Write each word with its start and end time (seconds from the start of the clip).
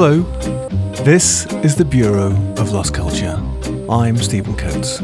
Hello, 0.00 0.20
this 1.02 1.44
is 1.64 1.74
the 1.74 1.84
Bureau 1.84 2.30
of 2.56 2.70
Lost 2.70 2.94
Culture. 2.94 3.36
I'm 3.90 4.16
Stephen 4.16 4.54
Coates. 4.54 5.00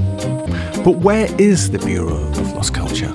But 0.84 0.98
where 0.98 1.26
is 1.36 1.68
the 1.68 1.80
Bureau 1.80 2.14
of 2.14 2.52
Lost 2.52 2.74
Culture? 2.74 3.12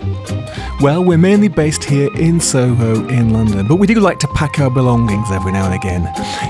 Well, 0.81 1.05
we're 1.05 1.17
mainly 1.17 1.47
based 1.47 1.85
here 1.85 2.13
in 2.17 2.41
Soho 2.41 3.07
in 3.07 3.31
London, 3.31 3.65
but 3.65 3.77
we 3.77 3.87
do 3.87 4.01
like 4.01 4.19
to 4.19 4.27
pack 4.35 4.59
our 4.59 4.69
belongings 4.69 5.31
every 5.31 5.53
now 5.53 5.71
and 5.71 5.73
again, 5.73 6.03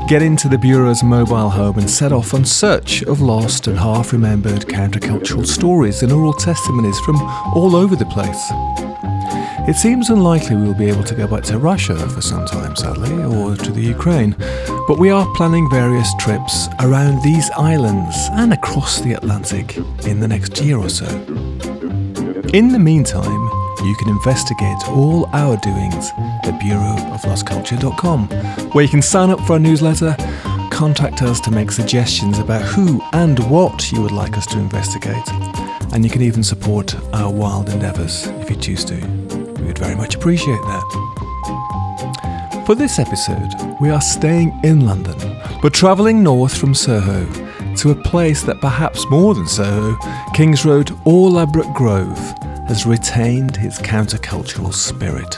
get 0.07 0.23
into 0.23 0.49
the 0.49 0.57
Bureau's 0.57 1.03
mobile 1.03 1.51
home 1.51 1.77
and 1.77 1.87
set 1.87 2.11
off 2.11 2.33
on 2.33 2.43
search 2.43 3.03
of 3.03 3.21
lost 3.21 3.67
and 3.67 3.77
half 3.77 4.11
remembered 4.11 4.61
countercultural 4.61 5.45
stories 5.45 6.01
and 6.01 6.11
oral 6.11 6.33
testimonies 6.33 6.99
from 7.01 7.17
all 7.53 7.75
over 7.75 7.95
the 7.95 8.05
place. 8.05 8.51
It 9.69 9.75
seems 9.75 10.09
unlikely 10.09 10.55
we 10.55 10.63
will 10.63 10.73
be 10.73 10.89
able 10.89 11.03
to 11.03 11.13
go 11.13 11.27
back 11.27 11.43
to 11.43 11.59
Russia 11.59 11.95
for 12.09 12.21
some 12.21 12.47
time, 12.47 12.75
sadly, 12.75 13.13
or 13.23 13.55
to 13.55 13.71
the 13.71 13.81
Ukraine, 13.81 14.35
but 14.89 14.97
we 14.97 15.11
are 15.11 15.31
planning 15.35 15.69
various 15.69 16.15
trips 16.15 16.67
around 16.79 17.21
these 17.21 17.47
islands 17.51 18.15
and 18.31 18.51
across 18.51 19.01
the 19.01 19.13
Atlantic 19.13 19.77
in 20.07 20.19
the 20.19 20.27
next 20.27 20.59
year 20.61 20.79
or 20.79 20.89
so. 20.89 21.05
In 22.55 22.69
the 22.71 22.79
meantime, 22.79 23.49
you 23.83 23.95
can 23.99 24.09
investigate 24.09 24.89
all 24.89 25.27
our 25.27 25.57
doings 25.57 26.09
at 26.43 26.59
bureauoflostculture.com, 26.59 28.29
where 28.71 28.83
you 28.83 28.89
can 28.89 29.03
sign 29.03 29.29
up 29.29 29.39
for 29.41 29.53
our 29.53 29.59
newsletter, 29.59 30.15
contact 30.71 31.21
us 31.21 31.39
to 31.41 31.51
make 31.51 31.69
suggestions 31.69 32.39
about 32.39 32.63
who 32.63 32.99
and 33.13 33.37
what 33.51 33.91
you 33.91 34.01
would 34.01 34.11
like 34.11 34.39
us 34.39 34.47
to 34.47 34.57
investigate, 34.57 35.31
and 35.93 36.03
you 36.03 36.09
can 36.09 36.23
even 36.23 36.43
support 36.43 36.95
our 37.13 37.31
wild 37.31 37.69
endeavours 37.69 38.25
if 38.41 38.49
you 38.49 38.55
choose 38.55 38.83
to. 38.85 38.95
We 38.95 39.67
would 39.67 39.77
very 39.77 39.95
much 39.95 40.15
appreciate 40.15 40.63
that. 40.63 41.08
For 42.69 42.75
this 42.75 42.99
episode, 42.99 43.51
we 43.81 43.89
are 43.89 43.99
staying 43.99 44.59
in 44.63 44.85
London, 44.85 45.17
but 45.59 45.73
travelling 45.73 46.21
north 46.21 46.55
from 46.55 46.75
Soho 46.75 47.25
to 47.77 47.89
a 47.89 48.03
place 48.03 48.43
that 48.43 48.61
perhaps 48.61 49.09
more 49.09 49.33
than 49.33 49.47
Soho, 49.47 49.97
Kings 50.35 50.63
Road 50.65 50.91
or 51.03 51.31
Ladbroke 51.31 51.73
Grove, 51.73 52.19
has 52.67 52.85
retained 52.85 53.57
its 53.57 53.79
countercultural 53.79 54.71
spirit 54.71 55.35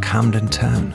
Camden 0.00 0.46
Town. 0.46 0.94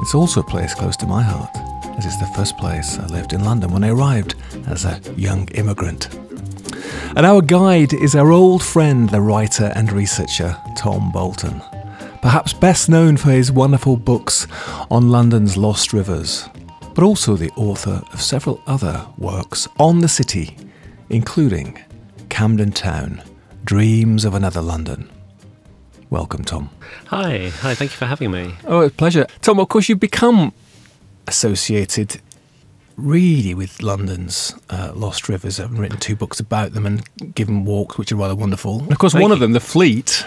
It's 0.00 0.14
also 0.14 0.40
a 0.40 0.44
place 0.44 0.72
close 0.72 0.96
to 0.96 1.06
my 1.06 1.22
heart, 1.22 1.54
as 1.98 2.06
it's 2.06 2.16
the 2.16 2.32
first 2.34 2.56
place 2.56 2.98
I 2.98 3.06
lived 3.08 3.34
in 3.34 3.44
London 3.44 3.70
when 3.70 3.84
I 3.84 3.90
arrived 3.90 4.34
as 4.66 4.86
a 4.86 4.98
young 5.14 5.46
immigrant. 5.48 6.08
And 7.16 7.26
our 7.26 7.42
guide 7.42 7.92
is 7.92 8.14
our 8.14 8.32
old 8.32 8.62
friend, 8.62 9.10
the 9.10 9.20
writer 9.20 9.74
and 9.76 9.92
researcher 9.92 10.56
Tom 10.74 11.12
Bolton, 11.12 11.60
perhaps 12.22 12.52
best 12.52 12.88
known 12.88 13.16
for 13.16 13.30
his 13.30 13.52
wonderful 13.52 13.96
books 13.96 14.46
on 14.90 15.10
London's 15.10 15.56
lost 15.56 15.92
rivers, 15.92 16.48
but 16.94 17.02
also 17.04 17.36
the 17.36 17.50
author 17.50 18.02
of 18.12 18.20
several 18.22 18.62
other 18.66 19.06
works 19.18 19.68
on 19.78 19.98
the 20.00 20.08
city, 20.08 20.56
including 21.10 21.78
Camden 22.30 22.70
Town 22.72 23.22
Dreams 23.64 24.24
of 24.24 24.34
Another 24.34 24.62
London. 24.62 25.10
Welcome, 26.10 26.44
Tom. 26.44 26.70
Hi, 27.08 27.48
hi, 27.48 27.74
thank 27.74 27.90
you 27.90 27.96
for 27.96 28.06
having 28.06 28.30
me. 28.30 28.54
Oh, 28.66 28.80
it's 28.80 28.94
a 28.94 28.96
pleasure. 28.96 29.26
Tom, 29.40 29.58
of 29.58 29.68
course, 29.68 29.88
you've 29.88 30.00
become 30.00 30.52
associated 31.26 32.20
really 32.96 33.54
with 33.54 33.82
London's 33.82 34.54
uh, 34.68 34.92
Lost 34.94 35.28
Rivers. 35.28 35.58
I've 35.58 35.76
written 35.78 35.98
two 35.98 36.14
books 36.14 36.38
about 36.38 36.72
them 36.72 36.84
and 36.86 37.34
given 37.34 37.64
walks, 37.64 37.96
which 37.98 38.12
are 38.12 38.16
rather 38.16 38.34
wonderful. 38.34 38.80
And 38.80 38.92
of 38.92 38.98
course, 38.98 39.14
Thank 39.14 39.22
one 39.22 39.30
you. 39.30 39.34
of 39.34 39.40
them, 39.40 39.52
The 39.52 39.60
Fleet, 39.60 40.26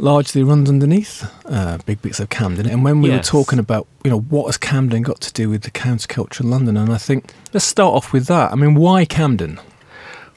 largely 0.00 0.42
runs 0.42 0.68
underneath 0.68 1.30
uh, 1.46 1.78
big 1.86 2.00
bits 2.02 2.20
of 2.20 2.28
Camden. 2.30 2.66
And 2.68 2.82
when 2.84 3.00
we 3.02 3.10
Yes. 3.10 3.18
were 3.32 3.42
talking 3.42 3.58
about, 3.58 3.86
you 4.04 4.10
know, 4.10 4.20
what 4.20 4.46
has 4.46 4.56
Camden 4.56 5.02
got 5.02 5.20
to 5.20 5.32
do 5.32 5.48
with 5.50 5.62
the 5.62 5.70
counterculture 5.70 6.40
in 6.40 6.50
London, 6.50 6.76
and 6.76 6.90
I 6.92 6.98
think 6.98 7.32
let's 7.52 7.66
start 7.66 7.94
off 7.94 8.12
with 8.12 8.26
that. 8.26 8.52
I 8.52 8.54
mean, 8.54 8.74
why 8.74 9.04
Camden? 9.04 9.60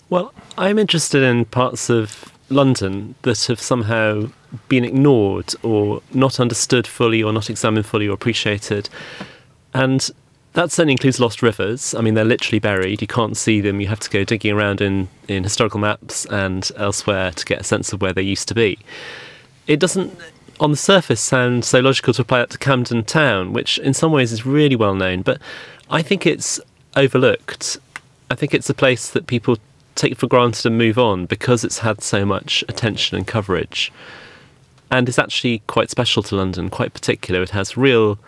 Well, 0.09 0.33
I'm 0.57 0.77
interested 0.77 1.23
in 1.23 1.45
parts 1.45 1.89
of 1.89 2.31
London 2.49 3.15
that 3.23 3.45
have 3.45 3.59
somehow 3.59 4.27
been 4.67 4.83
ignored 4.83 5.53
or 5.63 6.01
not 6.13 6.39
understood 6.39 6.85
fully 6.85 7.23
or 7.23 7.33
not 7.33 7.49
examined 7.49 7.85
fully 7.85 8.07
or 8.07 8.13
appreciated. 8.13 8.89
And 9.73 10.07
that 10.53 10.71
certainly 10.71 10.91
includes 10.91 11.19
lost 11.19 11.41
rivers. 11.41 11.95
I 11.95 12.01
mean, 12.01 12.13
they're 12.13 12.23
literally 12.25 12.59
buried. 12.59 13.01
You 13.01 13.07
can't 13.07 13.35
see 13.35 13.59
them. 13.61 13.81
You 13.81 13.88
have 13.88 14.01
to 14.01 14.09
go 14.11 14.23
digging 14.23 14.51
around 14.53 14.81
in, 14.81 15.07
in 15.27 15.43
historical 15.43 15.79
maps 15.79 16.25
and 16.25 16.69
elsewhere 16.77 17.31
to 17.31 17.45
get 17.45 17.61
a 17.61 17.63
sense 17.63 17.91
of 17.91 18.01
where 18.01 18.13
they 18.13 18.21
used 18.21 18.47
to 18.49 18.53
be. 18.53 18.77
It 19.68 19.79
doesn't, 19.79 20.18
on 20.59 20.72
the 20.72 20.78
surface, 20.78 21.22
sound 21.22 21.66
so 21.66 21.79
logical 21.79 22.13
to 22.13 22.22
apply 22.22 22.40
that 22.40 22.50
to 22.51 22.57
Camden 22.57 23.03
Town, 23.03 23.53
which 23.53 23.78
in 23.79 23.94
some 23.94 24.12
ways 24.12 24.31
is 24.31 24.46
really 24.46 24.75
well 24.75 24.96
known, 24.96 25.22
but 25.22 25.40
I 25.90 26.01
think 26.01 26.25
it's 26.25 26.59
overlooked. 26.96 27.78
I 28.29 28.35
think 28.35 28.53
it's 28.53 28.69
a 28.69 28.74
place 28.74 29.09
that 29.09 29.28
people 29.28 29.57
take 29.96 30.18
for 30.18 30.28
granted 30.28 30.66
and 30.66 30.78
move 30.78 30.97
on 30.97 31.25
because 31.25 31.63
it's 31.63 31.79
had 31.79 32.01
so 32.01 32.25
much 32.25 32.63
attention 32.68 33.16
and 33.16 33.28
coverage. 33.28 33.91
And 34.90 35.07
it's 35.07 35.19
actually 35.19 35.59
quite 35.68 35.90
special 35.90 36.24
to 36.24 36.35
London, 36.35 36.69
quite 36.69 36.94
particular. 36.94 37.41
It 37.41 37.51
has 37.51 37.78
real 37.78 38.19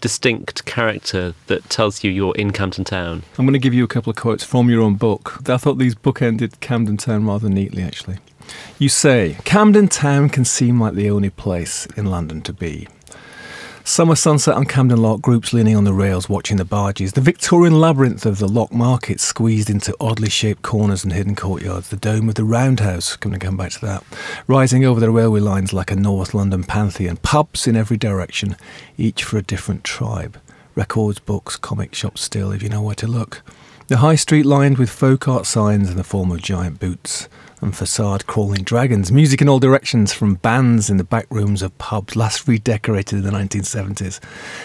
distinct 0.00 0.64
character 0.66 1.34
that 1.46 1.68
tells 1.70 2.04
you 2.04 2.10
you're 2.10 2.34
in 2.36 2.52
Camden 2.52 2.84
Town. 2.84 3.22
I'm 3.38 3.46
going 3.46 3.54
to 3.54 3.58
give 3.58 3.74
you 3.74 3.84
a 3.84 3.88
couple 3.88 4.10
of 4.10 4.16
quotes 4.16 4.44
from 4.44 4.70
your 4.70 4.82
own 4.82 4.94
book. 4.94 5.38
I 5.48 5.56
thought 5.56 5.78
these 5.78 5.94
bookended 5.94 6.60
Camden 6.60 6.96
Town 6.96 7.26
rather 7.26 7.48
neatly, 7.48 7.82
actually. 7.82 8.18
You 8.78 8.88
say, 8.88 9.38
Camden 9.44 9.88
Town 9.88 10.28
can 10.28 10.44
seem 10.44 10.80
like 10.80 10.94
the 10.94 11.10
only 11.10 11.30
place 11.30 11.86
in 11.96 12.06
London 12.06 12.42
to 12.42 12.52
be. 12.52 12.88
Summer 13.84 14.16
sunset 14.16 14.56
on 14.56 14.64
Camden 14.64 15.00
Lock, 15.00 15.22
groups 15.22 15.52
leaning 15.52 15.76
on 15.76 15.84
the 15.84 15.92
rails 15.92 16.28
watching 16.28 16.56
the 16.56 16.64
barges, 16.64 17.12
the 17.12 17.20
Victorian 17.20 17.80
labyrinth 17.80 18.26
of 18.26 18.40
the 18.40 18.48
Lock 18.48 18.72
Market 18.72 19.20
squeezed 19.20 19.70
into 19.70 19.94
oddly 20.00 20.28
shaped 20.28 20.62
corners 20.62 21.04
and 21.04 21.12
hidden 21.12 21.36
courtyards, 21.36 21.88
the 21.88 21.96
dome 21.96 22.28
of 22.28 22.34
the 22.34 22.44
Roundhouse, 22.44 23.14
going 23.14 23.32
to 23.32 23.38
come 23.38 23.56
back 23.56 23.70
to 23.70 23.80
that, 23.82 24.02
rising 24.48 24.84
over 24.84 24.98
the 24.98 25.12
railway 25.12 25.38
lines 25.38 25.72
like 25.72 25.92
a 25.92 25.96
North 25.96 26.34
London 26.34 26.64
pantheon, 26.64 27.16
pubs 27.18 27.68
in 27.68 27.76
every 27.76 27.96
direction, 27.96 28.56
each 28.98 29.22
for 29.22 29.38
a 29.38 29.42
different 29.42 29.84
tribe. 29.84 30.36
Records, 30.74 31.20
books, 31.20 31.56
comic 31.56 31.94
shops 31.94 32.22
still, 32.22 32.50
if 32.50 32.64
you 32.64 32.68
know 32.68 32.82
where 32.82 32.96
to 32.96 33.06
look. 33.06 33.42
The 33.86 33.98
high 33.98 34.16
street 34.16 34.44
lined 34.44 34.78
with 34.78 34.90
folk 34.90 35.28
art 35.28 35.46
signs 35.46 35.90
in 35.90 35.96
the 35.96 36.02
form 36.02 36.32
of 36.32 36.42
giant 36.42 36.80
boots 36.80 37.28
and 37.60 37.76
facade 37.76 38.26
crawling 38.26 38.62
dragons, 38.62 39.10
music 39.10 39.40
in 39.40 39.48
all 39.48 39.58
directions 39.58 40.12
from 40.12 40.34
bands 40.34 40.90
in 40.90 40.96
the 40.96 41.04
back 41.04 41.26
rooms 41.30 41.62
of 41.62 41.76
pubs 41.78 42.16
last 42.16 42.46
redecorated 42.46 43.18
in 43.18 43.24
the 43.24 43.30
1970s 43.30 44.20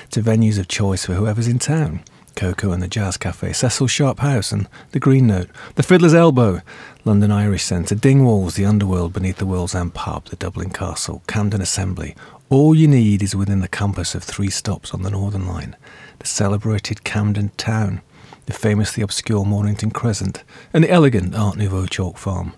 to 0.10 0.22
venues 0.22 0.60
of 0.60 0.68
choice 0.68 1.06
for 1.06 1.14
whoever's 1.14 1.48
in 1.48 1.60
town. 1.60 2.04
Koko 2.36 2.72
and 2.72 2.82
the 2.82 2.88
Jazz 2.88 3.18
Cafe, 3.18 3.54
Cecil 3.54 3.88
Sharp 3.88 4.20
House 4.20 4.52
and 4.52 4.68
the 4.92 5.00
Green 5.00 5.28
Note, 5.28 5.50
the 5.76 5.84
Fiddler's 5.84 6.14
Elbow, 6.14 6.62
London 7.04 7.32
Irish 7.32 7.64
Centre, 7.64 7.96
Dingwalls, 7.96 8.56
the 8.56 8.66
Underworld 8.66 9.14
beneath 9.14 9.38
the 9.38 9.46
World's 9.46 9.76
End 9.76 9.94
Pub, 9.94 10.26
the 10.26 10.36
Dublin 10.36 10.70
Castle, 10.70 11.22
Camden 11.28 11.62
Assembly. 11.62 12.16
All 12.50 12.76
you 12.76 12.88
need 12.88 13.22
is 13.22 13.36
within 13.36 13.62
the 13.62 13.68
compass 13.68 14.16
of 14.16 14.24
three 14.24 14.50
stops 14.50 14.94
on 14.94 15.04
the 15.04 15.12
Northern 15.12 15.48
Line. 15.48 15.76
The 16.20 16.28
celebrated 16.28 17.04
Camden 17.04 17.52
Town, 17.58 18.02
the 18.46 18.54
famously 18.54 19.04
obscure 19.04 19.46
Mornington 19.46 19.92
Crescent, 19.92 20.44
and 20.74 20.84
the 20.84 20.92
elegant 20.92 21.36
Art 21.36 21.58
Nouveau 21.58 21.86
Chalk 21.86 22.18
Farm. 22.18 22.54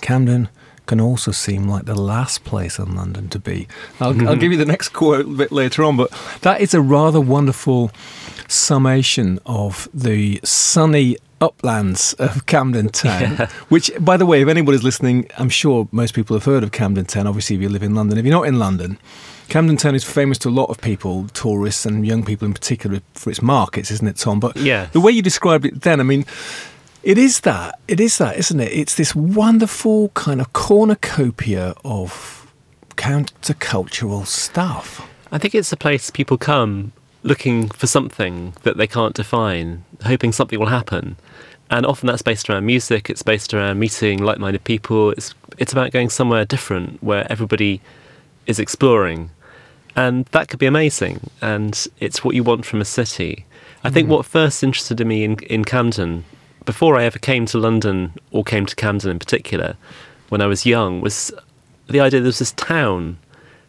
Camden 0.00 0.48
can 0.86 1.00
also 1.00 1.30
seem 1.30 1.68
like 1.68 1.84
the 1.84 1.94
last 1.94 2.42
place 2.44 2.78
in 2.78 2.96
London 2.96 3.28
to 3.28 3.38
be. 3.38 3.68
I'll, 4.00 4.28
I'll 4.28 4.36
give 4.36 4.50
you 4.50 4.58
the 4.58 4.64
next 4.64 4.88
quote 4.88 5.24
a 5.24 5.28
bit 5.28 5.52
later 5.52 5.84
on, 5.84 5.96
but 5.96 6.10
that 6.42 6.60
is 6.60 6.74
a 6.74 6.80
rather 6.80 7.20
wonderful 7.20 7.92
summation 8.48 9.38
of 9.46 9.88
the 9.94 10.40
sunny 10.42 11.16
uplands 11.40 12.12
of 12.14 12.44
Camden 12.46 12.88
Town. 12.88 13.20
Yeah. 13.38 13.46
Which, 13.68 13.90
by 14.00 14.16
the 14.16 14.26
way, 14.26 14.42
if 14.42 14.48
anybody's 14.48 14.82
listening, 14.82 15.28
I'm 15.38 15.48
sure 15.48 15.88
most 15.92 16.14
people 16.14 16.34
have 16.36 16.44
heard 16.44 16.62
of 16.62 16.72
Camden 16.72 17.04
Town. 17.06 17.26
Obviously, 17.26 17.56
if 17.56 17.62
you 17.62 17.68
live 17.68 17.82
in 17.82 17.94
London, 17.94 18.18
if 18.18 18.24
you're 18.24 18.34
not 18.34 18.48
in 18.48 18.58
London, 18.58 18.98
Camden 19.48 19.76
Town 19.76 19.94
is 19.94 20.04
famous 20.04 20.38
to 20.38 20.48
a 20.48 20.50
lot 20.50 20.66
of 20.70 20.80
people, 20.80 21.28
tourists 21.28 21.86
and 21.86 22.06
young 22.06 22.24
people 22.24 22.46
in 22.46 22.52
particular, 22.54 23.00
for 23.14 23.30
its 23.30 23.40
markets, 23.40 23.90
isn't 23.90 24.06
it, 24.06 24.16
Tom? 24.16 24.38
But 24.40 24.56
Yes. 24.56 24.92
the 24.92 25.00
way 25.00 25.12
you 25.12 25.22
described 25.22 25.64
it 25.64 25.80
then, 25.82 25.98
I 26.00 26.02
mean, 26.02 26.24
it 27.02 27.18
is 27.18 27.40
that. 27.40 27.78
It 27.88 28.00
is 28.00 28.18
that, 28.18 28.36
isn't 28.36 28.60
it? 28.60 28.72
It's 28.72 28.94
this 28.94 29.14
wonderful 29.14 30.10
kind 30.10 30.40
of 30.40 30.52
cornucopia 30.52 31.74
of 31.84 32.52
countercultural 32.96 34.26
stuff. 34.26 35.06
I 35.32 35.38
think 35.38 35.54
it's 35.54 35.72
a 35.72 35.76
place 35.76 36.10
people 36.10 36.36
come 36.36 36.92
looking 37.22 37.68
for 37.68 37.86
something 37.86 38.54
that 38.62 38.76
they 38.76 38.86
can't 38.86 39.14
define, 39.14 39.84
hoping 40.04 40.32
something 40.32 40.58
will 40.58 40.66
happen. 40.66 41.16
And 41.70 41.86
often 41.86 42.08
that's 42.08 42.22
based 42.22 42.50
around 42.50 42.66
music, 42.66 43.08
it's 43.08 43.22
based 43.22 43.54
around 43.54 43.78
meeting 43.78 44.22
like 44.22 44.38
minded 44.38 44.64
people, 44.64 45.12
it's, 45.12 45.34
it's 45.56 45.72
about 45.72 45.92
going 45.92 46.10
somewhere 46.10 46.44
different 46.44 47.02
where 47.02 47.30
everybody 47.30 47.80
is 48.46 48.58
exploring. 48.58 49.30
And 49.94 50.26
that 50.26 50.48
could 50.48 50.58
be 50.58 50.66
amazing. 50.66 51.30
And 51.40 51.86
it's 52.00 52.24
what 52.24 52.34
you 52.34 52.42
want 52.42 52.66
from 52.66 52.80
a 52.80 52.84
city. 52.84 53.46
I 53.84 53.90
think 53.90 54.06
hmm. 54.06 54.12
what 54.12 54.26
first 54.26 54.62
interested 54.62 55.04
me 55.06 55.24
in, 55.24 55.38
in 55.44 55.64
Camden, 55.64 56.24
before 56.64 56.96
I 56.96 57.04
ever 57.04 57.18
came 57.18 57.46
to 57.46 57.58
London 57.58 58.12
or 58.30 58.44
came 58.44 58.66
to 58.66 58.76
Camden 58.76 59.10
in 59.10 59.18
particular, 59.18 59.76
when 60.28 60.40
I 60.40 60.46
was 60.46 60.66
young, 60.66 61.00
was 61.00 61.32
the 61.88 62.00
idea 62.00 62.20
there 62.20 62.28
was 62.28 62.38
this 62.38 62.52
town, 62.52 63.18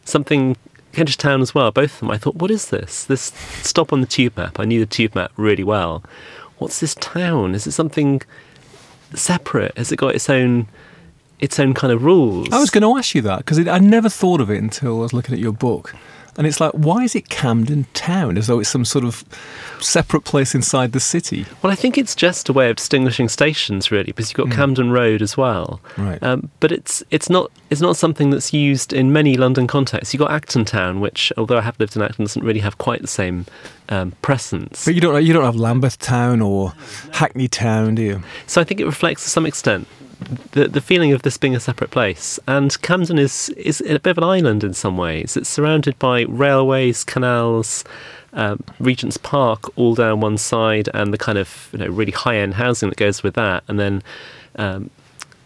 something 0.05 0.55
Kentish 0.91 1.17
Town 1.17 1.41
as 1.41 1.55
well, 1.55 1.71
both 1.71 1.93
of 1.93 1.99
them. 2.01 2.11
I 2.11 2.17
thought, 2.17 2.35
what 2.35 2.51
is 2.51 2.69
this? 2.69 3.05
This 3.05 3.33
stop 3.63 3.93
on 3.93 4.01
the 4.01 4.07
tube 4.07 4.35
map. 4.37 4.59
I 4.59 4.65
knew 4.65 4.79
the 4.79 4.85
tube 4.85 5.15
map 5.15 5.31
really 5.37 5.63
well. 5.63 6.03
What's 6.57 6.79
this 6.79 6.95
town? 6.95 7.55
Is 7.55 7.65
it 7.65 7.71
something 7.71 8.21
separate? 9.13 9.77
Has 9.77 9.91
it 9.91 9.97
got 9.97 10.15
its 10.15 10.29
own 10.29 10.67
its 11.39 11.59
own 11.59 11.73
kind 11.73 11.91
of 11.91 12.03
rules? 12.03 12.49
I 12.51 12.59
was 12.59 12.69
going 12.69 12.83
to 12.83 12.97
ask 12.97 13.15
you 13.15 13.21
that 13.23 13.39
because 13.39 13.65
I 13.67 13.79
never 13.79 14.09
thought 14.09 14.41
of 14.41 14.51
it 14.51 14.61
until 14.61 14.99
I 14.99 15.01
was 15.01 15.13
looking 15.13 15.33
at 15.33 15.39
your 15.39 15.53
book. 15.53 15.95
And 16.37 16.47
it's 16.47 16.61
like, 16.61 16.71
why 16.71 17.03
is 17.03 17.15
it 17.15 17.29
Camden 17.29 17.85
Town 17.93 18.37
as 18.37 18.47
though 18.47 18.59
it's 18.59 18.69
some 18.69 18.85
sort 18.85 19.03
of 19.03 19.25
separate 19.79 20.23
place 20.23 20.55
inside 20.55 20.93
the 20.93 20.99
city? 20.99 21.45
Well, 21.61 21.71
I 21.71 21.75
think 21.75 21.97
it's 21.97 22.15
just 22.15 22.47
a 22.47 22.53
way 22.53 22.69
of 22.69 22.77
distinguishing 22.77 23.27
stations, 23.27 23.91
really, 23.91 24.05
because 24.05 24.29
you've 24.29 24.37
got 24.37 24.47
mm. 24.47 24.55
Camden 24.55 24.91
Road 24.91 25.21
as 25.21 25.35
well. 25.35 25.81
Right. 25.97 26.21
Um, 26.23 26.49
but 26.59 26.71
it's 26.71 27.03
it's 27.11 27.29
not 27.29 27.51
it's 27.69 27.81
not 27.81 27.97
something 27.97 28.29
that's 28.29 28.53
used 28.53 28.93
in 28.93 29.11
many 29.11 29.35
London 29.35 29.67
contexts. 29.67 30.13
You've 30.13 30.19
got 30.19 30.31
Acton 30.31 30.65
Town, 30.65 31.01
which, 31.01 31.33
although 31.37 31.57
I 31.57 31.61
have 31.61 31.79
lived 31.79 31.95
in 31.95 32.01
Acton, 32.01 32.25
doesn't 32.25 32.43
really 32.43 32.61
have 32.61 32.77
quite 32.77 33.01
the 33.01 33.07
same 33.07 33.45
um, 33.89 34.13
presence. 34.21 34.85
But 34.85 34.95
you 34.95 35.01
don't 35.01 35.23
you 35.23 35.33
don't 35.33 35.45
have 35.45 35.57
Lambeth 35.57 35.99
Town 35.99 36.41
or 36.41 36.73
Hackney 37.11 37.49
Town, 37.49 37.95
do 37.95 38.01
you? 38.01 38.23
So 38.47 38.61
I 38.61 38.63
think 38.63 38.79
it 38.79 38.85
reflects 38.85 39.23
to 39.23 39.29
some 39.29 39.45
extent 39.45 39.87
the 40.51 40.67
the 40.67 40.81
feeling 40.81 41.13
of 41.13 41.21
this 41.23 41.37
being 41.37 41.55
a 41.55 41.59
separate 41.59 41.91
place. 41.91 42.39
And 42.47 42.79
Camden 42.81 43.17
is 43.17 43.49
is 43.49 43.81
a 43.81 43.99
bit 43.99 44.11
of 44.11 44.17
an 44.17 44.23
island 44.23 44.63
in 44.63 44.73
some 44.73 44.97
ways. 44.97 45.35
It's 45.37 45.49
surrounded 45.49 45.97
by 45.99 46.21
railways, 46.23 47.03
canals. 47.03 47.83
Um, 48.33 48.63
Regent's 48.79 49.17
Park 49.17 49.77
all 49.77 49.93
down 49.93 50.21
one 50.21 50.37
side, 50.37 50.87
and 50.93 51.13
the 51.13 51.17
kind 51.17 51.37
of 51.37 51.69
you 51.73 51.79
know 51.79 51.87
really 51.87 52.13
high 52.13 52.37
end 52.37 52.53
housing 52.53 52.89
that 52.89 52.97
goes 52.97 53.23
with 53.23 53.33
that, 53.33 53.63
and 53.67 53.77
then 53.77 54.03
um, 54.55 54.89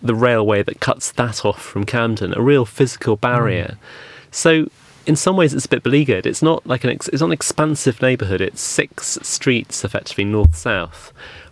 the 0.02 0.14
railway 0.14 0.62
that 0.62 0.80
cuts 0.80 1.12
that 1.14 1.44
off 1.44 1.62
from 1.62 1.86
Camden, 1.86 2.34
a 2.36 2.42
real 2.42 2.66
physical 2.66 3.16
barrier. 3.16 3.78
Mm. 3.78 4.36
So 4.36 4.70
in 5.06 5.16
some 5.16 5.36
ways 5.36 5.54
it's 5.54 5.66
a 5.66 5.70
bit 5.70 5.84
beleaguered. 5.84 6.26
It's 6.26 6.42
not 6.42 6.66
like 6.68 6.84
an 6.84 6.90
ex- 6.92 7.08
it's 7.10 7.22
not 7.22 7.28
an 7.28 7.34
expansive 7.34 8.02
neighbourhood. 8.02 8.42
It's 8.42 8.62
six 8.62 9.18
streets 9.22 9.84
effectively 9.84 10.26
north 10.26 10.56
south, 10.56 11.12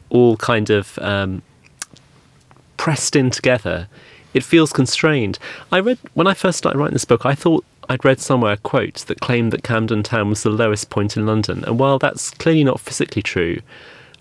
all 0.10 0.38
kind 0.38 0.70
of 0.70 0.98
um, 1.00 1.42
pressed 2.78 3.16
in 3.16 3.30
together, 3.30 3.88
it 4.34 4.44
feels 4.44 4.74
constrained. 4.74 5.40
I 5.72 5.80
read 5.80 6.00
when 6.14 6.28
I 6.28 6.34
first 6.34 6.58
started 6.58 6.80
writing 6.80 6.94
this 6.94 7.06
book, 7.06 7.25
I 7.25 7.36
thought 7.36 7.66
I'd 7.90 8.06
read 8.06 8.20
somewhere 8.20 8.54
a 8.54 8.58
quote 8.58 9.06
that 9.08 9.20
claimed 9.20 9.52
that 9.52 9.64
Camden 9.64 10.04
Town 10.04 10.30
was 10.30 10.44
the 10.44 10.50
lowest 10.50 10.90
point 10.90 11.18
in 11.18 11.25
London. 11.25 11.64
And 11.66 11.80
while 11.80 12.00
that's 12.00 12.31
clearly 12.31 12.64
not 12.64 12.80
physically 12.80 13.22
true, 13.22 13.60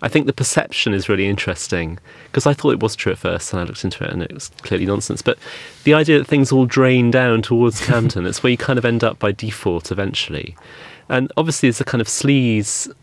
I 0.01 0.09
think 0.09 0.25
the 0.25 0.33
perception 0.33 0.93
is 0.93 1.07
really 1.07 1.27
interesting 1.27 1.97
because 2.25 2.45
I 2.45 2.53
thought 2.53 2.71
it 2.71 2.83
was 2.83 2.95
true 2.95 3.13
at 3.13 3.17
first 3.17 3.53
and 3.53 3.61
I 3.61 3.63
looked 3.63 3.85
into 3.85 4.03
it 4.03 4.11
and 4.11 4.21
it 4.21 4.33
was 4.33 4.49
clearly 4.61 4.85
nonsense. 4.85 5.21
But 5.21 5.37
the 5.85 5.93
idea 5.93 6.17
that 6.19 6.27
things 6.27 6.51
all 6.51 6.65
drain 6.65 7.09
down 7.09 7.41
towards 7.41 7.85
Camden, 7.85 8.25
it's 8.25 8.43
where 8.43 8.51
you 8.51 8.57
kind 8.57 8.77
of 8.77 8.83
end 8.83 9.03
up 9.03 9.17
by 9.17 9.31
default 9.31 9.91
eventually. 9.91 10.57
And 11.07 11.31
obviously, 11.37 11.69
there's 11.69 11.79
a 11.81 11.85
kind 11.85 12.01
of 12.01 12.07
sleaze 12.07 12.93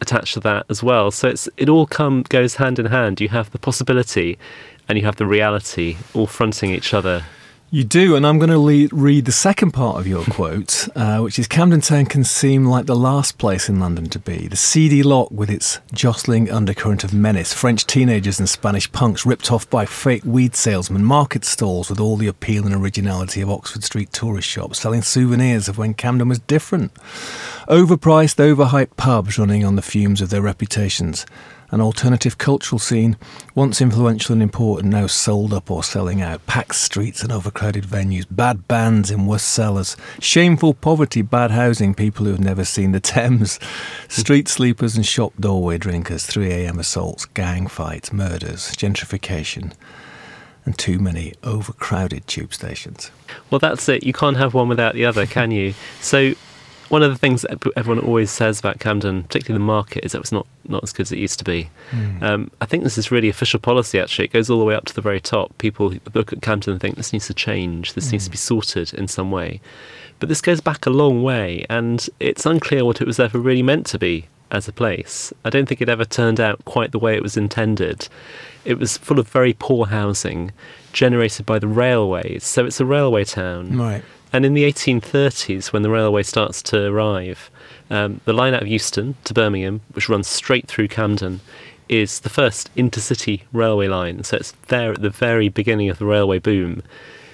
attached 0.00 0.34
to 0.34 0.40
that 0.40 0.66
as 0.70 0.82
well. 0.82 1.10
So 1.10 1.28
it's 1.28 1.48
it 1.58 1.68
all 1.68 1.86
come 1.86 2.22
goes 2.22 2.56
hand 2.56 2.78
in 2.78 2.86
hand. 2.86 3.20
You 3.20 3.28
have 3.28 3.50
the 3.50 3.58
possibility 3.58 4.38
and 4.92 4.98
you 4.98 5.06
have 5.06 5.16
the 5.16 5.26
reality 5.26 5.96
all 6.12 6.26
fronting 6.26 6.70
each 6.70 6.92
other. 6.92 7.24
You 7.70 7.82
do, 7.82 8.14
and 8.14 8.26
I'm 8.26 8.38
going 8.38 8.50
to 8.50 8.58
le- 8.58 8.88
read 8.92 9.24
the 9.24 9.32
second 9.32 9.70
part 9.70 9.98
of 9.98 10.06
your 10.06 10.22
quote, 10.24 10.86
uh, 10.94 11.20
which 11.20 11.38
is 11.38 11.48
Camden 11.48 11.80
Town 11.80 12.04
can 12.04 12.24
seem 12.24 12.66
like 12.66 12.84
the 12.84 12.94
last 12.94 13.38
place 13.38 13.70
in 13.70 13.80
London 13.80 14.10
to 14.10 14.18
be. 14.18 14.48
The 14.48 14.56
seedy 14.56 15.02
lot 15.02 15.32
with 15.32 15.48
its 15.48 15.80
jostling 15.94 16.50
undercurrent 16.50 17.04
of 17.04 17.14
menace, 17.14 17.54
French 17.54 17.86
teenagers 17.86 18.38
and 18.38 18.46
Spanish 18.46 18.92
punks 18.92 19.24
ripped 19.24 19.50
off 19.50 19.70
by 19.70 19.86
fake 19.86 20.26
weed 20.26 20.54
salesmen, 20.54 21.06
market 21.06 21.46
stalls 21.46 21.88
with 21.88 21.98
all 21.98 22.18
the 22.18 22.26
appeal 22.26 22.66
and 22.66 22.74
originality 22.74 23.40
of 23.40 23.48
Oxford 23.48 23.84
Street 23.84 24.12
tourist 24.12 24.46
shops, 24.46 24.80
selling 24.80 25.00
souvenirs 25.00 25.68
of 25.68 25.78
when 25.78 25.94
Camden 25.94 26.28
was 26.28 26.40
different. 26.40 26.92
Overpriced, 27.66 28.36
overhyped 28.36 28.98
pubs 28.98 29.38
running 29.38 29.64
on 29.64 29.76
the 29.76 29.80
fumes 29.80 30.20
of 30.20 30.28
their 30.28 30.42
reputations 30.42 31.24
an 31.72 31.80
alternative 31.80 32.38
cultural 32.38 32.78
scene, 32.78 33.16
once 33.54 33.80
influential 33.80 34.34
and 34.34 34.42
important, 34.42 34.92
now 34.92 35.06
sold 35.06 35.52
up 35.52 35.70
or 35.70 35.82
selling 35.82 36.20
out. 36.20 36.46
Packed 36.46 36.76
streets 36.76 37.22
and 37.22 37.32
overcrowded 37.32 37.84
venues, 37.84 38.26
bad 38.30 38.68
bands 38.68 39.10
in 39.10 39.26
worst 39.26 39.48
cellars, 39.48 39.96
shameful 40.20 40.74
poverty, 40.74 41.22
bad 41.22 41.50
housing, 41.50 41.94
people 41.94 42.26
who 42.26 42.30
have 42.30 42.40
never 42.40 42.64
seen 42.64 42.92
the 42.92 43.00
Thames, 43.00 43.58
street 44.08 44.46
sleepers 44.46 44.94
and 44.94 45.04
shop 45.04 45.32
doorway 45.40 45.78
drinkers, 45.78 46.26
3am 46.28 46.78
assaults, 46.78 47.24
gang 47.24 47.66
fights, 47.66 48.12
murders, 48.12 48.70
gentrification 48.76 49.72
and 50.64 50.78
too 50.78 50.98
many 50.98 51.34
overcrowded 51.42 52.26
tube 52.26 52.54
stations. 52.54 53.10
Well, 53.50 53.58
that's 53.58 53.88
it. 53.88 54.04
You 54.04 54.12
can't 54.12 54.36
have 54.36 54.54
one 54.54 54.68
without 54.68 54.94
the 54.94 55.04
other, 55.04 55.26
can 55.26 55.50
you? 55.50 55.74
So, 56.00 56.34
one 56.92 57.02
of 57.02 57.10
the 57.10 57.16
things 57.16 57.40
that 57.40 57.66
everyone 57.74 58.04
always 58.04 58.30
says 58.30 58.58
about 58.58 58.78
Camden, 58.78 59.22
particularly 59.22 59.58
the 59.58 59.64
market, 59.64 60.04
is 60.04 60.12
that 60.12 60.20
it's 60.20 60.30
not, 60.30 60.46
not 60.68 60.82
as 60.82 60.92
good 60.92 61.04
as 61.04 61.12
it 61.12 61.18
used 61.18 61.38
to 61.38 61.44
be. 61.44 61.70
Mm. 61.90 62.22
Um, 62.22 62.50
I 62.60 62.66
think 62.66 62.84
this 62.84 62.98
is 62.98 63.10
really 63.10 63.30
official 63.30 63.58
policy, 63.58 63.98
actually. 63.98 64.26
It 64.26 64.32
goes 64.34 64.50
all 64.50 64.58
the 64.58 64.66
way 64.66 64.74
up 64.74 64.84
to 64.84 64.94
the 64.94 65.00
very 65.00 65.18
top. 65.18 65.56
People 65.56 65.94
look 66.12 66.34
at 66.34 66.42
Camden 66.42 66.72
and 66.72 66.80
think 66.82 66.96
this 66.96 67.14
needs 67.14 67.28
to 67.28 67.34
change, 67.34 67.94
this 67.94 68.08
mm. 68.08 68.12
needs 68.12 68.24
to 68.26 68.30
be 68.30 68.36
hmm. 68.36 68.40
sorted 68.40 68.92
in 68.92 69.08
some 69.08 69.30
way. 69.30 69.62
But 70.20 70.28
this 70.28 70.42
goes 70.42 70.60
back 70.60 70.84
a 70.84 70.90
long 70.90 71.22
way, 71.22 71.64
and 71.70 72.06
it's 72.20 72.44
unclear 72.44 72.84
what 72.84 73.00
it 73.00 73.06
was 73.06 73.18
ever 73.18 73.38
really 73.38 73.62
meant 73.62 73.86
to 73.86 73.98
be 73.98 74.26
as 74.50 74.68
a 74.68 74.72
place. 74.72 75.32
I 75.46 75.50
don't 75.50 75.66
think 75.66 75.80
it 75.80 75.88
ever 75.88 76.04
turned 76.04 76.40
out 76.40 76.62
quite 76.66 76.92
the 76.92 76.98
way 76.98 77.16
it 77.16 77.22
was 77.22 77.38
intended. 77.38 78.06
It 78.66 78.78
was 78.78 78.98
full 78.98 79.18
of 79.18 79.28
very 79.28 79.54
poor 79.54 79.86
housing 79.86 80.52
generated 80.92 81.46
by 81.46 81.58
the 81.58 81.68
railways. 81.68 82.44
So 82.44 82.66
it's 82.66 82.80
a 82.80 82.84
railway 82.84 83.24
town. 83.24 83.78
Right. 83.78 84.04
And 84.32 84.46
in 84.46 84.54
the 84.54 84.64
1830s, 84.64 85.72
when 85.72 85.82
the 85.82 85.90
railway 85.90 86.22
starts 86.22 86.62
to 86.62 86.86
arrive, 86.86 87.50
um, 87.90 88.20
the 88.24 88.32
line 88.32 88.54
out 88.54 88.62
of 88.62 88.68
Euston 88.68 89.14
to 89.24 89.34
Birmingham, 89.34 89.82
which 89.92 90.08
runs 90.08 90.26
straight 90.26 90.66
through 90.66 90.88
Camden, 90.88 91.40
is 91.88 92.20
the 92.20 92.30
first 92.30 92.74
intercity 92.74 93.42
railway 93.52 93.88
line. 93.88 94.24
So 94.24 94.36
it's 94.36 94.52
there 94.68 94.92
at 94.92 95.02
the 95.02 95.10
very 95.10 95.50
beginning 95.50 95.90
of 95.90 95.98
the 95.98 96.06
railway 96.06 96.38
boom. 96.38 96.82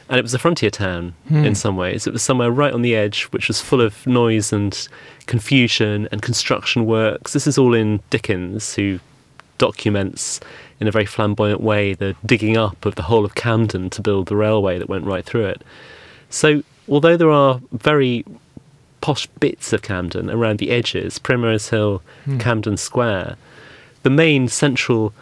And 0.09 0.19
it 0.19 0.23
was 0.23 0.35
a 0.35 0.39
frontier 0.39 0.71
town 0.71 1.15
hmm. 1.29 1.45
in 1.45 1.55
some 1.55 1.77
ways. 1.77 2.07
It 2.07 2.13
was 2.13 2.23
somewhere 2.23 2.51
right 2.51 2.73
on 2.73 2.83
the 2.83 2.97
edge, 2.97 3.25
which 3.25 3.47
was 3.47 3.61
full 3.61 3.81
of 3.81 4.07
noise 4.07 4.53
and 4.53 4.89
confusion 5.27 6.09
and 6.11 6.23
construction 6.23 6.87
works. 6.87 7.35
This 7.35 7.47
is 7.47 7.59
all 7.59 7.75
in 7.75 8.01
Dickens, 8.11 8.75
who 8.75 8.99
documents 9.59 10.41
in 10.81 10.87
a 10.87 10.91
very 10.91 11.05
flamboyant 11.05 11.61
way 11.61 11.93
the 11.93 12.17
digging 12.25 12.57
up 12.57 12.87
of 12.87 12.95
the 12.95 13.03
whole 13.03 13.25
of 13.25 13.35
Camden 13.35 13.91
to 13.91 14.01
build 14.01 14.27
the 14.27 14.37
railway 14.37 14.79
that 14.79 14.89
went 14.89 15.05
right 15.05 15.25
through 15.25 15.47
it. 15.47 15.63
So 16.31 16.63
although 16.89 17.17
there 17.17 17.31
are 17.31 17.61
very 17.73 18.25
posh 19.01 19.27
bits 19.41 19.73
of 19.73 19.83
Camden 19.83 20.31
around 20.31 20.59
the 20.59 20.71
edges, 20.71 21.19
Primrose 21.19 21.69
Hill, 21.69 22.03
mm. 22.27 22.41
Camden 22.41 22.77
Square, 22.77 23.37
the 24.03 24.11
main 24.11 24.49
central 24.49 25.13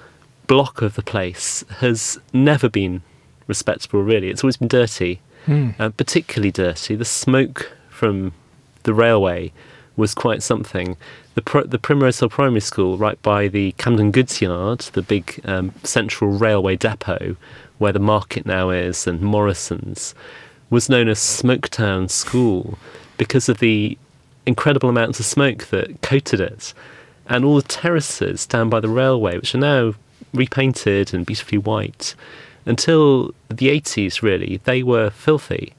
block 0.47 0.83
of 0.83 0.95
the 0.95 1.03
place 1.03 1.65
has 1.79 2.19
never 2.33 2.69
been 2.69 3.03
respectable, 3.47 4.03
really. 4.03 4.29
It's 4.29 4.43
always 4.45 4.57
been 4.57 4.69
dirty, 4.69 5.21
mm. 5.47 5.75
uh, 5.79 5.91
particularly 5.91 6.51
dirty. 6.51 6.95
The 6.95 7.05
smoke 7.05 7.73
from 7.91 8.33
the 8.85 8.95
railway 8.95 9.53
was 9.97 10.15
quite 10.15 10.43
something. 10.43 10.97
The, 11.35 11.65
the 11.67 11.79
Primrose 11.79 12.21
Hill 12.21 12.29
Primary 12.29 12.61
School, 12.61 12.97
right 12.97 13.21
by 13.23 13.49
the 13.49 13.73
Camden 13.73 14.11
Goods 14.11 14.41
Yard, 14.41 14.81
the 14.81 15.03
big 15.03 15.41
um, 15.45 15.73
central 15.83 16.31
railway 16.31 16.77
depot 16.77 17.37
where 17.79 17.93
the 17.93 17.99
market 17.99 18.47
now 18.47 18.71
is, 18.71 19.07
and 19.07 19.21
Morrison's, 19.21 20.15
was 20.71 20.89
known 20.89 21.09
as 21.09 21.19
Smoketown 21.19 22.11
School 22.11 22.79
because 23.19 23.49
of 23.49 23.59
the 23.59 23.97
incredible 24.47 24.89
amounts 24.89 25.21
of 25.21 25.27
smoke 25.27 25.67
that 25.67 26.01
coated 26.03 26.41
it. 26.41 26.73
And 27.29 27.45
all 27.45 27.57
the 27.57 27.63
terraces 27.63 28.47
down 28.47 28.71
by 28.71 28.81
the 28.81 28.89
railway, 28.89 29.37
which 29.37 29.55
are 29.55 29.59
now 29.59 29.95
repainted 30.33 31.13
and 31.13 31.27
beautifully 31.27 31.59
white, 31.59 32.15
until 32.65 33.35
the 33.49 33.69
80s, 33.69 34.23
really, 34.23 34.61
they 34.65 34.83
were 34.83 35.11
filthy. 35.11 35.73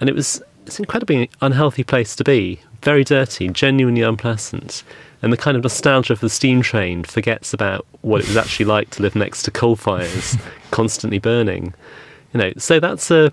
And 0.00 0.08
it 0.08 0.14
was 0.14 0.42
it's 0.66 0.78
an 0.78 0.84
incredibly 0.84 1.28
unhealthy 1.40 1.82
place 1.82 2.14
to 2.16 2.24
be. 2.24 2.60
Very 2.82 3.04
dirty, 3.04 3.48
genuinely 3.48 4.02
unpleasant. 4.02 4.82
And 5.20 5.32
the 5.32 5.36
kind 5.36 5.56
of 5.56 5.62
nostalgia 5.62 6.12
of 6.12 6.20
the 6.20 6.28
steam 6.28 6.62
train 6.62 7.04
forgets 7.04 7.52
about 7.54 7.86
what 8.02 8.20
it 8.20 8.26
was 8.26 8.36
actually 8.36 8.66
like 8.66 8.90
to 8.90 9.02
live 9.02 9.14
next 9.14 9.42
to 9.44 9.50
coal 9.50 9.76
fires 9.76 10.36
constantly 10.70 11.18
burning. 11.18 11.74
You 12.32 12.40
know, 12.40 12.52
so 12.58 12.80
that's 12.80 13.10
a 13.10 13.32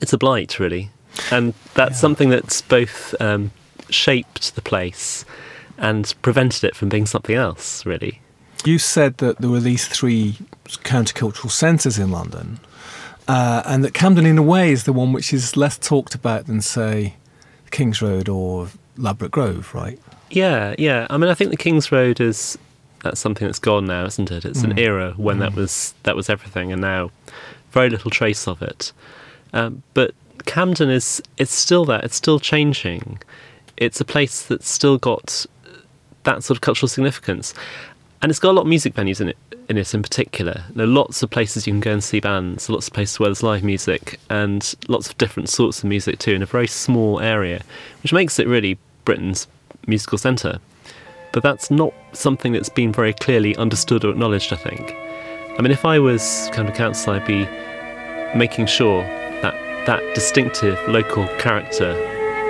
it's 0.00 0.12
a 0.12 0.18
blight, 0.18 0.58
really, 0.58 0.90
and 1.30 1.54
that's 1.74 1.92
yeah. 1.92 2.00
something 2.00 2.30
that's 2.30 2.62
both 2.62 3.14
um, 3.20 3.50
shaped 3.90 4.54
the 4.54 4.62
place 4.62 5.24
and 5.78 6.14
prevented 6.22 6.64
it 6.64 6.76
from 6.76 6.88
being 6.88 7.06
something 7.06 7.36
else. 7.36 7.84
Really, 7.86 8.20
you 8.64 8.78
said 8.78 9.18
that 9.18 9.38
there 9.38 9.50
were 9.50 9.60
these 9.60 9.86
three 9.86 10.38
countercultural 10.66 11.50
centres 11.50 11.98
in 11.98 12.10
London, 12.10 12.60
uh, 13.28 13.62
and 13.64 13.84
that 13.84 13.94
Camden, 13.94 14.26
in 14.26 14.38
a 14.38 14.42
way, 14.42 14.72
is 14.72 14.84
the 14.84 14.92
one 14.92 15.12
which 15.12 15.32
is 15.32 15.56
less 15.56 15.78
talked 15.78 16.14
about 16.14 16.46
than, 16.46 16.60
say, 16.60 17.14
Kings 17.70 18.02
Road 18.02 18.28
or 18.28 18.68
Ladbroke 18.96 19.32
Grove, 19.32 19.74
right? 19.74 19.98
Yeah, 20.30 20.74
yeah. 20.78 21.06
I 21.10 21.16
mean, 21.16 21.30
I 21.30 21.34
think 21.34 21.50
the 21.50 21.56
Kings 21.56 21.92
Road 21.92 22.20
is 22.20 22.58
that's 23.02 23.20
something 23.20 23.46
that's 23.46 23.58
gone 23.58 23.86
now, 23.86 24.06
isn't 24.06 24.30
it? 24.30 24.44
It's 24.44 24.62
mm. 24.62 24.70
an 24.70 24.78
era 24.78 25.12
when 25.16 25.36
mm. 25.36 25.40
that 25.40 25.54
was 25.54 25.94
that 26.02 26.16
was 26.16 26.28
everything, 26.28 26.72
and 26.72 26.80
now 26.80 27.10
very 27.70 27.90
little 27.90 28.10
trace 28.10 28.48
of 28.48 28.62
it. 28.62 28.92
Um, 29.54 29.82
but 29.94 30.14
Camden 30.44 30.90
is 30.90 31.22
it's 31.38 31.52
still 31.52 31.86
there. 31.86 32.00
It's 32.00 32.16
still 32.16 32.38
changing. 32.38 33.20
It's 33.78 34.00
a 34.00 34.04
place 34.04 34.44
that's 34.44 34.68
still 34.68 34.98
got 34.98 35.46
that 36.24 36.44
sort 36.44 36.58
of 36.58 36.60
cultural 36.60 36.88
significance, 36.88 37.54
and 38.20 38.30
it's 38.30 38.38
got 38.38 38.50
a 38.50 38.52
lot 38.52 38.62
of 38.62 38.68
music 38.68 38.94
venues 38.94 39.20
in 39.20 39.28
it. 39.30 39.38
In 39.66 39.78
it, 39.78 39.94
in 39.94 40.02
particular, 40.02 40.64
there 40.74 40.84
are 40.84 40.88
lots 40.88 41.22
of 41.22 41.30
places 41.30 41.66
you 41.66 41.72
can 41.72 41.80
go 41.80 41.92
and 41.92 42.04
see 42.04 42.20
bands. 42.20 42.68
Lots 42.68 42.88
of 42.88 42.92
places 42.92 43.18
where 43.18 43.28
there's 43.28 43.42
live 43.42 43.64
music 43.64 44.20
and 44.28 44.74
lots 44.88 45.08
of 45.08 45.16
different 45.16 45.48
sorts 45.48 45.78
of 45.78 45.84
music 45.84 46.18
too, 46.18 46.32
in 46.32 46.42
a 46.42 46.46
very 46.46 46.66
small 46.66 47.18
area, 47.20 47.62
which 48.02 48.12
makes 48.12 48.38
it 48.38 48.46
really 48.46 48.76
Britain's 49.06 49.46
musical 49.86 50.18
centre. 50.18 50.58
But 51.32 51.42
that's 51.42 51.70
not 51.70 51.94
something 52.12 52.52
that's 52.52 52.68
been 52.68 52.92
very 52.92 53.14
clearly 53.14 53.56
understood 53.56 54.04
or 54.04 54.10
acknowledged. 54.10 54.52
I 54.52 54.56
think. 54.56 54.94
I 55.58 55.62
mean, 55.62 55.70
if 55.70 55.86
I 55.86 55.98
was 55.98 56.50
Camden 56.52 56.74
Council, 56.74 57.14
I'd 57.14 57.26
be 57.26 57.48
making 58.36 58.66
sure 58.66 59.02
that 59.86 60.14
distinctive 60.14 60.78
local 60.88 61.26
character 61.38 61.94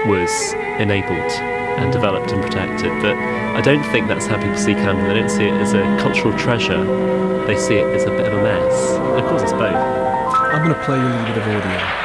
was 0.06 0.52
enabled 0.78 1.32
and 1.78 1.92
developed 1.92 2.30
and 2.32 2.42
protected. 2.42 2.90
But 3.02 3.16
I 3.16 3.60
don't 3.60 3.82
think 3.90 4.08
that's 4.08 4.26
how 4.26 4.36
people 4.36 4.56
see 4.56 4.74
Camden. 4.74 5.08
They 5.08 5.14
don't 5.14 5.30
see 5.30 5.44
it 5.44 5.54
as 5.54 5.72
a 5.72 5.82
cultural 6.00 6.36
treasure. 6.38 6.84
They 7.46 7.56
see 7.56 7.74
it 7.74 7.86
as 7.94 8.04
a 8.04 8.10
bit 8.10 8.26
of 8.26 8.34
a 8.34 8.42
mess. 8.42 8.92
Of 8.92 9.28
course, 9.28 9.42
it's 9.42 9.52
both. 9.52 9.74
I'm 9.74 10.62
going 10.62 10.74
to 10.74 10.84
play 10.84 10.96
you 10.96 11.02
a 11.02 11.08
little 11.08 11.24
bit 11.26 11.36
of 11.38 11.48
audio. 11.48 12.03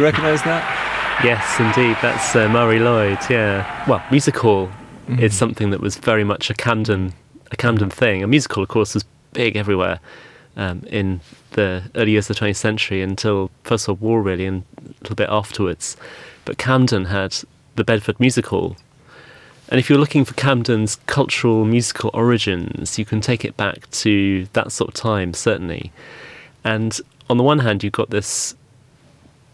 You 0.00 0.06
recognise 0.06 0.42
that? 0.44 1.20
Yes, 1.22 1.60
indeed. 1.60 1.94
That's 2.00 2.34
uh, 2.34 2.48
Marie 2.48 2.78
Lloyd. 2.78 3.18
Yeah. 3.28 3.86
Well, 3.86 4.02
music 4.10 4.34
hall 4.38 4.68
mm-hmm. 5.06 5.18
is 5.18 5.36
something 5.36 5.68
that 5.70 5.80
was 5.80 5.98
very 5.98 6.24
much 6.24 6.48
a 6.48 6.54
Camden, 6.54 7.12
a 7.52 7.56
Camden 7.56 7.90
thing. 7.90 8.22
A 8.22 8.26
musical, 8.26 8.62
of 8.62 8.70
course, 8.70 8.94
was 8.94 9.04
big 9.34 9.56
everywhere 9.56 10.00
um, 10.56 10.84
in 10.86 11.20
the 11.50 11.82
early 11.96 12.12
years 12.12 12.30
of 12.30 12.38
the 12.38 12.46
20th 12.46 12.56
century 12.56 13.02
until 13.02 13.50
First 13.64 13.88
World 13.88 14.00
War, 14.00 14.22
really, 14.22 14.46
and 14.46 14.64
a 14.78 14.88
little 15.02 15.16
bit 15.16 15.28
afterwards. 15.28 15.98
But 16.46 16.56
Camden 16.56 17.04
had 17.04 17.36
the 17.76 17.84
Bedford 17.84 18.18
Music 18.18 18.46
Hall. 18.46 18.78
And 19.70 19.78
if 19.78 19.88
you're 19.88 19.98
looking 19.98 20.24
for 20.24 20.34
Camden's 20.34 20.96
cultural 21.06 21.64
musical 21.64 22.10
origins, 22.12 22.98
you 22.98 23.04
can 23.04 23.20
take 23.20 23.44
it 23.44 23.56
back 23.56 23.88
to 23.92 24.46
that 24.52 24.72
sort 24.72 24.88
of 24.88 24.94
time, 24.94 25.32
certainly. 25.32 25.92
And 26.64 27.00
on 27.28 27.36
the 27.36 27.44
one 27.44 27.60
hand, 27.60 27.84
you've 27.84 27.92
got 27.92 28.10
this 28.10 28.56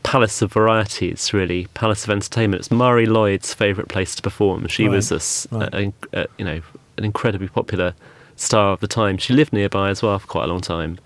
palace 0.02 0.40
of 0.40 0.52
varieties, 0.52 1.34
really, 1.34 1.66
palace 1.74 2.04
of 2.04 2.10
entertainment. 2.10 2.60
It's 2.60 2.70
Marie 2.70 3.06
Lloyd's 3.06 3.52
favourite 3.52 3.88
place 3.88 4.14
to 4.14 4.22
perform. 4.22 4.68
She 4.68 4.84
right. 4.84 4.92
was 4.92 5.12
a, 5.12 5.56
right. 5.56 5.74
a, 5.74 5.92
a, 6.22 6.26
you 6.38 6.44
know 6.44 6.62
an 6.96 7.04
incredibly 7.04 7.48
popular 7.48 7.94
star 8.36 8.72
of 8.72 8.80
the 8.80 8.88
time. 8.88 9.18
She 9.18 9.34
lived 9.34 9.52
nearby 9.52 9.90
as 9.90 10.02
well 10.02 10.18
for 10.18 10.26
quite 10.26 10.44
a 10.44 10.46
long 10.46 10.60
time, 10.60 10.98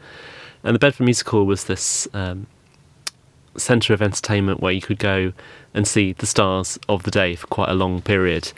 and 0.63 0.75
the 0.75 0.79
Bedford 0.79 1.05
Music 1.05 1.29
Hall 1.29 1.45
was 1.45 1.65
this 1.65 2.07
um, 2.13 2.47
centre 3.57 3.93
of 3.93 4.03
entertainment 4.03 4.61
where 4.61 4.73
you 4.73 4.81
could 4.81 4.99
go 4.99 5.33
and 5.75 5.87
see 5.87 6.13
the 6.13 6.27
stars 6.27 6.79
of 6.89 7.03
the 7.03 7.11
day 7.11 7.35
for 7.35 7.47
quite 7.47 7.69
a 7.69 7.75
long 7.75 8.01
period. 8.01 8.53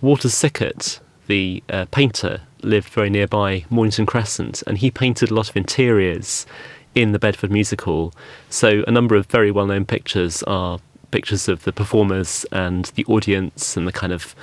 Walter 0.00 0.28
Sickert, 0.28 1.00
the 1.26 1.62
uh, 1.68 1.86
painter, 1.90 2.40
lived 2.62 2.88
very 2.88 3.10
nearby 3.10 3.64
Mornington 3.70 4.06
Crescent, 4.06 4.62
and 4.66 4.78
he 4.78 4.90
painted 4.90 5.30
a 5.30 5.34
lot 5.34 5.50
of 5.50 5.56
interiors 5.56 6.46
in 6.94 7.12
the 7.12 7.18
Bedford 7.18 7.50
Music 7.50 7.82
Hall. 7.82 8.12
So 8.48 8.84
a 8.86 8.90
number 8.90 9.16
of 9.16 9.26
very 9.26 9.50
well 9.50 9.66
known 9.66 9.84
pictures 9.84 10.42
are 10.44 10.78
pictures 11.10 11.48
of 11.48 11.64
the 11.64 11.72
performers 11.72 12.44
and 12.50 12.86
the 12.96 13.04
audience 13.06 13.76
and 13.76 13.86
the 13.86 13.92
kind 13.92 14.12
of 14.12 14.34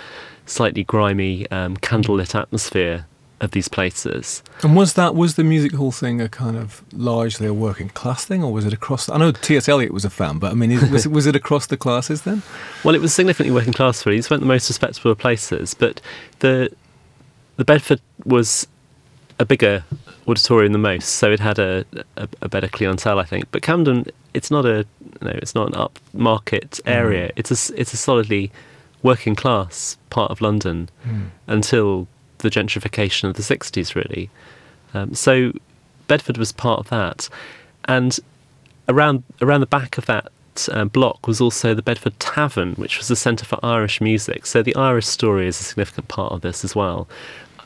slightly 0.45 0.83
grimy 0.83 1.49
um, 1.51 1.77
candlelit 1.77 2.33
atmosphere 2.35 3.05
of 3.41 3.51
these 3.51 3.67
places. 3.67 4.43
And 4.61 4.75
was 4.75 4.93
that 4.93 5.15
was 5.15 5.35
the 5.35 5.43
music 5.43 5.73
hall 5.73 5.91
thing 5.91 6.21
a 6.21 6.29
kind 6.29 6.55
of 6.55 6.83
largely 6.93 7.47
a 7.47 7.53
working 7.53 7.89
class 7.89 8.23
thing, 8.23 8.43
or 8.43 8.53
was 8.53 8.65
it 8.65 8.71
across? 8.71 9.09
I 9.09 9.17
know 9.17 9.31
T.S. 9.31 9.67
Eliot 9.67 9.91
was 9.91 10.05
a 10.05 10.09
fan, 10.09 10.37
but 10.37 10.51
I 10.51 10.53
mean, 10.53 10.91
was, 10.91 11.07
was 11.07 11.25
it 11.25 11.35
across 11.35 11.67
the 11.67 11.77
classes 11.77 12.21
then? 12.21 12.43
Well, 12.83 12.95
it 12.95 13.01
was 13.01 13.13
significantly 13.13 13.53
working 13.53 13.73
class 13.73 14.01
for. 14.01 14.09
These 14.09 14.29
weren't 14.31 14.41
the 14.41 14.47
most 14.47 14.67
respectable 14.67 15.13
places, 15.13 15.75
but 15.75 16.01
the 16.39 16.69
the 17.57 17.65
Bedford 17.65 18.01
was 18.25 18.65
a 19.37 19.45
bigger 19.45 19.83
auditorium 20.27 20.71
than 20.71 20.81
most, 20.81 21.09
so 21.09 21.31
it 21.31 21.39
had 21.39 21.59
a, 21.59 21.85
a, 22.17 22.27
a, 22.41 22.49
better 22.49 22.67
clientele, 22.67 23.19
I 23.19 23.23
think. 23.23 23.45
But 23.51 23.61
Camden, 23.61 24.05
it's 24.33 24.49
not 24.49 24.65
a 24.65 24.85
you 24.99 25.27
know, 25.27 25.33
it's 25.41 25.53
not 25.53 25.67
an 25.67 25.73
upmarket 25.73 26.81
mm. 26.81 26.91
area. 26.91 27.27
Mm. 27.27 27.33
It's 27.35 27.69
a 27.69 27.79
it's 27.79 27.93
a 27.93 27.97
solidly 27.97 28.51
working 29.03 29.35
class 29.35 29.97
part 30.09 30.31
of 30.31 30.41
London 30.41 30.89
mm. 31.07 31.29
until 31.47 32.07
the 32.41 32.49
gentrification 32.49 33.29
of 33.29 33.35
the 33.35 33.43
'60s, 33.43 33.95
really. 33.95 34.29
Um, 34.93 35.13
so 35.13 35.53
Bedford 36.07 36.37
was 36.37 36.51
part 36.51 36.79
of 36.79 36.89
that, 36.89 37.29
and 37.85 38.19
around 38.87 39.23
around 39.41 39.61
the 39.61 39.67
back 39.67 39.97
of 39.97 40.05
that 40.07 40.31
um, 40.71 40.89
block 40.89 41.27
was 41.27 41.39
also 41.39 41.73
the 41.73 41.81
Bedford 41.81 42.19
Tavern, 42.19 42.73
which 42.73 42.97
was 42.97 43.07
the 43.07 43.15
centre 43.15 43.45
for 43.45 43.59
Irish 43.63 44.01
music. 44.01 44.45
So 44.45 44.61
the 44.61 44.75
Irish 44.75 45.07
story 45.07 45.47
is 45.47 45.59
a 45.59 45.63
significant 45.63 46.07
part 46.07 46.33
of 46.33 46.41
this 46.41 46.65
as 46.65 46.75
well 46.75 47.07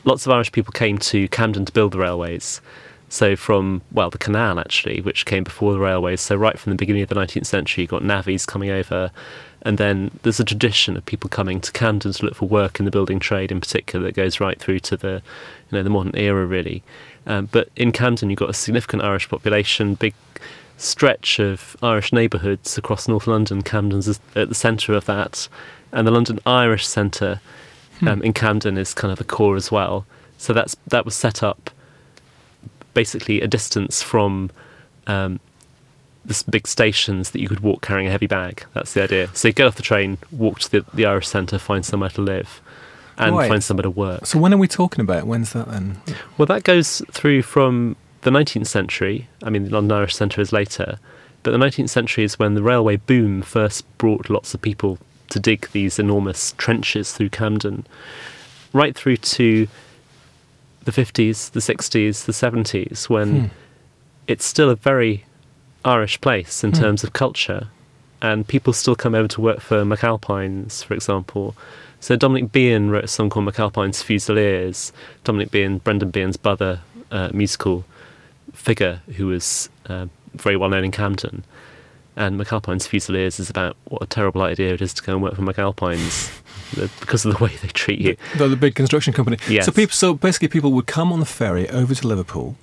lots 0.06 0.24
of 0.24 0.32
Irish 0.32 0.52
people 0.52 0.72
came 0.72 0.96
to 0.96 1.28
Camden 1.28 1.66
to 1.66 1.72
build 1.72 1.92
the 1.92 1.98
railways. 1.98 2.62
So 3.08 3.36
from 3.36 3.82
well, 3.92 4.10
the 4.10 4.18
canal 4.18 4.58
actually, 4.58 5.00
which 5.00 5.26
came 5.26 5.44
before 5.44 5.72
the 5.72 5.78
railways. 5.78 6.20
So 6.20 6.34
right 6.34 6.58
from 6.58 6.70
the 6.70 6.76
beginning 6.76 7.02
of 7.02 7.08
the 7.08 7.14
19th 7.14 7.46
century, 7.46 7.82
you 7.82 7.88
got 7.88 8.02
navvies 8.02 8.46
coming 8.46 8.70
over, 8.70 9.10
and 9.62 9.78
then 9.78 10.10
there's 10.22 10.40
a 10.40 10.44
tradition 10.44 10.96
of 10.96 11.06
people 11.06 11.30
coming 11.30 11.60
to 11.60 11.72
Camden 11.72 12.12
to 12.12 12.24
look 12.24 12.34
for 12.34 12.48
work 12.48 12.78
in 12.78 12.84
the 12.84 12.90
building 12.90 13.18
trade, 13.18 13.52
in 13.52 13.60
particular, 13.60 14.04
that 14.06 14.14
goes 14.14 14.40
right 14.40 14.58
through 14.58 14.80
to 14.80 14.96
the, 14.96 15.22
you 15.70 15.78
know, 15.78 15.82
the 15.82 15.90
modern 15.90 16.16
era 16.16 16.44
really. 16.46 16.82
Um, 17.26 17.48
but 17.50 17.68
in 17.76 17.92
Camden, 17.92 18.30
you've 18.30 18.38
got 18.38 18.50
a 18.50 18.54
significant 18.54 19.02
Irish 19.02 19.28
population, 19.28 19.94
big 19.94 20.14
stretch 20.76 21.38
of 21.38 21.76
Irish 21.82 22.12
neighbourhoods 22.12 22.76
across 22.76 23.08
North 23.08 23.26
London. 23.26 23.62
Camden's 23.62 24.20
at 24.34 24.48
the 24.48 24.54
centre 24.54 24.94
of 24.94 25.04
that, 25.06 25.48
and 25.92 26.06
the 26.06 26.10
London 26.10 26.38
Irish 26.44 26.86
Centre 26.86 27.40
hmm. 28.00 28.08
um, 28.08 28.22
in 28.22 28.32
Camden 28.32 28.76
is 28.76 28.94
kind 28.94 29.12
of 29.12 29.18
the 29.18 29.24
core 29.24 29.56
as 29.56 29.70
well. 29.70 30.06
So 30.38 30.52
that's 30.52 30.76
that 30.88 31.04
was 31.04 31.14
set 31.14 31.42
up 31.42 31.70
basically 32.96 33.42
a 33.42 33.46
distance 33.46 34.02
from 34.02 34.50
um, 35.06 35.38
the 36.24 36.44
big 36.50 36.66
stations 36.66 37.30
that 37.30 37.40
you 37.40 37.46
could 37.46 37.60
walk 37.60 37.82
carrying 37.82 38.08
a 38.08 38.10
heavy 38.10 38.26
bag. 38.26 38.64
That's 38.72 38.94
the 38.94 39.02
idea. 39.02 39.28
So 39.34 39.48
you 39.48 39.54
get 39.54 39.66
off 39.66 39.76
the 39.76 39.82
train, 39.82 40.16
walk 40.32 40.60
to 40.60 40.70
the, 40.70 40.84
the 40.94 41.04
Irish 41.04 41.28
Centre, 41.28 41.58
find 41.58 41.84
somewhere 41.84 42.08
to 42.10 42.22
live, 42.22 42.62
and 43.18 43.36
right. 43.36 43.48
find 43.48 43.62
somewhere 43.62 43.82
to 43.82 43.90
work. 43.90 44.24
So 44.24 44.38
when 44.38 44.52
are 44.54 44.56
we 44.56 44.66
talking 44.66 45.02
about? 45.02 45.26
When's 45.26 45.52
that 45.52 45.68
then? 45.68 46.00
Well, 46.38 46.46
that 46.46 46.64
goes 46.64 47.02
through 47.10 47.42
from 47.42 47.96
the 48.22 48.30
19th 48.30 48.66
century. 48.66 49.28
I 49.42 49.50
mean, 49.50 49.64
the 49.64 49.70
London 49.70 49.98
Irish 49.98 50.14
Centre 50.14 50.40
is 50.40 50.52
later, 50.52 50.98
but 51.42 51.50
the 51.50 51.58
19th 51.58 51.90
century 51.90 52.24
is 52.24 52.38
when 52.38 52.54
the 52.54 52.62
railway 52.62 52.96
boom 52.96 53.42
first 53.42 53.84
brought 53.98 54.30
lots 54.30 54.54
of 54.54 54.62
people 54.62 54.98
to 55.28 55.38
dig 55.38 55.68
these 55.72 55.98
enormous 55.98 56.54
trenches 56.56 57.12
through 57.12 57.28
Camden, 57.28 57.86
right 58.72 58.96
through 58.96 59.18
to 59.18 59.68
the 60.86 60.92
50s, 60.92 61.50
the 61.50 61.60
60s, 61.60 62.24
the 62.24 62.32
70s, 62.32 63.08
when 63.10 63.40
hmm. 63.40 63.46
it's 64.26 64.44
still 64.44 64.70
a 64.70 64.76
very 64.76 65.24
Irish 65.84 66.20
place 66.20 66.64
in 66.64 66.70
hmm. 66.70 66.80
terms 66.80 67.04
of 67.04 67.12
culture, 67.12 67.68
and 68.22 68.48
people 68.48 68.72
still 68.72 68.96
come 68.96 69.14
over 69.14 69.28
to 69.28 69.40
work 69.40 69.60
for 69.60 69.84
McAlpines, 69.84 70.82
for 70.82 70.94
example. 70.94 71.54
So 72.00 72.16
Dominic 72.16 72.52
Behan 72.52 72.90
wrote 72.90 73.04
a 73.04 73.08
song 73.08 73.30
called 73.30 73.46
McAlpines 73.46 74.02
Fusiliers. 74.02 74.92
Dominic 75.24 75.50
Behan, 75.50 75.78
Brendan 75.78 76.10
Behan's 76.10 76.36
brother, 76.36 76.80
uh, 77.10 77.30
musical 77.34 77.84
figure 78.52 79.02
who 79.16 79.26
was 79.26 79.68
uh, 79.86 80.06
very 80.34 80.56
well 80.56 80.70
known 80.70 80.84
in 80.84 80.92
Camden. 80.92 81.44
And 82.14 82.40
McAlpine's 82.40 82.86
Fusiliers 82.86 83.38
is 83.38 83.50
about 83.50 83.76
what 83.84 84.02
a 84.02 84.06
terrible 84.06 84.42
idea 84.42 84.72
it 84.72 84.80
is 84.80 84.94
to 84.94 85.02
go 85.02 85.12
and 85.14 85.22
work 85.22 85.34
for 85.34 85.42
McAlpines 85.42 86.30
because 87.00 87.24
of 87.24 87.36
the 87.36 87.44
way 87.44 87.52
they 87.62 87.68
treat 87.68 88.00
you. 88.00 88.16
They're 88.36 88.48
the 88.48 88.56
big 88.56 88.74
construction 88.74 89.12
company. 89.12 89.38
Yes. 89.48 89.66
So 89.66 89.72
people, 89.72 89.92
so 89.94 90.14
basically, 90.14 90.48
people 90.48 90.72
would 90.72 90.86
come 90.86 91.12
on 91.12 91.20
the 91.20 91.26
ferry 91.26 91.68
over 91.70 91.94
to 91.94 92.06
Liverpool 92.06 92.56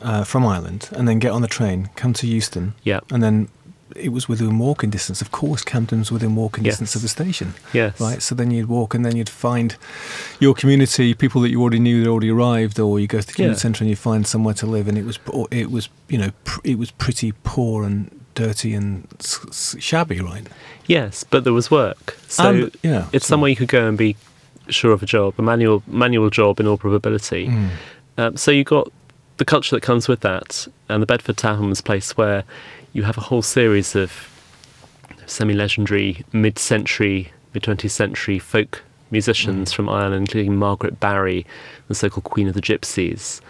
uh, 0.00 0.24
from 0.24 0.44
Ireland, 0.46 0.88
and 0.92 1.06
then 1.08 1.18
get 1.18 1.30
on 1.32 1.42
the 1.42 1.48
train, 1.48 1.90
come 1.96 2.12
to 2.14 2.26
Euston, 2.26 2.74
yeah, 2.82 3.00
and 3.10 3.22
then 3.22 3.48
it 3.94 4.08
was 4.08 4.26
within 4.26 4.58
walking 4.58 4.88
distance. 4.88 5.20
Of 5.20 5.30
course, 5.32 5.62
Camden's 5.62 6.10
within 6.10 6.34
walking 6.34 6.64
Yes. 6.64 6.72
distance 6.78 6.94
of 6.96 7.02
the 7.02 7.08
station. 7.08 7.52
Yes. 7.74 8.00
Right, 8.00 8.22
so 8.22 8.34
then 8.34 8.50
you'd 8.50 8.66
walk 8.66 8.94
and 8.94 9.04
then 9.04 9.16
you'd 9.16 9.28
find 9.28 9.76
your 10.40 10.54
community, 10.54 11.12
people 11.12 11.42
that 11.42 11.50
you 11.50 11.60
already 11.60 11.78
knew 11.78 12.02
that 12.02 12.08
already 12.08 12.30
arrived, 12.30 12.80
or 12.80 12.98
you 12.98 13.06
go 13.06 13.20
to 13.20 13.26
the 13.26 13.34
community 13.34 13.58
Yeah. 13.58 13.62
centre 13.62 13.84
and 13.84 13.90
you 13.90 13.96
find 13.96 14.26
somewhere 14.26 14.54
to 14.54 14.66
live, 14.66 14.88
and 14.88 14.96
it 14.96 15.04
was 15.04 15.18
it 15.50 15.70
was 15.70 15.90
you 16.08 16.16
know 16.18 16.30
pr- 16.44 16.60
it 16.64 16.78
was 16.78 16.90
pretty 16.90 17.32
poor 17.44 17.84
and 17.84 18.10
dirty 18.34 18.72
and 18.74 19.06
shabby, 19.78 20.20
right? 20.20 20.46
Yes, 20.86 21.24
but 21.24 21.44
there 21.44 21.52
was 21.52 21.70
work. 21.70 22.16
So 22.28 22.48
And- 22.48 22.76
yeah, 22.82 23.06
it's 23.12 23.26
so- 23.26 23.30
somewhere 23.32 23.50
you 23.50 23.56
could 23.56 23.68
go 23.68 23.86
and 23.88 23.96
be 23.98 24.16
sure 24.68 24.92
of 24.92 25.02
a 25.02 25.06
job, 25.06 25.34
a 25.38 25.42
manual 25.42 25.82
manual 25.86 26.30
job 26.30 26.60
in 26.60 26.66
all 26.66 26.76
probability. 26.78 27.48
Mm. 27.48 27.68
Um, 28.18 28.36
so 28.36 28.50
you 28.50 28.64
got 28.64 28.90
the 29.38 29.44
culture 29.44 29.74
that 29.76 29.80
comes 29.82 30.08
with 30.08 30.20
that, 30.20 30.66
and 30.88 31.02
the 31.02 31.06
Bedford 31.06 31.36
Tavern 31.36 31.68
was 31.68 31.80
a 31.80 31.82
place 31.82 32.16
where 32.16 32.44
you 32.92 33.02
have 33.04 33.16
a 33.18 33.22
whole 33.22 33.42
series 33.42 33.96
of 33.96 34.28
semi-legendary 35.26 36.24
mid-century, 36.32 37.32
mid-20th 37.54 37.90
century 37.90 38.38
folk 38.38 38.82
musicians 39.10 39.72
from 39.72 39.88
Ireland, 39.88 40.22
including 40.28 40.56
Margaret 40.56 40.98
Barry, 41.00 41.46
the 41.88 41.94
so-called 41.94 42.24
Queen 42.24 42.48
of 42.48 42.54
the 42.54 42.62
Gypsies, 42.62 43.40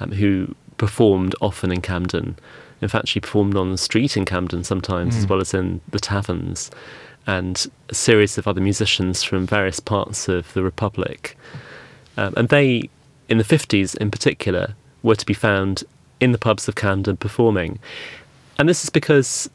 um, 0.00 0.12
who 0.12 0.54
performed 0.76 1.34
often 1.40 1.72
in 1.72 1.80
Camden. 1.80 2.36
In 2.82 2.88
fact, 2.88 3.08
she 3.08 3.20
performed 3.20 3.56
on 3.56 3.70
the 3.72 3.78
street 3.78 4.16
in 4.16 4.24
Camden 4.24 4.62
sometimes, 4.64 5.16
as 5.16 5.24
Mm. 5.26 5.30
well 5.30 5.40
as 5.40 5.54
in 5.54 5.80
the 5.90 5.98
taverns, 5.98 6.70
and 7.26 7.66
a 7.88 7.94
series 7.94 8.36
of 8.38 8.46
other 8.46 8.60
musicians 8.60 9.22
from 9.22 9.46
various 9.46 9.80
parts 9.80 10.28
of 10.28 10.52
the 10.52 10.62
Republic. 10.62 11.36
Um, 12.16 12.34
and 12.36 12.48
they, 12.50 12.88
in 13.28 13.38
the 13.38 13.44
50s 13.44 13.94
in 13.96 14.10
particular, 14.10 14.74
were 15.02 15.16
to 15.16 15.26
be 15.26 15.34
found 15.34 15.84
in 16.20 16.32
the 16.32 16.38
pubs 16.38 16.68
of 16.68 16.74
Camden 16.74 17.16
performing. 17.16 17.78
And 18.58 18.68
this 18.68 18.84
is 18.84 18.90
because 18.90 19.50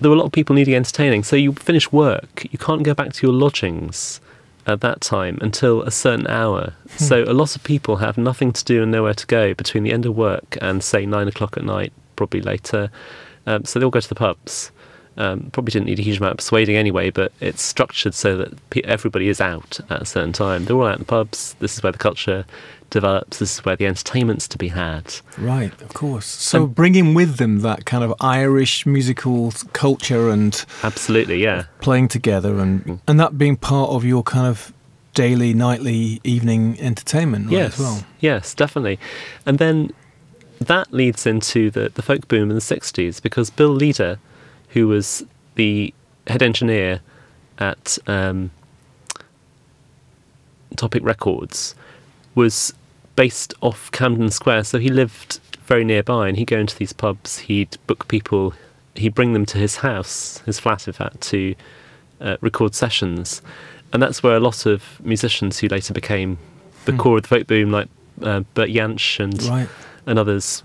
there 0.00 0.10
were 0.10 0.16
a 0.16 0.18
lot 0.18 0.26
of 0.26 0.32
people 0.32 0.54
needing 0.54 0.74
entertaining. 0.74 1.22
So 1.24 1.36
you 1.36 1.52
finish 1.54 1.90
work, 1.92 2.46
you 2.50 2.58
can't 2.58 2.82
go 2.82 2.94
back 2.94 3.12
to 3.14 3.26
your 3.26 3.34
lodgings 3.34 4.20
at 4.66 4.80
that 4.82 5.00
time 5.00 5.38
until 5.40 5.82
a 5.82 5.90
certain 5.90 6.26
hour. 6.28 6.74
So 6.96 7.24
a 7.24 7.32
lot 7.32 7.56
of 7.56 7.64
people 7.64 7.96
have 7.96 8.16
nothing 8.18 8.52
to 8.52 8.64
do 8.64 8.82
and 8.82 8.92
nowhere 8.92 9.14
to 9.14 9.26
go 9.26 9.54
between 9.54 9.82
the 9.84 9.92
end 9.92 10.06
of 10.06 10.16
work 10.16 10.56
and, 10.60 10.84
say, 10.84 11.04
nine 11.06 11.26
o'clock 11.28 11.56
at 11.56 11.64
night, 11.64 11.92
probably 12.20 12.42
later. 12.42 12.90
Um, 13.46 13.64
so 13.64 13.78
they 13.78 13.84
all 13.86 13.90
go 13.90 14.00
to 14.00 14.08
the 14.08 14.14
pubs. 14.14 14.70
Um, 15.16 15.50
probably 15.52 15.72
didn't 15.72 15.86
need 15.86 15.98
a 15.98 16.02
huge 16.02 16.18
amount 16.18 16.32
of 16.32 16.36
persuading 16.38 16.76
anyway, 16.76 17.08
but 17.10 17.32
it's 17.40 17.62
structured 17.62 18.14
so 18.14 18.36
that 18.36 18.70
pe- 18.70 18.82
everybody 18.82 19.28
is 19.28 19.40
out 19.40 19.80
at 19.88 20.02
a 20.02 20.04
certain 20.04 20.32
time. 20.32 20.64
They're 20.66 20.76
all 20.76 20.86
out 20.86 20.94
in 20.94 21.00
the 21.00 21.04
pubs. 21.06 21.54
This 21.58 21.74
is 21.76 21.82
where 21.82 21.92
the 21.92 21.98
culture 21.98 22.44
develops. 22.90 23.38
This 23.38 23.54
is 23.58 23.64
where 23.64 23.76
the 23.76 23.86
entertainment's 23.86 24.46
to 24.48 24.58
be 24.58 24.68
had. 24.68 25.14
Right, 25.38 25.72
of 25.82 25.94
course. 25.94 26.26
So 26.26 26.64
And- 26.64 26.74
bringing 26.74 27.14
with 27.14 27.36
them 27.36 27.60
that 27.60 27.86
kind 27.86 28.04
of 28.04 28.14
Irish 28.20 28.84
musical 28.86 29.52
culture 29.72 30.28
and 30.30 30.62
Absolutely, 30.82 31.42
yeah. 31.42 31.64
playing 31.80 32.08
together, 32.08 32.58
and 32.58 32.84
Mm. 32.84 33.00
and 33.08 33.18
that 33.20 33.36
being 33.38 33.56
part 33.56 33.90
of 33.90 34.04
your 34.04 34.22
kind 34.22 34.46
of 34.46 34.72
daily, 35.14 35.52
nightly, 35.54 36.20
evening 36.24 36.76
entertainment, 36.80 37.46
right, 37.46 37.52
yes, 37.52 37.74
as 37.74 37.80
well. 37.80 38.04
yes, 38.20 38.54
definitely. 38.54 38.98
And 39.44 39.58
then 39.58 39.90
that 40.60 40.92
leads 40.92 41.26
into 41.26 41.70
the, 41.70 41.88
the 41.88 42.02
folk 42.02 42.28
boom 42.28 42.50
in 42.50 42.54
the 42.54 42.60
60s 42.62 43.20
because 43.22 43.50
Bill 43.50 43.70
Leader, 43.70 44.18
who 44.70 44.86
was 44.88 45.24
the 45.54 45.92
head 46.26 46.42
engineer 46.42 47.00
at 47.58 47.98
um, 48.06 48.50
Topic 50.76 51.02
Records, 51.04 51.74
was 52.34 52.72
based 53.16 53.54
off 53.60 53.90
Camden 53.92 54.30
Square. 54.30 54.64
So 54.64 54.78
he 54.78 54.88
lived 54.88 55.40
very 55.64 55.84
nearby 55.84 56.28
and 56.28 56.36
he'd 56.36 56.46
go 56.46 56.58
into 56.58 56.76
these 56.76 56.92
pubs, 56.92 57.38
he'd 57.40 57.76
book 57.86 58.08
people, 58.08 58.54
he'd 58.94 59.14
bring 59.14 59.32
them 59.32 59.46
to 59.46 59.58
his 59.58 59.76
house, 59.76 60.38
his 60.46 60.58
flat, 60.58 60.86
in 60.86 60.92
fact, 60.92 61.20
to 61.22 61.54
uh, 62.20 62.36
record 62.40 62.74
sessions. 62.74 63.42
And 63.92 64.02
that's 64.02 64.22
where 64.22 64.36
a 64.36 64.40
lot 64.40 64.66
of 64.66 65.00
musicians 65.04 65.58
who 65.58 65.68
later 65.68 65.92
became 65.92 66.38
the 66.84 66.92
Hmm. 66.92 66.98
core 66.98 67.16
of 67.16 67.22
the 67.22 67.28
folk 67.28 67.46
boom, 67.46 67.70
like 67.72 67.88
uh, 68.22 68.40
Bert 68.54 68.68
Jansch 68.70 69.18
and 69.20 69.42
Right. 69.42 69.68
And 70.06 70.18
others 70.18 70.62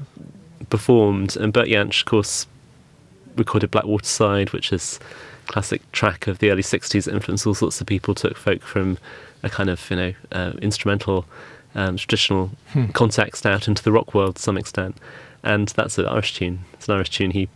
performed. 0.69 1.36
And 1.38 1.52
Bert 1.54 1.67
Jansch, 1.67 2.02
of 2.02 2.06
course, 2.06 2.48
recorded 3.36 3.71
Blackwater 3.71 4.06
Side, 4.06 4.52
which 4.54 4.71
is 4.71 5.00
a 5.48 5.52
classic 5.52 5.89
track 5.91 6.28
of 6.28 6.39
the 6.39 6.52
early 6.52 6.62
60s 6.63 7.06
that 7.06 7.13
influenced 7.13 7.45
all 7.45 7.54
sorts 7.54 7.82
of 7.82 7.88
people, 7.88 8.15
took 8.15 8.38
folk 8.38 8.62
from 8.62 8.98
a 9.43 9.50
kind 9.50 9.69
of, 9.69 9.89
you 9.89 9.95
know, 9.98 10.13
uh, 10.32 10.54
instrumental, 10.62 11.26
um, 11.76 11.98
traditional 11.98 12.52
Hmm. 12.74 12.86
context 12.88 13.45
out 13.45 13.67
into 13.67 13.84
the 13.84 13.91
rock 13.91 14.13
world 14.13 14.38
to 14.38 14.41
some 14.41 14.58
extent. 14.58 14.98
And 15.43 15.67
that's 15.69 15.98
an 15.98 16.06
Irish 16.08 16.34
tune. 16.36 16.60
It's 16.74 16.88
an 16.88 16.95
Irish 16.95 17.10
tune 17.12 17.32
he 17.32 17.50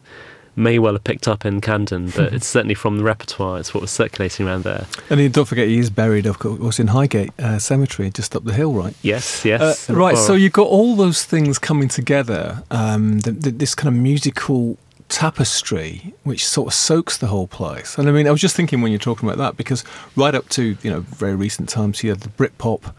may 0.60 0.78
well 0.78 0.94
have 0.94 1.04
picked 1.04 1.28
up 1.28 1.46
in 1.46 1.62
Camden, 1.62 2.12
but 2.12 2.34
it's 2.34 2.48
certainly 2.48 2.76
from 2.76 2.98
the 2.98 3.04
repertoire. 3.04 3.60
It's 3.60 3.74
what 3.74 3.82
was 3.82 3.92
circulating 3.92 4.48
around 4.48 4.64
there. 4.64 4.86
And 5.10 5.20
then 5.20 5.32
don't 5.32 5.46
forget, 5.46 5.68
he 5.68 5.80
is 5.80 5.90
buried, 5.90 6.26
of 6.26 6.40
course, 6.40 6.80
in 6.80 6.88
Highgate 6.88 7.32
uh, 7.40 7.60
Cemetery, 7.60 8.10
just 8.10 8.36
up 8.36 8.44
the 8.44 8.54
hill, 8.54 8.74
right? 8.74 8.94
Yes, 9.02 9.46
yes. 9.46 9.90
Uh, 9.90 9.94
right, 9.94 10.18
so 10.18 10.34
you've 10.34 10.54
got 10.54 10.68
all 10.68 10.96
those 10.96 11.24
things 11.24 11.58
coming 11.58 11.88
together, 11.88 12.64
um, 12.70 13.20
th 13.22 13.42
th 13.42 13.56
this 13.58 13.74
kind 13.76 13.96
of 13.96 14.02
musical 14.02 14.78
tapestry 15.10 16.14
which 16.24 16.46
sort 16.46 16.68
of 16.68 16.74
soaks 16.74 17.18
the 17.18 17.28
whole 17.28 17.48
place. 17.48 17.98
And 17.98 18.08
I 18.08 18.12
mean, 18.12 18.28
I 18.28 18.32
was 18.32 18.42
just 18.42 18.56
thinking 18.56 18.82
when 18.82 18.92
you're 18.92 19.00
talking 19.00 19.28
about 19.28 19.40
that 19.40 19.58
because 19.58 19.84
right 20.16 20.36
up 20.36 20.48
to 20.50 20.78
you 20.84 20.92
know 20.92 21.02
very 21.02 21.36
recent 21.36 21.68
times, 21.68 22.04
you 22.04 22.12
had 22.12 22.22
the 22.22 22.30
Britpop 22.30 22.94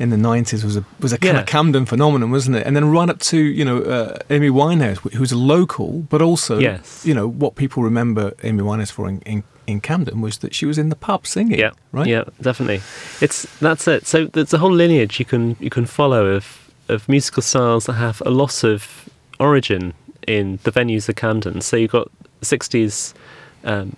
in 0.00 0.08
the 0.10 0.16
90s 0.16 0.64
was 0.64 0.76
a 0.76 0.84
was 1.00 1.12
a 1.12 1.18
kind 1.18 1.34
Yeah. 1.36 1.40
of 1.42 1.46
Camden 1.46 1.84
phenomenon, 1.86 2.30
wasn't 2.30 2.56
it? 2.56 2.66
And 2.66 2.74
then 2.74 2.90
right 2.90 3.08
up 3.10 3.18
to 3.30 3.36
you 3.36 3.64
know 3.64 3.78
uh, 3.82 4.16
Amy 4.30 4.48
Winehouse, 4.50 4.98
wh- 5.02 5.14
who's 5.18 5.32
a 5.32 5.36
local, 5.54 5.90
but 6.08 6.20
also 6.22 6.58
Yes. 6.58 7.04
you 7.06 7.14
know 7.14 7.28
what 7.28 7.54
people 7.54 7.82
remember 7.82 8.32
Amy 8.42 8.62
Winehouse 8.62 8.90
for 8.90 9.08
in, 9.08 9.20
in, 9.22 9.42
in 9.66 9.80
Camden 9.80 10.20
was 10.22 10.38
that 10.38 10.54
she 10.54 10.66
was 10.66 10.78
in 10.78 10.88
the 10.88 10.96
pub 10.96 11.26
singing. 11.26 11.58
Yeah, 11.58 11.72
right. 11.92 12.06
Yeah, 12.08 12.24
definitely. 12.40 12.80
It's 13.20 13.46
that's 13.60 13.86
it. 13.86 14.06
So 14.06 14.26
there's 14.26 14.54
a 14.54 14.58
whole 14.58 14.72
lineage 14.74 15.18
you 15.20 15.26
can 15.26 15.56
you 15.60 15.70
can 15.70 15.86
follow 15.86 16.26
of 16.36 16.44
of 16.88 17.08
musical 17.08 17.42
styles 17.42 17.84
that 17.86 17.94
have 17.94 18.20
a 18.26 18.30
lot 18.30 18.64
of 18.64 19.08
origin 19.38 19.92
in 20.26 20.58
the 20.64 20.72
venues 20.72 21.08
of 21.08 21.14
Camden. 21.16 21.60
So 21.60 21.76
you've 21.76 21.92
got 21.92 22.08
60s 22.42 23.14
um, 23.64 23.96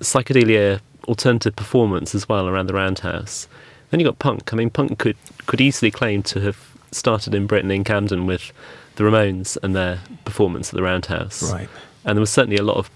psychedelia 0.00 0.80
alternative 1.08 1.54
performance 1.56 2.14
as 2.14 2.28
well 2.28 2.48
around 2.48 2.66
the 2.66 2.74
Roundhouse. 2.74 3.46
Then 3.94 4.00
you 4.00 4.06
got 4.06 4.18
punk. 4.18 4.52
I 4.52 4.56
mean, 4.56 4.70
punk 4.70 4.98
could 4.98 5.16
could 5.46 5.60
easily 5.60 5.92
claim 5.92 6.24
to 6.24 6.40
have 6.40 6.58
started 6.90 7.32
in 7.32 7.46
Britain 7.46 7.70
in 7.70 7.84
Camden 7.84 8.26
with 8.26 8.52
the 8.96 9.04
Ramones 9.04 9.56
and 9.62 9.72
their 9.72 10.00
performance 10.24 10.70
at 10.70 10.74
the 10.74 10.82
Roundhouse 10.82 11.52
Right. 11.52 11.68
and 12.04 12.16
there 12.16 12.20
was 12.20 12.30
certainly 12.30 12.56
a 12.56 12.64
lot 12.64 12.76
of 12.76 12.90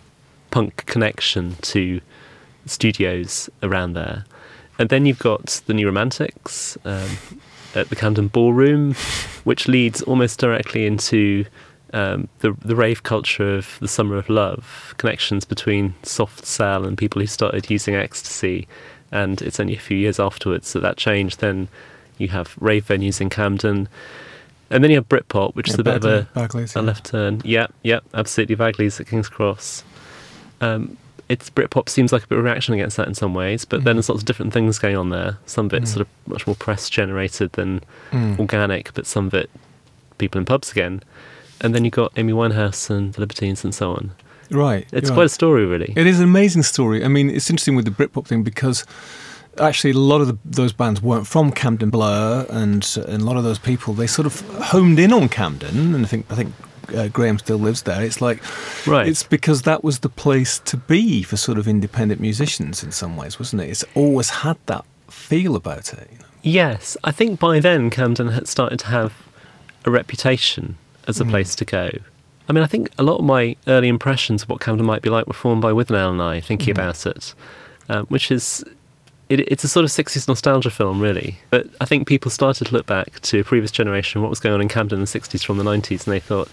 punk 0.51 0.87
connection 0.87 1.55
to 1.63 2.01
studios 2.67 3.49
around 3.63 3.93
there. 3.93 4.25
And 4.81 4.89
then 4.89 5.07
you've 5.07 5.21
got 5.21 5.63
the 5.67 5.75
New 5.75 5.87
Romantics 5.87 6.77
um, 6.85 7.11
at 7.77 7.91
the 7.91 7.95
Camden 7.95 8.27
Ballroom, 8.27 8.95
which 9.45 9.69
leads 9.69 10.03
almost 10.03 10.41
directly 10.41 10.85
into 10.85 11.45
um, 11.93 12.29
the 12.41 12.57
the 12.65 12.75
rave 12.75 13.05
culture 13.05 13.55
of 13.55 13.79
the 13.81 13.87
Summer 13.87 14.17
of 14.17 14.29
Love, 14.29 14.95
connections 14.99 15.45
between 15.45 15.95
soft 16.03 16.45
cell 16.45 16.85
and 16.85 16.99
people 16.99 17.21
who 17.21 17.29
started 17.29 17.71
using 17.71 17.95
ecstasy. 17.95 18.67
And 19.11 19.41
it's 19.43 19.59
only 19.59 19.75
a 19.75 19.79
few 19.81 19.97
years 19.97 20.21
afterwards 20.21 20.73
that 20.73 20.81
that 20.81 20.97
changed. 20.97 21.41
Then 21.41 21.69
you 22.19 22.29
have 22.29 22.55
rave 22.61 22.87
venues 22.87 23.21
in 23.21 23.31
Camden. 23.31 23.89
And 24.71 24.85
then 24.85 24.91
you 24.91 24.97
have 24.97 25.09
Britpop, 25.09 25.55
which 25.55 25.69
is 25.71 25.77
Yeah, 25.77 25.81
a 25.81 25.85
bit 25.85 25.95
of 25.97 26.05
a, 26.05 26.29
Bagley's, 26.35 26.77
a 26.77 26.81
yeah. 26.81 26.85
left 26.85 27.07
turn. 27.07 27.41
Yeah, 27.45 27.69
yeah, 27.83 28.01
absolutely. 28.13 28.55
Bagley's 28.55 29.01
at 29.01 29.07
King's 29.07 29.29
Cross. 29.29 29.83
Um, 30.61 30.99
it's 31.31 31.49
Britpop 31.51 31.89
seems 31.89 32.13
like 32.13 32.25
a 32.25 32.27
bit 32.27 32.39
of 32.39 32.45
a 32.45 32.49
reaction 32.49 32.75
against 32.75 32.97
that 32.99 33.09
in 33.09 33.15
some 33.15 33.33
ways, 33.35 33.65
but 33.65 33.85
then 33.85 33.95
Mhm. 33.95 33.97
there's 33.97 34.09
lots 34.11 34.21
of 34.23 34.27
different 34.27 34.53
things 34.53 34.79
going 34.79 34.97
on 34.97 35.09
there. 35.11 35.39
Some 35.47 35.67
of 35.67 35.75
it's 35.75 35.91
Mm. 35.91 35.95
sort 35.95 36.01
of 36.03 36.31
much 36.31 36.47
more 36.47 36.57
press 36.57 36.91
generated 36.91 37.53
than 37.53 37.83
Mm. 38.13 38.39
organic, 38.39 38.93
but 38.95 39.07
some 39.07 39.27
of 39.27 39.35
it 39.35 39.49
people 40.19 40.39
in 40.39 40.45
pubs 40.45 40.71
again. 40.73 41.03
And 41.61 41.75
then 41.75 41.85
you've 41.85 41.93
got 41.95 42.13
Amy 42.17 42.33
Winehouse 42.33 42.91
and 42.91 43.13
the 43.15 43.21
Libertines 43.21 43.63
and 43.65 43.75
so 43.75 43.93
on. 43.93 44.11
Right. 44.51 44.87
It's 44.93 45.11
right. 45.11 45.17
quite 45.17 45.27
a 45.27 45.31
story, 45.31 45.67
really. 45.67 45.93
It 45.97 46.07
is 46.07 46.19
an 46.19 46.25
amazing 46.25 46.63
story. 46.63 47.05
I 47.05 47.09
mean, 47.09 47.31
it's 47.31 47.51
interesting 47.51 47.77
with 47.77 47.85
the 47.85 47.91
Britpop 47.91 48.27
thing 48.27 48.43
because 48.43 48.85
actually 49.61 49.91
a 49.91 49.99
lot 49.99 50.21
of 50.21 50.29
the, 50.29 50.39
those 50.45 50.73
bands 50.73 51.03
weren't 51.03 51.27
from 51.27 51.51
Camden 51.53 51.91
Blur, 51.91 52.47
and, 52.49 52.87
and 53.09 53.23
a 53.23 53.25
lot 53.25 53.37
of 53.37 53.45
those 53.45 53.59
people 53.59 53.95
they 53.95 54.07
sort 54.07 54.27
of 54.27 54.41
homed 54.59 54.99
in 54.99 55.13
on 55.13 55.29
Camden, 55.29 55.95
and 55.95 56.05
I 56.05 56.09
think 56.09 56.27
I 56.31 56.35
think 56.35 56.55
uh, 56.95 57.09
Graham 57.09 57.39
still 57.39 57.59
lives 57.59 57.83
there. 57.83 58.03
It's 58.03 58.21
like 58.21 58.43
right. 58.87 59.07
it's 59.07 59.23
because 59.23 59.63
that 59.63 59.85
was 59.85 59.99
the 60.01 60.09
place 60.09 60.59
to 60.61 60.77
be 60.77 61.23
for 61.23 61.37
sort 61.37 61.59
of 61.59 61.69
independent 61.69 62.21
musicians 62.21 62.83
in 62.83 62.93
some 62.93 63.17
ways, 63.17 63.39
wasn't 63.39 63.63
it? 63.63 63.71
It's 63.71 63.85
always 63.95 64.31
had 64.31 64.57
that 64.67 64.85
feel 65.09 65.57
about 65.57 65.93
it. 65.93 66.09
You 66.13 66.19
know? 66.19 66.25
Yes, 66.43 66.97
I 67.05 67.11
think 67.11 67.41
by 67.41 67.61
then 67.61 67.91
Camden 67.91 68.29
had 68.29 68.47
started 68.49 68.79
to 68.81 68.87
have 68.87 69.13
a 69.85 69.91
reputation 69.91 70.77
as 71.07 71.21
a 71.21 71.25
Mm. 71.25 71.31
place 71.31 71.55
to 71.57 71.65
go. 71.65 71.91
I 72.49 72.53
mean, 72.53 72.65
I 72.65 72.67
think 72.67 72.91
a 72.99 73.03
lot 73.03 73.19
of 73.19 73.25
my 73.25 73.57
early 73.67 73.89
impressions 73.89 74.43
of 74.43 74.49
what 74.49 74.61
Camden 74.61 74.87
might 74.87 75.03
be 75.03 75.11
like 75.11 75.27
were 75.27 75.35
formed 75.35 75.61
by 75.63 75.73
Withnail 75.73 76.11
and 76.13 76.23
I 76.23 76.41
thinking 76.41 76.69
Mhm. 76.75 76.79
about 76.79 77.07
it, 77.07 77.35
um, 77.89 78.07
which 78.07 78.31
is 78.31 78.65
it, 79.29 79.41
it's 79.41 79.63
a 79.63 79.69
sort 79.69 79.85
of 79.85 79.91
60s 79.91 80.27
nostalgia 80.27 80.71
film, 80.71 81.01
really. 81.01 81.37
But 81.51 81.67
I 81.83 81.85
think 81.85 82.09
people 82.09 82.31
started 82.31 82.67
to 82.69 82.73
look 82.73 82.87
back 82.87 83.21
to 83.21 83.41
a 83.41 83.45
previous 83.45 83.71
generation, 83.71 84.23
what 84.23 84.31
was 84.31 84.41
going 84.41 84.55
on 84.55 84.63
in 84.63 84.69
Camden 84.69 84.97
in 84.97 85.01
the 85.03 85.07
60s 85.07 85.45
from 85.45 85.59
the 85.59 85.65
90s, 85.65 86.07
and 86.07 86.15
they 86.15 86.21
thought, 86.21 86.49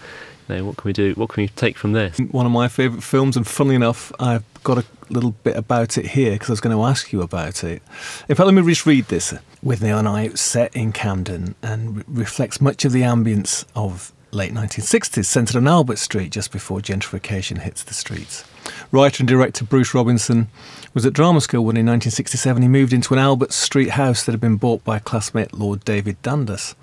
You 0.48 0.56
know, 0.56 0.64
what 0.66 0.76
can 0.76 0.86
we 0.86 0.92
do? 0.92 1.12
What 1.14 1.30
can 1.30 1.42
we 1.42 1.48
take 1.48 1.76
from 1.78 1.92
this? 1.92 2.18
One 2.30 2.44
of 2.46 2.52
my 2.52 2.68
favourite 2.68 3.02
films, 3.02 3.34
and 3.36 3.44
funnily 3.46 3.74
enough, 3.74 4.12
I've 4.20 4.44
got 4.62 4.76
a 4.78 4.84
little 5.08 5.32
bit 5.42 5.56
about 5.56 5.96
it 5.98 6.06
here 6.08 6.32
because 6.34 6.50
I 6.50 6.52
was 6.52 6.60
going 6.60 6.76
to 6.76 6.84
ask 6.84 7.12
you 7.12 7.20
about 7.22 7.64
it. 7.64 7.82
In 8.28 8.36
fact, 8.36 8.46
let 8.46 8.52
me 8.54 8.62
just 8.62 8.84
read 8.86 9.06
this. 9.08 9.32
Withnail 9.64 9.98
and 9.98 10.06
I, 10.06 10.28
set 10.34 10.76
in 10.76 10.92
Camden, 10.92 11.54
and 11.64 11.96
re- 11.96 12.04
reflects 12.08 12.60
much 12.60 12.84
of 12.84 12.92
the 12.92 13.00
ambience 13.02 13.64
of 13.74 14.12
late 14.36 14.52
1960s, 14.52 15.24
centred 15.24 15.56
on 15.56 15.66
Albert 15.66 15.98
Street 15.98 16.30
just 16.30 16.52
before 16.52 16.80
gentrification 16.80 17.58
hits 17.58 17.82
the 17.82 17.94
streets. 17.94 18.44
Writer 18.92 19.22
and 19.22 19.28
director 19.28 19.64
Bruce 19.64 19.94
Robinson 19.94 20.48
was 20.94 21.06
at 21.06 21.12
drama 21.12 21.40
school 21.40 21.64
when 21.64 21.76
in 21.76 21.86
1967 21.86 22.62
he 22.62 22.68
moved 22.68 22.92
into 22.92 23.14
an 23.14 23.18
Albert 23.18 23.52
Street 23.52 23.90
house 23.90 24.24
that 24.24 24.32
had 24.32 24.40
been 24.40 24.56
bought 24.56 24.84
by 24.84 24.98
classmate 24.98 25.54
Lord 25.54 25.84
David 25.84 26.20
Dundas 26.22 26.74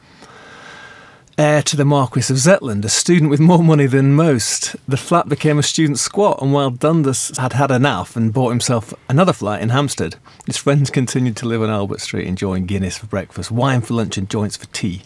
heir 1.38 1.62
to 1.64 1.76
the 1.76 1.86
Marquis 1.86 2.32
of 2.32 2.38
Zetland, 2.38 2.86
a 2.86 2.90
student 2.90 3.32
with 3.32 3.40
more 3.40 3.64
money 3.64 3.86
than 3.88 4.14
most. 4.14 4.76
The 4.88 4.98
flat 4.98 5.28
became 5.28 5.58
a 5.58 5.64
student 5.64 6.00
squat, 6.00 6.42
and 6.42 6.54
while 6.54 6.70
Dundas 6.70 7.38
had 7.38 7.54
had 7.54 7.72
enough 7.72 8.16
and 8.16 8.34
bought 8.34 8.52
himself 8.52 8.94
another 9.10 9.34
flat 9.34 9.62
in 9.62 9.70
Hampstead, 9.70 10.16
his 10.46 10.58
friends 10.58 10.90
continued 10.90 11.36
to 11.38 11.48
live 11.48 11.62
on 11.62 11.70
Albert 11.70 12.02
Street, 12.02 12.28
enjoying 12.28 12.66
Guinness 12.66 12.98
for 12.98 13.08
breakfast, 13.08 13.52
wine 13.52 13.82
for 13.82 13.96
lunch, 13.96 14.18
and 14.18 14.30
joints 14.30 14.58
for 14.58 14.68
tea. 14.68 15.02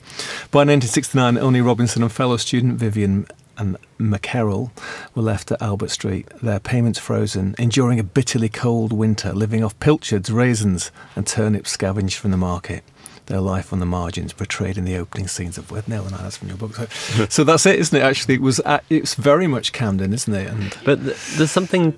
By 0.51 0.59
1969, 0.59 1.37
only 1.37 1.61
Robinson 1.61 2.03
and 2.03 2.11
fellow 2.11 2.37
student 2.37 2.79
Vivian 2.79 3.27
and 3.57 3.77
MacKerrell 3.99 4.71
were 5.15 5.23
left 5.23 5.51
at 5.51 5.61
Albert 5.61 5.89
Street, 5.89 6.27
their 6.41 6.59
payments 6.59 6.99
frozen, 6.99 7.55
enduring 7.57 7.99
a 7.99 8.03
bitterly 8.03 8.49
cold 8.49 8.93
winter, 8.93 9.33
living 9.33 9.63
off 9.63 9.79
pilchards, 9.79 10.31
raisins, 10.31 10.91
and 11.15 11.25
turnips 11.25 11.71
scavenged 11.71 12.17
from 12.17 12.31
the 12.31 12.37
market 12.37 12.83
their 13.27 13.41
life 13.41 13.71
on 13.71 13.79
the 13.79 13.85
margins 13.85 14.33
portrayed 14.33 14.77
in 14.77 14.85
the 14.85 14.97
opening 14.97 15.27
scenes 15.27 15.57
of 15.57 15.67
Withnail 15.67 16.05
and 16.07 16.15
that's 16.15 16.37
from 16.37 16.47
your 16.47 16.57
book. 16.57 16.75
So, 16.75 17.25
so 17.29 17.43
that's 17.43 17.65
it, 17.65 17.79
isn't 17.79 17.97
it? 17.97 18.01
Actually, 18.01 18.35
it 18.35 18.41
was 18.41 18.59
at, 18.61 18.83
it's 18.89 19.15
very 19.15 19.47
much 19.47 19.71
Camden, 19.71 20.13
isn't 20.13 20.33
it? 20.33 20.47
And 20.47 20.77
but 20.83 21.03
th- 21.03 21.35
there's 21.35 21.51
something 21.51 21.97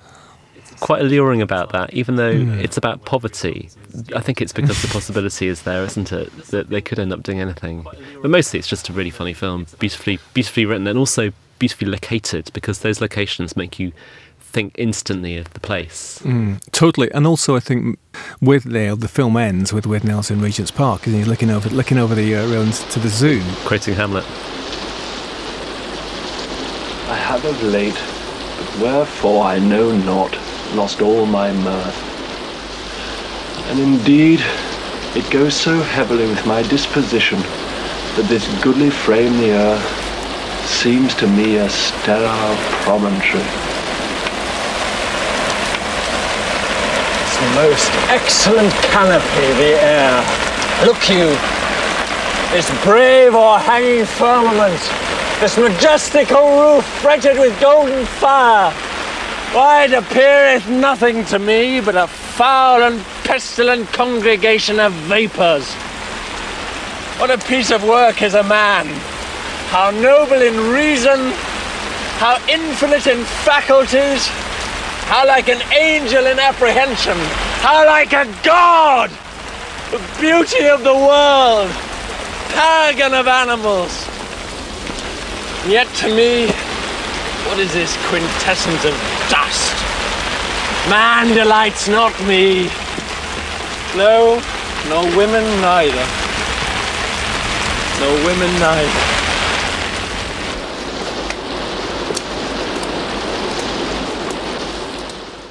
quite 0.79 1.01
alluring 1.01 1.41
about 1.41 1.71
that, 1.71 1.93
even 1.93 2.15
though 2.15 2.33
mm. 2.33 2.63
it's 2.63 2.77
about 2.77 3.05
poverty. 3.05 3.69
I 4.15 4.21
think 4.21 4.41
it's 4.41 4.53
because 4.53 4.81
the 4.81 4.87
possibility 4.91 5.47
is 5.47 5.63
there, 5.63 5.83
isn't 5.83 6.11
it? 6.11 6.31
That 6.47 6.69
they 6.69 6.81
could 6.81 6.99
end 6.99 7.13
up 7.13 7.23
doing 7.23 7.39
anything. 7.39 7.85
But 8.21 8.31
mostly, 8.31 8.59
it's 8.59 8.67
just 8.67 8.89
a 8.89 8.93
really 8.93 9.09
funny 9.09 9.33
film, 9.33 9.67
beautifully, 9.79 10.19
beautifully 10.33 10.65
written, 10.65 10.87
and 10.87 10.97
also 10.97 11.31
beautifully 11.59 11.91
located 11.91 12.49
because 12.53 12.79
those 12.79 13.01
locations 13.01 13.57
make 13.57 13.79
you 13.79 13.91
think 14.49 14.75
instantly 14.77 15.37
of 15.37 15.53
the 15.53 15.59
place. 15.59 16.19
Mm, 16.23 16.59
totally, 16.71 17.11
and 17.11 17.27
also 17.27 17.55
I 17.55 17.59
think 17.59 17.99
Withnail, 18.41 18.99
the 18.99 19.07
film 19.07 19.37
ends 19.37 19.71
with 19.71 19.85
Withnail's 19.85 20.31
in 20.31 20.41
Regent's 20.41 20.71
Park, 20.71 21.05
and 21.05 21.15
he's 21.15 21.27
looking 21.27 21.49
over 21.49 21.69
looking 21.69 21.97
over 21.97 22.15
the 22.15 22.35
uh, 22.35 22.71
to 22.71 22.99
the 22.99 23.09
zoo, 23.09 23.41
quoting 23.65 23.93
Hamlet. 23.93 24.25
I 27.09 27.15
have 27.15 27.45
of 27.45 27.61
late, 27.63 27.99
but 28.57 28.83
wherefore 28.83 29.45
I 29.45 29.59
know 29.59 29.95
not, 29.97 30.37
lost 30.75 31.01
all 31.01 31.25
my 31.25 31.51
mirth. 31.51 32.05
And 33.69 33.79
indeed, 33.79 34.41
it 35.15 35.29
goes 35.31 35.55
so 35.55 35.79
heavily 35.81 36.27
with 36.27 36.45
my 36.47 36.63
disposition 36.63 37.39
that 38.15 38.25
this 38.27 38.47
goodly 38.63 38.89
frame 38.89 39.37
the 39.37 39.51
earth 39.51 40.67
seems 40.67 41.13
to 41.15 41.27
me 41.27 41.57
a 41.57 41.69
sterile 41.69 42.55
promontory 42.83 43.78
most 47.55 47.89
excellent 48.09 48.71
canopy, 48.91 49.47
the 49.57 49.79
air. 49.81 50.15
Look 50.85 51.09
you, 51.09 51.35
this 52.51 52.69
brave 52.83 53.33
o'erhanging 53.35 54.05
firmament, 54.05 54.79
this 55.39 55.57
majestical 55.57 56.59
roof 56.59 56.85
fretted 57.01 57.37
with 57.37 57.59
golden 57.61 58.05
fire. 58.05 58.71
Why, 59.53 59.85
it 59.85 59.93
appeareth 59.93 60.69
nothing 60.69 61.25
to 61.25 61.39
me 61.39 61.81
but 61.81 61.95
a 61.95 62.07
foul 62.07 62.83
and 62.83 63.01
pestilent 63.23 63.87
congregation 63.93 64.79
of 64.79 64.93
vapours. 65.07 65.73
What 67.19 67.31
a 67.31 67.37
piece 67.37 67.71
of 67.71 67.83
work 67.83 68.21
is 68.21 68.33
a 68.33 68.43
man! 68.43 68.87
How 69.69 69.91
noble 69.91 70.41
in 70.41 70.73
reason, 70.73 71.31
how 72.17 72.37
infinite 72.47 73.07
in 73.07 73.23
faculties, 73.23 74.27
how 75.09 75.25
like 75.25 75.49
an 75.49 75.59
angel 75.73 76.27
in 76.27 76.37
apprehension, 76.37 77.17
how 77.65 77.83
like 77.83 78.13
a 78.13 78.25
god! 78.43 79.09
The 79.89 79.97
beauty 80.21 80.67
of 80.67 80.83
the 80.83 80.93
world, 80.93 81.71
paragon 82.53 83.15
of 83.15 83.27
animals. 83.27 84.07
And 85.63 85.71
yet 85.71 85.87
to 86.05 86.15
me, 86.15 86.45
what 87.49 87.57
is 87.57 87.73
this 87.73 87.97
quintessence 88.07 88.85
of 88.85 88.93
dust? 89.33 89.73
Man 90.87 91.33
delights 91.33 91.87
not 91.87 92.13
me. 92.27 92.69
No, 93.97 94.39
no 94.89 95.01
women 95.17 95.43
neither. 95.59 96.05
No 97.99 98.13
women 98.27 98.59
neither. 98.59 99.18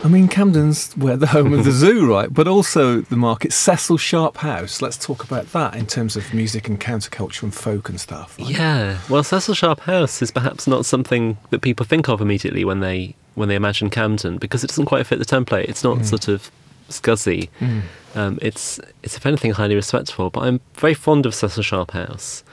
I 0.04 0.06
mean, 0.06 0.28
Camden's 0.28 0.92
where 0.96 1.16
the 1.16 1.26
home 1.26 1.52
of 1.52 1.64
the 1.64 1.72
zoo, 1.72 2.08
right? 2.08 2.32
But 2.32 2.46
also 2.46 3.00
the 3.00 3.16
market. 3.16 3.52
Cecil 3.52 3.96
Sharp 3.96 4.36
House. 4.36 4.80
Let's 4.80 4.96
talk 4.96 5.24
about 5.24 5.46
that 5.52 5.74
in 5.74 5.86
terms 5.86 6.16
of 6.16 6.32
music 6.32 6.68
and 6.68 6.80
counterculture 6.80 7.42
and 7.42 7.54
folk 7.54 7.88
and 7.88 8.00
stuff. 8.00 8.38
Right? 8.38 8.50
Yeah. 8.50 8.98
Well, 9.10 9.24
Cecil 9.24 9.54
Sharp 9.54 9.80
House 9.80 10.22
is 10.22 10.30
perhaps 10.30 10.68
not 10.68 10.86
something 10.86 11.36
that 11.50 11.62
people 11.62 11.84
think 11.84 12.08
of 12.08 12.20
immediately 12.20 12.64
when 12.64 12.80
they 12.80 13.16
when 13.34 13.48
they 13.48 13.56
imagine 13.56 13.90
Camden 13.90 14.38
because 14.38 14.62
it 14.62 14.68
doesn't 14.68 14.86
quite 14.86 15.06
fit 15.06 15.18
the 15.18 15.24
template. 15.24 15.68
It's 15.68 15.82
not 15.82 15.98
mm. 15.98 16.04
sort 16.04 16.28
of 16.28 16.50
scuzzy. 16.88 17.48
Mm. 17.58 17.82
Um, 18.14 18.38
it's 18.40 18.78
it's 19.02 19.16
if 19.16 19.26
anything 19.26 19.50
highly 19.50 19.74
respectful. 19.74 20.30
But 20.30 20.44
I'm 20.44 20.60
very 20.74 20.94
fond 20.94 21.26
of 21.26 21.34
Cecil 21.34 21.64
Sharp 21.64 21.90
House. 21.90 22.44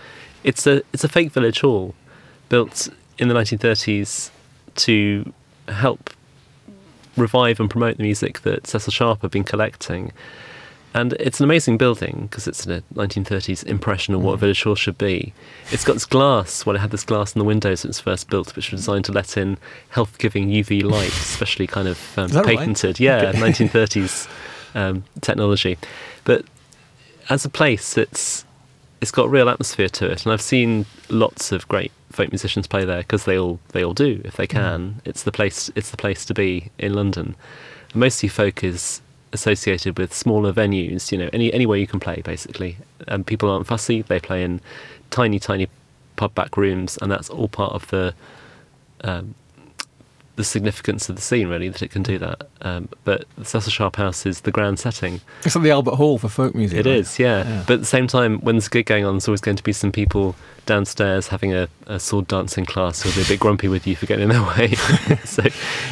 It's 0.44 0.66
a 0.66 0.82
it's 0.94 1.04
a 1.04 1.10
fake 1.10 1.32
village 1.32 1.62
hall 1.62 1.94
built 2.50 2.90
in 3.20 3.28
the 3.28 3.36
1930s 3.36 4.32
to 4.76 5.32
help 5.68 6.10
revive 7.17 7.60
and 7.60 7.69
promote 7.69 7.97
the 7.97 8.04
music 8.04 8.41
that 8.41 8.67
Cecil 8.67 8.91
Sharp 8.91 9.21
had 9.21 9.32
been 9.32 9.43
collecting. 9.43 10.12
And 10.93 11.12
it's 11.13 11.41
an 11.41 11.43
amazing 11.43 11.78
building 11.78 12.28
because 12.30 12.47
it's 12.47 12.65
a 12.65 12.82
1930s 12.93 13.65
impression 13.65 14.13
of 14.13 14.21
what 14.21 14.34
a 14.34 14.38
mm. 14.38 14.39
village 14.39 14.63
hall 14.63 14.75
should 14.75 14.97
be. 14.97 15.34
It's 15.71 15.84
got 15.84 15.93
this 15.93 16.06
glass, 16.06 16.65
well, 16.65 16.78
it 16.78 16.80
had 16.80 16.91
this 16.91 17.04
glass 17.04 17.36
in 17.36 17.39
the 17.39 17.45
windows 17.45 17.84
when 17.84 17.89
it 17.89 17.91
was 17.91 17.99
first 17.99 18.30
built, 18.30 18.56
which 18.56 18.71
was 18.71 18.82
designed 18.82 19.04
to 19.06 19.12
let 19.12 19.36
in 19.36 19.58
health 19.89 20.17
giving 20.17 20.47
UV 20.47 20.84
light, 20.84 21.10
especially 21.10 21.67
kind 21.67 21.89
of 21.89 22.17
um, 22.17 22.30
patented. 22.30 22.91
Right? 22.91 22.99
Yeah, 23.01 23.34
okay. 23.36 23.39
1930s 23.39 24.30
um, 24.73 25.04
technology. 25.19 25.78
But 26.23 26.45
as 27.30 27.43
a 27.43 27.49
place, 27.49 27.97
it's 27.97 28.45
it's 29.06 29.12
got 29.12 29.30
real 29.30 29.50
atmosphere 29.50 29.88
to 29.88 30.10
it. 30.10 30.26
And 30.26 30.34
I've 30.34 30.41
seen 30.41 30.88
lots 31.10 31.52
of 31.52 31.68
great 31.68 31.91
folk 32.12 32.32
musicians 32.32 32.65
play 32.65 32.86
there 32.86 33.04
because 33.04 33.26
they 33.26 33.38
all 33.38 33.60
they 33.70 33.86
all 33.86 33.94
do 33.94 34.20
if 34.26 34.36
they 34.36 34.48
can. 34.48 34.80
Mm. 34.80 34.94
It's 35.06 35.22
the 35.22 35.32
place 35.32 35.70
it's 35.76 35.91
the 35.91 35.98
place 35.98 36.26
to 36.26 36.34
be 36.34 36.72
in 36.80 36.96
London. 36.96 37.36
And 37.91 38.00
mostly 38.00 38.30
folk 38.30 38.63
is 38.63 39.04
associated 39.32 40.00
with 40.00 40.12
smaller 40.12 40.52
venues. 40.52 41.12
You 41.12 41.20
know, 41.20 41.30
any 41.34 41.54
anywhere 41.54 41.78
you 41.78 41.86
can 41.86 42.00
play 42.00 42.24
basically. 42.24 42.78
And 43.08 43.28
people 43.28 43.48
aren't 43.48 43.68
fussy. 43.68 44.02
They 44.02 44.20
play 44.20 44.44
in 44.44 44.60
tiny 45.12 45.38
tiny 45.38 45.68
pub 46.15 46.34
back 46.34 46.58
rooms, 46.58 46.98
and 47.00 47.12
that's 47.12 47.30
all 47.30 47.48
part 47.48 47.74
of 47.74 47.88
the 47.89 48.15
um, 49.04 49.36
the 50.36 50.43
significance 50.43 51.10
of 51.10 51.15
the 51.15 51.21
scene, 51.21 51.48
really, 51.48 51.69
that 51.69 51.82
it 51.82 51.91
can 51.91 52.04
do 52.04 52.17
that. 52.19 52.48
Um, 52.62 52.89
but 53.04 53.26
the 53.38 53.45
Cecil 53.45 53.71
Sharp 53.71 53.95
House 53.95 54.26
is 54.26 54.41
the 54.41 54.52
grand 54.52 54.80
setting. 54.80 55.21
It's 55.43 55.56
like 55.56 55.63
the 55.63 55.71
Albert 55.71 55.95
Hall 55.95 56.17
for 56.17 56.30
folk 56.30 56.56
music. 56.56 56.80
It 56.80 56.86
right? 56.86 56.98
is, 56.98 57.19
yeah. 57.19 57.48
yeah. 57.48 57.63
But 57.65 57.76
at 57.76 57.80
the 57.82 57.86
same 57.86 58.08
time, 58.08 58.39
when 58.39 58.56
there's 58.56 58.67
a 58.67 58.69
gig 58.69 58.86
going 58.86 59.06
on, 59.06 59.15
there's 59.15 59.28
always 59.28 59.41
going 59.41 59.58
to 59.58 59.63
be 59.63 59.74
some 59.74 59.91
people 59.91 60.36
downstairs 60.65 61.28
having 61.28 61.54
a, 61.54 61.67
a 61.86 62.00
sword 62.00 62.28
dancing 62.28 62.65
class 62.65 63.02
who'll 63.02 63.13
be 63.13 63.21
a 63.21 63.26
bit 63.26 63.39
grumpy 63.39 63.67
with 63.67 63.86
you 63.86 63.95
for 63.95 64.06
getting 64.06 64.24
in 64.24 64.30
their 64.30 64.43
way. 64.58 64.74
so 65.24 65.43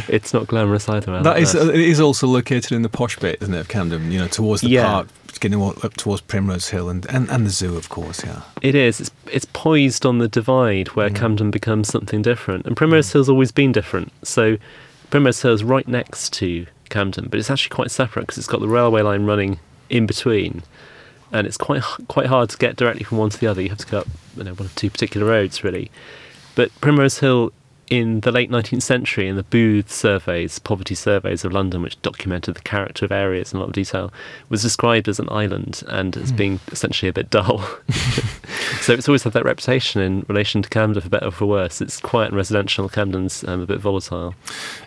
it's 0.07 0.33
not 0.33 0.47
glamorous 0.47 0.89
either. 0.89 1.21
That 1.21 1.39
is, 1.39 1.55
it 1.55 1.75
is 1.75 1.99
also 1.99 2.27
located 2.27 2.71
in 2.71 2.81
the 2.81 2.89
posh 2.89 3.17
bit, 3.17 3.41
isn't 3.41 3.53
it, 3.53 3.59
of 3.59 3.67
Camden? 3.67 4.11
You 4.11 4.19
know, 4.19 4.27
towards 4.27 4.61
the 4.61 4.69
yeah. 4.69 4.85
park, 4.85 5.07
getting 5.43 5.61
up 5.61 5.93
towards 5.95 6.21
Primrose 6.21 6.69
Hill 6.69 6.89
and, 6.89 7.05
and, 7.07 7.29
and 7.29 7.45
the 7.45 7.49
zoo, 7.49 7.75
of 7.75 7.89
course. 7.89 8.23
Yeah, 8.23 8.43
it 8.61 8.75
is. 8.75 9.01
It's 9.01 9.11
it's 9.31 9.45
poised 9.45 10.05
on 10.05 10.19
the 10.19 10.27
divide 10.27 10.89
where 10.89 11.09
mm. 11.09 11.15
Camden 11.15 11.51
becomes 11.51 11.89
something 11.89 12.21
different, 12.21 12.65
and 12.65 12.77
Primrose 12.77 13.09
mm. 13.09 13.13
Hill's 13.13 13.29
always 13.29 13.51
been 13.51 13.71
different. 13.71 14.11
So 14.25 14.57
Primrose 15.09 15.41
Hill's 15.41 15.63
right 15.63 15.87
next 15.87 16.31
to 16.33 16.65
Camden, 16.89 17.27
but 17.29 17.39
it's 17.39 17.51
actually 17.51 17.75
quite 17.75 17.91
separate 17.91 18.23
because 18.23 18.37
it's 18.37 18.47
got 18.47 18.61
the 18.61 18.67
railway 18.67 19.01
line 19.01 19.25
running 19.25 19.59
in 19.89 20.05
between 20.07 20.63
and 21.33 21.45
it's 21.45 21.57
quite 21.57 21.83
quite 22.07 22.27
hard 22.27 22.49
to 22.51 22.57
get 22.57 22.77
directly 22.77 23.03
from 23.03 23.17
one 23.17 23.29
to 23.29 23.39
the 23.39 23.47
other. 23.47 23.61
You 23.61 23.69
have 23.69 23.79
to 23.79 23.87
go 23.87 23.99
up 23.99 24.07
you 24.37 24.43
know, 24.45 24.53
one 24.53 24.67
of 24.67 24.75
two 24.75 24.89
particular 24.89 25.27
roads 25.27 25.63
really. 25.63 25.91
But 26.55 26.71
Primrose 26.79 27.19
Hill 27.19 27.51
in 27.93 28.21
the 28.21 28.31
late 28.31 28.49
19th 28.49 28.81
century, 28.81 29.27
in 29.27 29.35
the 29.35 29.43
Booth 29.43 29.91
surveys, 29.91 30.57
poverty 30.57 30.95
surveys 30.95 31.45
of 31.45 31.53
London, 31.53 31.83
which 31.83 32.01
documented 32.01 32.55
the 32.55 32.61
character 32.61 33.05
of 33.05 33.11
areas 33.11 33.53
in 33.53 33.57
a 33.57 33.59
lot 33.59 33.67
of 33.67 33.73
detail, 33.73 34.11
was 34.49 34.63
described 34.63 35.07
as 35.07 35.19
an 35.19 35.29
island 35.29 35.83
and 35.87 36.17
as 36.17 36.31
being 36.31 36.59
essentially 36.71 37.07
a 37.07 37.13
bit 37.13 37.29
dull. 37.29 37.59
so 38.81 38.93
it's 38.93 39.07
always 39.07 39.21
had 39.21 39.33
that 39.33 39.45
reputation 39.45 40.01
in 40.01 40.25
relation 40.27 40.63
to 40.63 40.69
Camden, 40.69 41.03
for 41.03 41.09
better 41.09 41.27
or 41.27 41.31
for 41.31 41.45
worse. 41.45 41.81
It's 41.81 41.99
quiet 41.99 42.29
and 42.29 42.35
residential. 42.35 42.89
Camden's 42.89 43.43
um, 43.43 43.61
a 43.61 43.67
bit 43.67 43.79
volatile. 43.79 44.33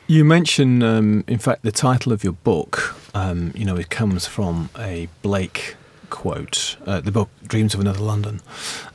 You 0.09 0.25
mention, 0.25 0.83
um, 0.83 1.23
in 1.29 1.38
fact, 1.38 1.62
the 1.62 1.71
title 1.71 2.12
of 2.12 2.25
your 2.25 2.33
book. 2.33 2.97
Um, 3.14 3.53
you 3.55 3.64
know, 3.64 3.77
it 3.77 3.88
comes 3.88 4.27
from 4.27 4.69
a 4.77 5.07
Blake 5.23 5.77
quote, 6.11 6.77
uh, 6.87 7.01
the 7.01 7.12
book 7.12 7.29
Dreams 7.47 7.75
of 7.75 7.81
Another 7.81 8.01
London. 8.01 8.40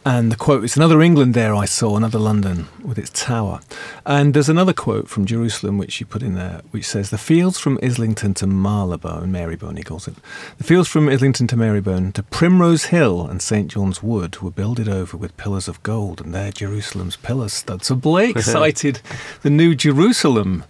And 0.04 0.32
the 0.32 0.36
quote 0.36 0.63
is 0.63 0.76
Another 0.76 1.02
England 1.02 1.34
there 1.34 1.54
I 1.54 1.65
saw, 1.65 1.95
another 1.95 2.17
London 2.19 2.67
with 2.84 2.97
its 2.97 3.10
tower. 3.10 3.62
And 4.06 4.34
there's 4.34 4.50
another 4.50 4.74
quote 4.74 5.08
from 5.08 5.26
Jerusalem 5.26 5.78
which 5.78 6.00
you 6.00 6.06
put 6.06 6.24
in 6.24 6.36
there, 6.36 6.62
which 6.71 6.88
says, 6.88 7.10
The 7.10 7.17
fields 7.17 7.60
from 7.60 7.80
Islington 7.84 8.34
to 8.36 8.47
Marylebone, 8.47 9.32
Marybone 9.32 9.78
he 9.78 9.84
calls 9.84 10.08
it, 10.08 10.15
the 10.58 10.63
fields 10.63 10.89
from 10.89 11.08
Islington 11.08 11.47
to 11.47 11.56
Marybone 11.56 12.13
to 12.13 12.24
Primrose 12.24 12.86
Hill 12.86 13.28
and 13.28 13.41
St. 13.41 13.69
John's 13.69 14.02
Wood 14.02 14.41
were 14.41 14.52
builded 14.52 14.89
over 14.89 15.15
with 15.15 15.38
pillars 15.38 15.67
of 15.67 15.82
gold, 15.84 16.21
and 16.21 16.34
there 16.34 16.52
Jerusalem's 16.52 17.17
pillars 17.17 17.54
stood. 17.54 17.84
So 17.84 17.95
Blake 17.95 18.39
cited 18.41 19.02
the 19.43 19.50
new 19.50 19.76
Jerusalem 19.76 20.63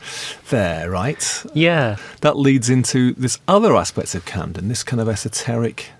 there, 0.49 0.89
right? 0.89 1.45
Yeah. 1.53 1.97
That 2.21 2.37
leads 2.37 2.69
into 2.69 3.13
this 3.13 3.39
other 3.47 3.75
aspects 3.75 4.13
of 4.13 4.25
Camden, 4.25 4.67
this 4.67 4.83
kind 4.83 4.99
of 5.01 5.07
esoteric 5.07 5.91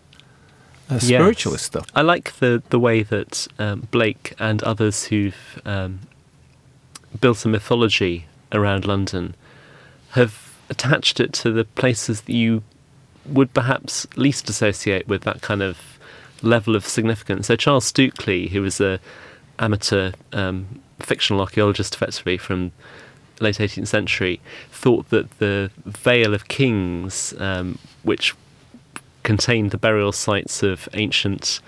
uh, 0.91 0.99
spiritualist 0.99 1.63
Yes. 1.63 1.65
stuff. 1.67 1.87
I 1.95 2.01
like 2.01 2.33
the 2.39 2.61
the 2.69 2.79
way 2.79 3.01
that 3.03 3.47
um, 3.57 3.87
Blake 3.91 4.33
and 4.39 4.61
others 4.63 5.05
who've 5.05 5.61
um, 5.65 5.99
built 7.19 7.45
a 7.45 7.47
mythology 7.49 8.25
around 8.51 8.85
London 8.85 9.33
have 10.11 10.53
attached 10.69 11.19
it 11.19 11.33
to 11.33 11.51
the 11.51 11.63
places 11.65 12.21
that 12.21 12.33
you 12.33 12.63
would 13.25 13.53
perhaps 13.53 14.07
least 14.15 14.49
associate 14.49 15.07
with 15.07 15.21
that 15.23 15.41
kind 15.41 15.61
of 15.61 15.77
level 16.41 16.75
of 16.75 16.85
significance. 16.87 17.47
So 17.47 17.55
Charles 17.55 17.91
Stukeley, 17.91 18.49
who 18.49 18.61
was 18.61 18.81
a 18.81 18.99
amateur 19.59 20.11
um, 20.33 20.81
fictional 20.99 21.41
archaeologist, 21.41 21.93
effectively 21.95 22.37
from 22.37 22.71
late 23.39 23.57
18th 23.57 23.87
century, 23.87 24.39
thought 24.71 25.09
that 25.09 25.29
the 25.39 25.69
Vale 25.85 26.33
of 26.33 26.47
Kings, 26.47 27.33
um, 27.39 27.77
which 28.03 28.33
contained 29.23 29.71
the 29.71 29.77
burial 29.77 30.11
sites 30.11 30.63
of 30.63 30.87
ancient 30.93 31.59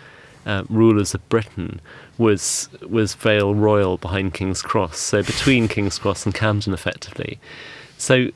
uh, 0.45 0.63
rulers 0.69 1.13
of 1.13 1.27
Britain, 1.29 1.79
was 2.17 2.69
was 2.89 3.13
Vale 3.15 3.55
Royal 3.55 3.97
behind 3.97 4.33
King's 4.33 4.61
Cross. 4.61 4.97
So 4.99 5.23
between 5.23 5.67
King's 5.67 5.97
Cross 5.99 6.25
and 6.25 6.33
Camden, 6.35 6.73
effectively. 6.73 7.39
So 7.97 8.27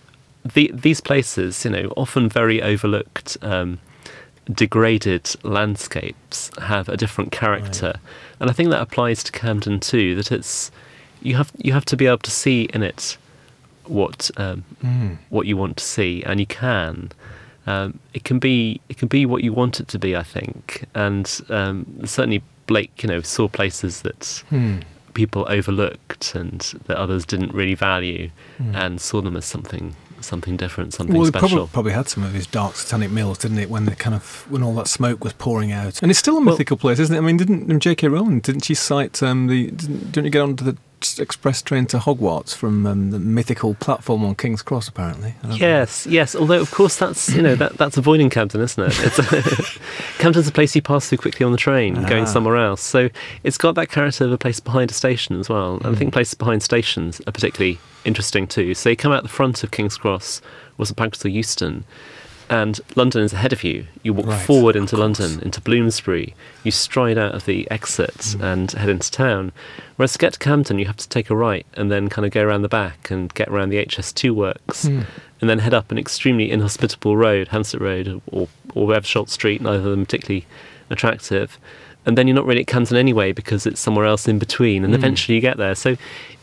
the, 0.53 0.71
these 0.73 1.01
places, 1.01 1.65
you 1.65 1.71
know, 1.71 1.91
often 1.97 2.29
very 2.29 2.61
overlooked, 2.61 3.37
um, 3.41 3.79
degraded 4.51 5.35
landscapes, 5.43 6.49
have 6.61 6.87
a 6.87 6.95
different 6.95 7.31
character, 7.31 7.95
and 8.39 8.49
I 8.49 8.53
think 8.53 8.69
that 8.69 8.81
applies 8.81 9.23
to 9.23 9.31
Camden 9.31 9.79
too. 9.79 10.15
That 10.15 10.31
it's 10.31 10.71
you 11.21 11.35
have 11.35 11.51
you 11.57 11.73
have 11.73 11.85
to 11.85 11.97
be 11.97 12.05
able 12.07 12.19
to 12.19 12.31
see 12.31 12.69
in 12.73 12.83
it 12.83 13.17
what 13.85 14.31
um, 14.37 14.63
Mm. 14.83 15.17
what 15.29 15.47
you 15.47 15.57
want 15.57 15.77
to 15.77 15.83
see, 15.83 16.23
and 16.23 16.39
you 16.39 16.45
can. 16.45 17.11
Um, 17.67 17.99
it 18.13 18.23
can 18.23 18.39
be 18.39 18.79
it 18.89 18.97
can 18.97 19.07
be 19.09 19.25
what 19.25 19.43
you 19.43 19.51
want 19.53 19.79
it 19.79 19.87
to 19.89 19.99
be, 19.99 20.15
I 20.15 20.23
think, 20.23 20.85
and 20.95 21.25
um, 21.49 21.85
certainly 22.05 22.41
Blake, 22.65 23.03
you 23.03 23.09
know, 23.09 23.21
saw 23.21 23.47
places 23.47 24.01
that 24.01 24.43
Hmm. 24.49 24.77
people 25.13 25.45
overlooked 25.49 26.35
and 26.35 26.59
that 26.87 26.97
others 26.97 27.25
didn't 27.25 27.53
really 27.53 27.75
value, 27.75 28.29
Hmm. 28.57 28.75
and 28.75 29.01
saw 29.01 29.21
them 29.21 29.35
as 29.37 29.45
something 29.45 29.95
something 30.21 30.57
different, 30.57 30.93
something 30.93 31.15
Well, 31.15 31.25
special. 31.25 31.47
probably, 31.49 31.67
probably 31.73 31.91
had 31.93 32.07
some 32.09 32.23
of 32.23 32.33
his 32.33 32.47
dark 32.47 32.75
satanic 32.75 33.11
mills, 33.11 33.37
didn't 33.37 33.59
it? 33.59 33.69
When 33.69 33.85
the 33.85 33.95
kind 33.95 34.15
of 34.15 34.45
when 34.49 34.63
all 34.63 34.73
that 34.75 34.87
smoke 34.87 35.23
was 35.23 35.33
pouring 35.33 35.71
out, 35.71 36.01
and 36.01 36.09
it's 36.11 36.19
still 36.19 36.37
a 36.37 36.41
Well- 36.41 36.53
mythical 36.53 36.77
place, 36.77 36.99
isn't 36.99 37.15
it? 37.15 37.19
I 37.19 37.21
mean, 37.21 37.37
didn't 37.37 37.69
um, 37.71 37.79
J.K. 37.79 38.07
Rowling 38.07 38.39
didn't 38.39 38.65
she 38.65 38.73
cite 38.73 39.21
um, 39.23 39.47
the? 39.47 39.71
Didn't, 39.71 40.11
didn't 40.11 40.25
you 40.25 40.31
get 40.31 40.41
onto 40.41 40.63
the 40.63 40.77
express 41.19 41.61
train 41.61 41.85
to 41.85 41.99
Hogwarts 41.99 42.55
from 42.55 42.87
um, 42.87 43.11
the 43.11 43.19
mythical 43.19 43.75
platform 43.75 44.25
on 44.25 44.33
King's 44.33 44.63
Cross? 44.63 44.87
Apparently, 44.87 45.35
don't 45.43 45.51
know. 45.51 45.57
Yes, 45.57 46.07
yes. 46.07 46.35
Although, 46.35 46.59
of 46.59 46.71
course, 46.71 46.97
that's 46.97 47.29
you 47.33 47.41
know 47.43 47.55
that 47.55 47.77
that's 47.77 47.97
avoiding 47.97 48.29
Camden, 48.31 48.61
isn't 48.61 48.83
it? 48.83 48.99
It's 49.03 49.79
Camden's 50.17 50.47
a 50.47 50.51
place 50.51 50.75
you 50.75 50.81
pass 50.81 51.07
through 51.09 51.19
quickly 51.19 51.45
on 51.45 51.51
the 51.51 51.57
train, 51.57 51.93
going 52.05 52.23
Ah. 52.23 52.25
somewhere 52.25 52.57
else. 52.57 52.81
So 52.81 53.09
it's 53.43 53.57
got 53.57 53.75
that 53.75 53.89
character 53.89 54.25
of 54.25 54.31
a 54.31 54.37
place 54.37 54.59
behind 54.59 54.89
a 54.89 54.93
station 54.93 55.39
as 55.39 55.49
well. 55.49 55.77
And 55.83 55.95
I 55.95 55.99
think 55.99 56.13
places 56.13 56.33
behind 56.33 56.63
stations 56.63 57.21
are 57.27 57.31
particularly 57.31 57.77
interesting 58.07 58.47
too. 58.47 58.73
So 58.73 58.89
you 58.89 58.95
come 58.95 59.11
out 59.11 59.23
the 59.23 59.29
front 59.29 59.63
of 59.63 59.71
King's 59.71 59.97
Cross, 59.97 60.41
St 60.81 60.95
Pancras 60.97 61.23
or 61.25 61.29
Euston, 61.29 61.83
and 62.49 62.79
London 62.95 63.23
is 63.23 63.33
ahead 63.33 63.51
of 63.51 63.63
you. 63.63 63.85
You 64.03 64.13
walk 64.13 64.27
Right, 64.27 64.45
forward 64.45 64.75
into. 64.77 64.95
London, 64.95 65.41
into 65.41 65.59
Bloomsbury. 65.59 66.33
You 66.63 66.71
stride 66.71 67.17
out 67.17 67.35
of 67.35 67.45
the 67.45 67.69
exit 67.69 68.35
and 68.39 68.71
head 68.71 68.87
into 68.87 69.11
town. 69.11 69.51
Whereas 69.97 70.13
to 70.13 70.17
get 70.19 70.33
to 70.33 70.39
Camden, 70.39 70.79
you 70.79 70.85
have 70.85 70.95
to 70.97 71.09
take 71.09 71.29
a 71.29 71.35
right 71.35 71.65
and 71.73 71.91
then 71.91 72.07
kind 72.07 72.25
of 72.25 72.31
go 72.31 72.41
around 72.43 72.61
the 72.61 72.69
back 72.69 73.11
and 73.11 73.33
get 73.33 73.49
around 73.49 73.69
the 73.69 73.77
HS2 73.85 74.31
works 74.33 74.83
Hmm. 74.87 75.01
and 75.41 75.49
then 75.49 75.59
head 75.59 75.73
up 75.73 75.91
an 75.91 75.97
extremely 75.97 76.49
inhospitable 76.49 77.17
road, 77.17 77.49
Hansett 77.49 77.81
Road 77.81 78.21
or 78.31 78.47
or 78.73 78.87
Webshot 78.87 79.27
Street, 79.29 79.59
neither 79.61 79.77
of 79.79 79.83
them 79.85 80.05
particularly 80.05 80.45
attractive. 80.89 81.57
And 82.05 82.17
then 82.17 82.27
you're 82.27 82.35
not 82.35 82.45
really 82.45 82.61
at 82.61 82.67
Camden 82.67 82.95
anyway 82.95 83.31
because 83.33 83.65
it's 83.65 83.81
somewhere 83.81 84.05
else 84.05 84.27
in 84.27 84.39
between, 84.39 84.85
and 84.85 84.93
Mm. 84.93 84.97
eventually 84.97 85.35
you 85.35 85.41
get 85.41 85.57
there. 85.57 85.75
So 85.75 85.97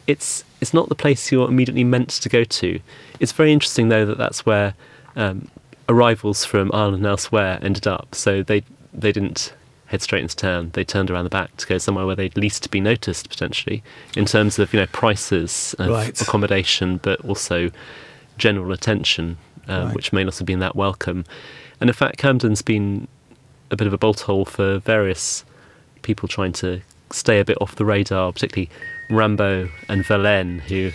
it's 0.07 0.45
it's 0.61 0.75
not 0.75 0.89
the 0.89 0.95
place 0.95 1.31
you're 1.33 1.49
immediately 1.49 1.85
meant 1.85 2.09
to 2.11 2.29
go 2.29 2.45
to. 2.45 2.81
It's 3.21 3.33
very 3.33 3.53
interesting 3.53 3.89
though 3.89 4.07
that 4.07 4.19
that's 4.19 4.45
where 4.47 4.75
um, 5.17 5.49
arrivals 5.89 6.45
from 6.45 6.71
Ireland 6.73 6.97
and 6.97 7.07
elsewhere 7.07 7.59
ended 7.63 7.87
up. 7.87 8.15
So 8.15 8.43
they 8.43 8.63
they 8.93 9.13
didn't 9.13 9.53
head 9.87 10.03
straight 10.03 10.23
into 10.23 10.37
town. 10.37 10.71
They 10.73 10.85
turned 10.85 11.11
around 11.11 11.25
the 11.25 11.31
back 11.31 11.57
to 11.59 11.67
go 11.67 11.79
somewhere 11.79 12.07
where 12.07 12.17
they'd 12.17 12.37
least 12.37 12.71
be 12.71 12.81
noticed 12.81 13.29
potentially 13.29 13.83
in 14.17 14.25
terms 14.25 14.59
of 14.59 14.73
you 14.73 14.81
know 14.81 14.87
prices 14.87 15.75
of 15.79 15.89
Right. 15.91 16.21
accommodation, 16.21 16.99
but 17.03 17.21
also 17.25 17.71
general 18.39 18.73
attention, 18.73 19.37
um, 19.69 19.87
Right. 19.87 19.95
which 19.95 20.13
may 20.13 20.25
not 20.25 20.37
have 20.39 20.47
been 20.47 20.59
that 20.61 20.75
welcome. 20.77 21.25
And 21.81 21.91
in 21.91 21.95
fact, 21.95 22.19
Camden's 22.19 22.63
been 22.63 23.09
a 23.71 23.77
bit 23.77 23.87
of 23.87 23.93
a 23.93 23.99
bolt 23.99 24.21
hole 24.21 24.45
for 24.45 24.79
various 24.79 25.45
people 26.03 26.29
trying 26.29 26.53
to 26.53 26.81
stay 27.11 27.39
a 27.41 27.45
bit 27.45 27.57
off 27.61 27.75
the 27.77 27.85
radar, 27.85 28.33
particularly 28.33 28.71
Rimbaud 29.15 29.71
and 29.89 30.05
Verlaine, 30.05 30.59
who 30.59 30.91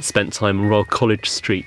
spent 0.00 0.32
time 0.32 0.60
on 0.60 0.68
Royal 0.68 0.84
College 0.84 1.30
Street. 1.30 1.66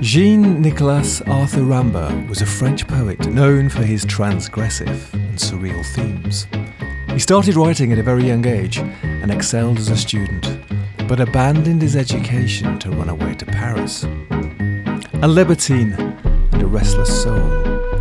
Jean 0.00 0.60
Nicolas 0.60 1.22
Arthur 1.22 1.62
Rimbaud 1.62 2.28
was 2.28 2.42
a 2.42 2.46
French 2.46 2.86
poet 2.86 3.26
known 3.26 3.68
for 3.68 3.82
his 3.82 4.04
transgressive 4.04 5.12
and 5.14 5.38
surreal 5.38 5.84
themes. 5.94 6.46
He 7.08 7.18
started 7.18 7.56
writing 7.56 7.92
at 7.92 7.98
a 7.98 8.02
very 8.02 8.26
young 8.26 8.46
age 8.46 8.78
and 8.78 9.30
excelled 9.30 9.78
as 9.78 9.88
a 9.88 9.96
student, 9.96 10.58
but 11.08 11.20
abandoned 11.20 11.82
his 11.82 11.96
education 11.96 12.78
to 12.80 12.90
run 12.90 13.08
away 13.08 13.34
to 13.34 13.46
Paris. 13.46 14.04
A 15.22 15.28
libertine 15.28 15.92
and 15.92 16.62
a 16.62 16.66
restless 16.66 17.22
soul, 17.22 17.48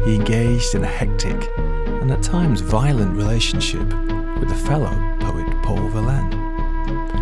he 0.05 0.15
engaged 0.15 0.75
in 0.75 0.83
a 0.83 0.87
hectic 0.87 1.49
and 1.57 2.11
at 2.11 2.23
times 2.23 2.61
violent 2.61 3.15
relationship 3.15 3.85
with 4.39 4.51
a 4.51 4.63
fellow 4.65 4.91
poet 5.19 5.47
Paul 5.63 5.87
Verlaine. 5.89 6.20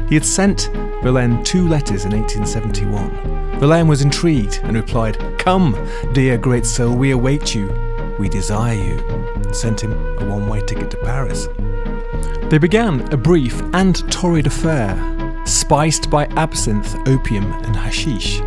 He 0.10 0.16
had 0.16 0.26
sent 0.26 0.72
Verlaine 1.04 1.44
two 1.44 1.68
letters 1.68 2.04
in 2.04 2.12
1871. 2.12 3.60
Verlaine 3.60 3.88
was 3.88 4.02
intrigued 4.02 4.60
and 4.64 4.76
replied, 4.76 5.38
Come, 5.38 5.78
dear 6.14 6.36
great 6.36 6.66
soul, 6.66 6.96
we 6.96 7.12
await 7.12 7.54
you. 7.54 7.72
We 8.18 8.28
desire 8.28 8.74
you. 8.74 8.98
and 9.36 9.56
Sent 9.56 9.82
him 9.82 9.94
a 10.18 10.26
one 10.26 10.48
way 10.48 10.62
ticket 10.62 10.90
to 10.92 10.98
Paris. 10.98 11.48
They 12.50 12.58
began 12.58 13.02
a 13.14 13.18
brief 13.18 13.62
and 13.74 14.12
torrid 14.12 14.48
affair, 14.48 14.98
spiced 15.46 16.10
by 16.10 16.26
absinthe, 16.38 16.96
opium, 17.08 17.54
and 17.64 17.76
hashish. 17.76 18.40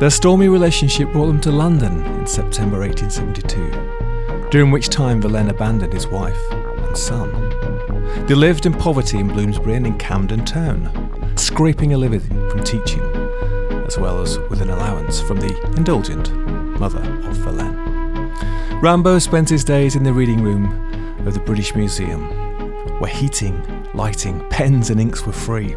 Their 0.00 0.10
stormy 0.10 0.48
relationship 0.48 1.10
brought 1.12 1.28
them 1.28 1.40
to 1.40 1.50
London 1.50 2.04
in 2.04 2.26
September 2.26 2.80
1872, 2.80 4.50
during 4.50 4.70
which 4.70 4.90
time 4.90 5.22
Verlaine 5.22 5.48
abandoned 5.48 5.94
his 5.94 6.06
wife 6.08 6.38
and 6.50 6.94
son. 6.96 7.43
They 8.26 8.34
lived 8.34 8.64
in 8.64 8.72
poverty 8.72 9.18
in 9.18 9.28
Bloomsbury 9.28 9.76
and 9.76 9.86
in 9.86 9.98
Camden 9.98 10.46
Town, 10.46 11.36
scraping 11.36 11.92
a 11.92 11.98
living 11.98 12.22
from 12.48 12.64
teaching, 12.64 13.02
as 13.86 13.98
well 13.98 14.22
as 14.22 14.38
with 14.48 14.62
an 14.62 14.70
allowance 14.70 15.20
from 15.20 15.40
the 15.40 15.54
indulgent 15.76 16.32
mother 16.80 17.02
of 17.28 17.36
Verlaine. 17.36 17.76
Rimbaud 18.80 19.20
spent 19.20 19.50
his 19.50 19.62
days 19.62 19.94
in 19.94 20.04
the 20.04 20.12
reading 20.14 20.42
room 20.42 20.64
of 21.26 21.34
the 21.34 21.40
British 21.40 21.74
Museum, 21.74 22.22
where 22.98 23.10
heating, 23.10 23.62
lighting, 23.92 24.48
pens, 24.48 24.88
and 24.88 25.02
inks 25.02 25.26
were 25.26 25.32
free. 25.32 25.76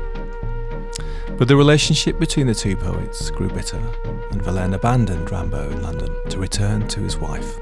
But 1.38 1.50
the 1.50 1.58
relationship 1.58 2.18
between 2.18 2.48
the 2.48 2.56
two 2.56 2.78
poets 2.78 3.30
grew 3.30 3.50
bitter, 3.50 3.82
and 4.32 4.42
Verlaine 4.42 4.74
abandoned 4.74 5.30
Rimbaud 5.30 5.74
in 5.74 5.84
London 5.84 6.16
to 6.30 6.40
return 6.40 6.88
to 6.88 7.02
his 7.02 7.18
wife. 7.18 7.58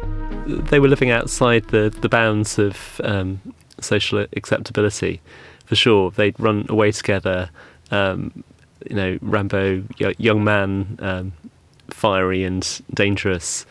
They 0.45 0.80
were 0.80 0.89
living 0.89 1.10
outside 1.10 1.65
the, 1.69 1.91
the 2.02 2.08
bounds 2.08 2.60
of 2.60 3.02
um, 3.04 3.41
social 3.80 4.26
acceptability, 4.36 5.22
for 5.66 5.76
sure. 5.76 6.12
They'd 6.12 6.40
run 6.40 6.66
away 6.70 6.92
together. 6.92 7.50
Um, 7.92 8.44
you 8.90 8.96
know, 8.96 9.18
Rimbaud, 9.20 10.18
young 10.20 10.44
man, 10.44 10.98
um, 11.02 11.34
fiery 11.90 12.44
and 12.44 12.82
dangerous. 12.94 13.66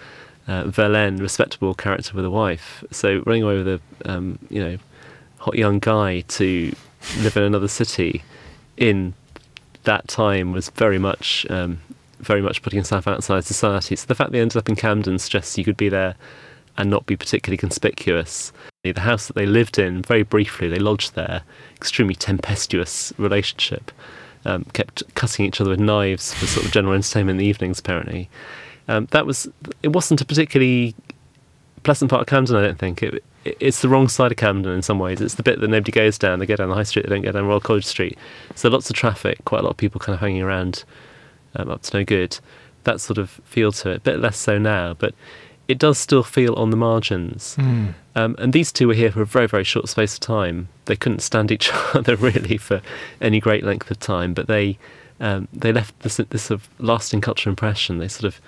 Uh, 0.47 0.65
Verlaine, 0.65 1.17
respectable 1.17 1.75
character 1.75 2.15
with 2.15 2.25
a 2.25 2.31
wife. 2.31 2.85
So 2.91 3.23
running 3.25 3.45
away 3.45 3.57
with 3.57 3.69
a, 3.69 3.81
um, 4.05 4.39
you 4.51 4.63
know, 4.63 4.77
hot 5.39 5.57
young 5.57 5.79
guy 5.79 6.21
to 6.21 6.75
live 7.21 7.37
in 7.37 7.45
another 7.45 7.69
city 7.69 8.23
in 8.77 9.15
that 9.85 10.07
time 10.07 10.53
was 10.53 10.69
very 10.71 10.99
much, 10.99 11.47
um, 11.49 11.81
very 12.21 12.43
much 12.43 12.61
putting 12.61 12.77
himself 12.77 13.09
outside 13.09 13.45
society. 13.45 13.97
So 13.97 14.07
the 14.07 14.15
fact 14.15 14.33
they 14.33 14.41
ended 14.41 14.59
up 14.59 14.69
in 14.69 14.77
Camden 14.77 15.19
suggests 15.19 15.57
you 15.57 15.65
could 15.65 15.79
be 15.79 15.89
there 15.89 16.15
and 16.77 16.91
not 16.91 17.07
be 17.07 17.17
particularly 17.17 17.57
conspicuous. 17.57 18.53
The 18.83 18.93
house 19.01 19.27
that 19.29 19.37
they 19.37 19.47
lived 19.47 19.79
in, 19.79 20.03
very 20.03 20.23
briefly, 20.23 20.69
they 20.69 20.79
lodged 20.79 21.15
there, 21.15 21.43
extremely 21.77 22.15
tempestuous 22.15 23.13
relationship. 23.19 23.91
Um, 24.47 24.65
kept 24.75 25.03
cutting 25.15 25.47
each 25.47 25.61
other 25.61 25.71
with 25.71 25.81
knives 25.81 26.35
for 26.35 26.47
sort 26.47 26.67
of 26.67 26.73
general 26.73 26.93
entertainment 26.93 27.37
in 27.37 27.39
the 27.39 27.47
evenings, 27.47 27.79
apparently. 27.79 28.29
Um, 28.89 29.09
that 29.13 29.25
was, 29.25 29.49
it 29.83 29.89
wasn't 29.89 30.21
a 30.21 30.27
particularly 30.27 30.95
pleasant 31.83 32.11
part 32.11 32.21
of 32.21 32.27
Camden, 32.27 32.57
I 32.57 32.63
don't 32.63 32.79
think. 32.79 33.03
It, 33.03 33.25
it, 33.45 33.57
it's 33.59 33.81
the 33.81 33.89
wrong 33.89 34.09
side 34.09 34.33
of 34.33 34.37
Camden 34.37 34.73
in 34.73 34.83
some 34.83 34.99
ways. 34.99 35.23
It's 35.23 35.37
the 35.37 35.43
bit 35.43 35.61
that 35.61 35.69
nobody 35.69 35.93
goes 35.93 36.19
down. 36.19 36.41
They 36.41 36.47
go 36.47 36.57
down 36.57 36.69
the 36.69 36.75
high 36.75 36.83
street, 36.83 37.05
they 37.05 37.15
don't 37.15 37.23
go 37.23 37.33
down 37.33 37.47
Royal 37.47 37.61
College 37.61 37.87
Street. 37.87 38.19
So 38.55 38.69
lots 38.69 38.91
of 38.91 38.97
traffic, 38.97 39.43
quite 39.47 39.61
a 39.61 39.63
lot 39.63 39.71
of 39.71 39.77
people 39.79 39.99
kind 39.99 40.15
of 40.15 40.21
hanging 40.21 40.43
around 40.43 40.85
um, 41.57 41.71
up 41.71 41.83
to 41.83 41.99
no 41.99 42.05
good. 42.05 42.39
That 42.85 43.01
sort 43.01 43.17
of 43.17 43.31
feel 43.45 43.73
to 43.73 43.93
it. 43.93 43.97
A 43.97 44.01
bit 44.01 44.19
less 44.19 44.37
so 44.37 44.59
now, 44.59 44.93
but 44.93 45.15
it 45.69 45.79
does 45.79 45.99
still 45.99 46.23
feel 46.23 46.55
on 46.55 46.71
the 46.71 46.77
margins. 46.77 47.57
Mm. 47.59 47.95
Um, 48.17 48.37
and 48.39 48.53
these 48.53 48.71
two 48.71 48.89
were 48.89 48.95
here 48.95 49.11
for 49.11 49.23
a 49.23 49.27
very, 49.27 49.47
very 49.49 49.65
short 49.65 49.89
space 49.89 50.15
of 50.15 50.21
time. 50.21 50.69
They 50.85 50.97
couldn't 50.97 51.21
stand 51.21 51.51
each 51.51 51.71
other 51.95 52.17
really 52.17 52.57
for 52.59 52.83
any 53.21 53.41
great 53.41 53.65
length 53.65 53.91
of 53.91 53.99
time, 53.99 54.35
but 54.35 54.47
they 54.47 54.79
um, 55.21 55.49
they 55.53 55.73
left 55.73 55.99
this, 56.01 56.17
this 56.17 56.43
sort 56.45 56.61
of 56.61 56.69
lasting 56.79 57.21
cultural 57.21 57.53
impression. 57.53 57.99
They 57.99 58.09
sort 58.09 58.25
of 58.25 58.41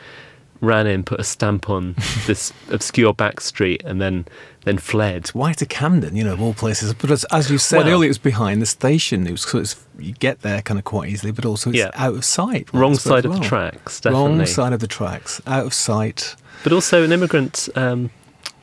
ran 0.61 0.87
in, 0.87 1.05
put 1.05 1.21
a 1.21 1.25
stamp 1.25 1.69
on 1.69 1.95
this 2.27 2.53
obscure 2.71 3.13
back 3.15 3.41
street, 3.41 3.83
and 3.85 4.01
then 4.01 4.27
then 4.65 4.79
fled. 4.79 5.29
Why 5.29 5.53
to 5.55 5.67
Camden, 5.67 6.17
you 6.17 6.25
know, 6.25 6.33
of 6.33 6.43
all 6.43 6.55
places? 6.55 6.93
But 6.93 7.11
as, 7.11 7.25
as 7.33 7.51
you 7.51 7.59
said 7.59 7.79
Well- 7.85 7.89
earlier, 7.95 8.07
it 8.07 8.09
was 8.09 8.19
behind 8.19 8.61
the 8.61 8.67
station. 8.67 9.27
It 9.27 9.31
was 9.33 9.43
so 9.43 9.59
it's, 9.59 9.77
you 9.99 10.13
get 10.13 10.41
there 10.43 10.61
kind 10.63 10.79
of 10.79 10.85
quite 10.85 11.09
easily, 11.09 11.31
but 11.33 11.45
also 11.47 11.71
it's 11.71 11.79
Yeah. 11.79 11.91
out 11.95 12.15
of 12.15 12.25
sight. 12.25 12.69
Wrong 12.73 12.95
side 12.97 13.25
as 13.25 13.31
of 13.33 13.41
the 13.41 13.45
tracks, 13.47 14.01
definitely. 14.01 14.29
Wrong 14.39 14.47
side 14.47 14.73
of 14.73 14.81
the 14.81 14.89
tracks, 14.89 15.41
out 15.47 15.67
of 15.67 15.73
sight. 15.75 16.35
But 16.67 16.73
also 16.73 17.05
an 17.05 17.13
immigrant 17.13 17.69
um, 17.77 18.11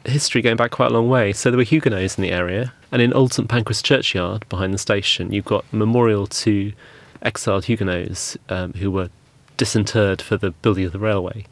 history 0.04 0.42
going 0.42 0.58
back 0.58 0.72
quite 0.72 0.92
a 0.92 0.94
long 0.94 1.08
way. 1.08 1.32
So 1.32 1.50
there 1.50 1.58
were 1.58 1.64
Huguenots 1.64 2.18
in 2.18 2.22
the 2.22 2.32
area, 2.32 2.74
and 2.92 3.02
in 3.02 3.14
Old 3.14 3.32
St 3.32 3.48
Pancras 3.48 3.82
churchyard 3.82 4.46
behind 4.50 4.74
the 4.74 4.78
station, 4.78 5.32
you've 5.32 5.46
got 5.46 5.64
a 5.72 5.78
memorial 5.78 6.28
to 6.28 6.74
exiled 7.22 7.64
Huguenots 7.64 8.38
um, 8.50 8.74
who 8.74 8.92
were 8.92 9.10
disinterred 9.56 10.22
for 10.22 10.36
the 10.36 10.52
building 10.52 10.84
of 10.84 10.92
the 10.92 11.00
railway, 11.00 11.46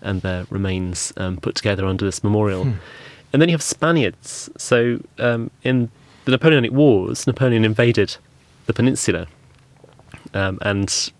and 0.00 0.22
their 0.22 0.46
remains 0.48 1.12
um, 1.18 1.36
put 1.36 1.54
together 1.54 1.84
under 1.84 2.06
this 2.06 2.24
memorial. 2.24 2.64
Hmm. 2.64 2.72
And 3.34 3.42
then 3.42 3.50
you 3.50 3.54
have 3.54 3.62
Spaniards. 3.62 4.48
So 4.56 5.02
um, 5.18 5.50
in 5.62 5.90
the 6.24 6.30
Napoleonic 6.30 6.72
Wars, 6.72 7.26
Napoleon 7.26 7.66
invaded 7.66 8.16
the 8.64 8.72
peninsula, 8.72 9.26
um, 10.32 10.58
and 10.62 11.12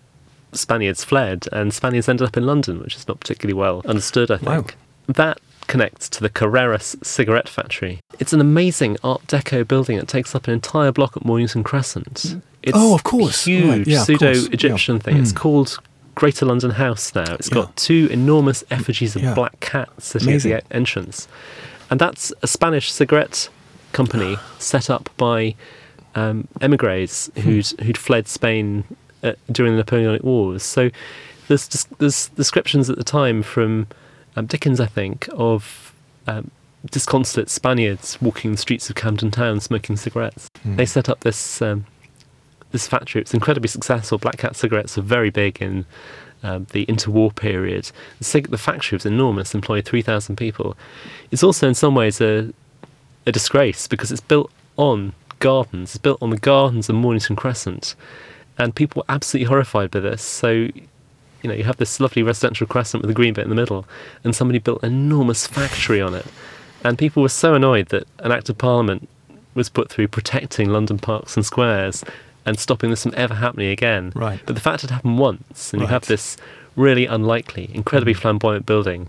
Spaniards 0.59 1.05
fled, 1.05 1.47
and 1.53 1.73
Spaniards 1.73 2.09
ended 2.09 2.27
up 2.27 2.37
in 2.37 2.45
London, 2.47 2.81
which 2.81 2.97
is 2.97 3.07
not 3.09 3.21
particularly 3.21 3.55
well 3.55 3.83
understood, 3.87 4.31
I 4.31 4.37
Wow. 4.37 4.55
think. 4.57 4.77
That 5.07 5.41
connects 5.67 6.09
to 6.11 6.21
the 6.21 6.31
Carreras 6.31 6.97
cigarette 7.05 7.49
factory. 7.49 8.01
It's 8.19 8.33
an 8.33 8.41
amazing 8.41 8.97
Art 9.05 9.27
Deco 9.27 9.67
building. 9.69 9.99
that 9.99 10.09
takes 10.09 10.35
up 10.35 10.47
an 10.49 10.55
entire 10.55 10.93
block 10.93 11.17
at 11.17 11.25
Mornington 11.25 11.63
Crescent. 11.63 12.37
It's 12.63 12.73
Oh, 12.77 12.95
of 12.95 13.05
course. 13.05 13.45
Huge 13.45 13.65
Right, 13.65 13.87
yeah, 13.87 14.03
pseudo-Egyptian 14.05 14.97
Yeah. 14.97 15.03
thing. 15.03 15.17
It's 15.19 15.33
Mm. 15.33 15.37
called 15.37 15.79
Greater 16.15 16.47
London 16.47 16.71
House 16.73 17.15
now. 17.15 17.35
It's 17.35 17.49
Yeah. 17.49 17.55
got 17.55 17.77
two 17.77 18.09
enormous 18.11 18.65
effigies 18.71 19.15
of 19.15 19.23
black 19.35 19.61
cats 19.61 20.07
sitting 20.09 20.29
Amazing. 20.29 20.53
at 20.53 20.69
the 20.69 20.77
entrance, 20.77 21.29
and 21.91 22.01
that's 22.01 22.33
a 22.43 22.47
Spanish 22.47 22.91
cigarette 22.91 23.49
company 23.93 24.37
set 24.59 24.91
up 24.91 25.11
by 25.17 25.55
um, 26.15 26.49
emigres 26.61 27.31
who'd 27.37 27.67
who'd 27.83 27.97
fled 27.99 28.27
Spain 28.27 28.85
uh, 29.23 29.33
during 29.51 29.73
the 29.73 29.79
Napoleonic 29.79 30.23
Wars. 30.23 30.63
So 30.63 30.91
there's 31.49 31.87
there's 31.99 32.29
descriptions 32.31 32.91
at 32.91 32.97
the 32.97 33.05
time 33.05 33.43
from 33.43 33.87
um, 34.37 34.47
Dickens, 34.47 34.81
I 34.81 34.87
think, 34.87 35.29
of 35.33 35.93
um, 36.27 36.51
disconsolate 36.91 37.51
Spaniards 37.51 38.21
walking 38.21 38.53
the 38.53 38.59
streets 38.59 38.89
of 38.89 38.97
Camden 38.97 39.31
Town 39.31 39.61
smoking 39.61 39.97
cigarettes. 39.97 40.49
Hmm. 40.63 40.77
They 40.77 40.87
set 40.87 41.09
up 41.09 41.21
this 41.21 41.61
um, 41.63 41.87
this 42.71 42.87
factory. 42.87 43.21
It's 43.21 43.35
incredibly 43.35 43.69
successful. 43.69 44.19
Black 44.19 44.39
Cat 44.39 44.57
cigarettes 44.57 44.99
are 44.99 45.03
very 45.03 45.31
big 45.31 45.61
in 45.61 45.87
um, 46.43 46.67
the 46.73 46.87
interwar 46.87 47.35
period. 47.35 47.91
The, 48.19 48.25
cig- 48.25 48.51
the 48.51 48.59
factory 48.59 48.97
was 48.97 49.07
enormous, 49.07 49.55
employed 49.55 49.85
3,000 49.85 50.37
people. 50.37 50.77
It's 51.31 51.43
also 51.43 51.69
in 51.69 51.75
some 51.75 51.95
ways 51.95 52.21
a, 52.21 52.53
a 53.27 53.33
disgrace 53.33 53.89
because 53.89 54.13
it's 54.13 54.21
built 54.21 54.51
on 54.77 55.15
gardens. 55.39 55.91
It's 55.91 55.99
built 55.99 56.23
on 56.23 56.31
the 56.31 56.39
gardens 56.39 56.89
of 56.89 56.95
Mornington 56.95 57.37
Crescent. 57.37 57.95
And 58.59 58.75
people 58.75 59.01
were 59.01 59.15
absolutely 59.15 59.47
horrified 59.49 59.91
by 59.91 60.01
this. 60.01 60.23
So, 60.23 60.51
you 60.51 60.73
know, 61.45 61.55
you 61.55 61.65
have 61.65 61.77
this 61.77 62.01
lovely 62.01 62.23
residential 62.23 62.67
crescent 62.67 63.03
with 63.03 63.11
a 63.11 63.15
green 63.15 63.35
bit 63.35 63.45
in 63.45 63.51
the 63.51 63.55
middle, 63.55 63.87
and 64.25 64.35
somebody 64.35 64.59
built 64.59 64.83
an 64.83 64.93
enormous 64.93 65.47
factory 65.47 66.01
on 66.01 66.15
it. 66.15 66.27
And 66.85 66.99
people 66.99 67.23
were 67.23 67.29
so 67.29 67.55
annoyed 67.55 67.89
that 67.89 68.07
an 68.21 68.33
Act 68.33 68.49
of 68.49 68.59
Parliament 68.59 69.09
was 69.55 69.69
put 69.69 69.91
through 69.91 70.09
protecting 70.09 70.71
London 70.71 70.99
parks 70.99 71.37
and 71.37 71.45
squares 71.45 72.05
and 72.47 72.59
stopping 72.59 72.91
this 72.91 73.03
from 73.03 73.15
ever 73.17 73.35
happening 73.35 73.69
again. 73.71 74.13
Right. 74.15 74.41
But 74.47 74.55
the 74.55 74.61
fact 74.61 74.85
it 74.85 74.91
happened 74.91 75.19
once, 75.19 75.73
and 75.73 75.83
you 75.83 75.89
have 75.89 76.07
this 76.07 76.37
really 76.77 77.07
unlikely, 77.07 77.71
incredibly 77.75 78.15
Mm. 78.15 78.19
flamboyant 78.19 78.67
building 78.67 79.09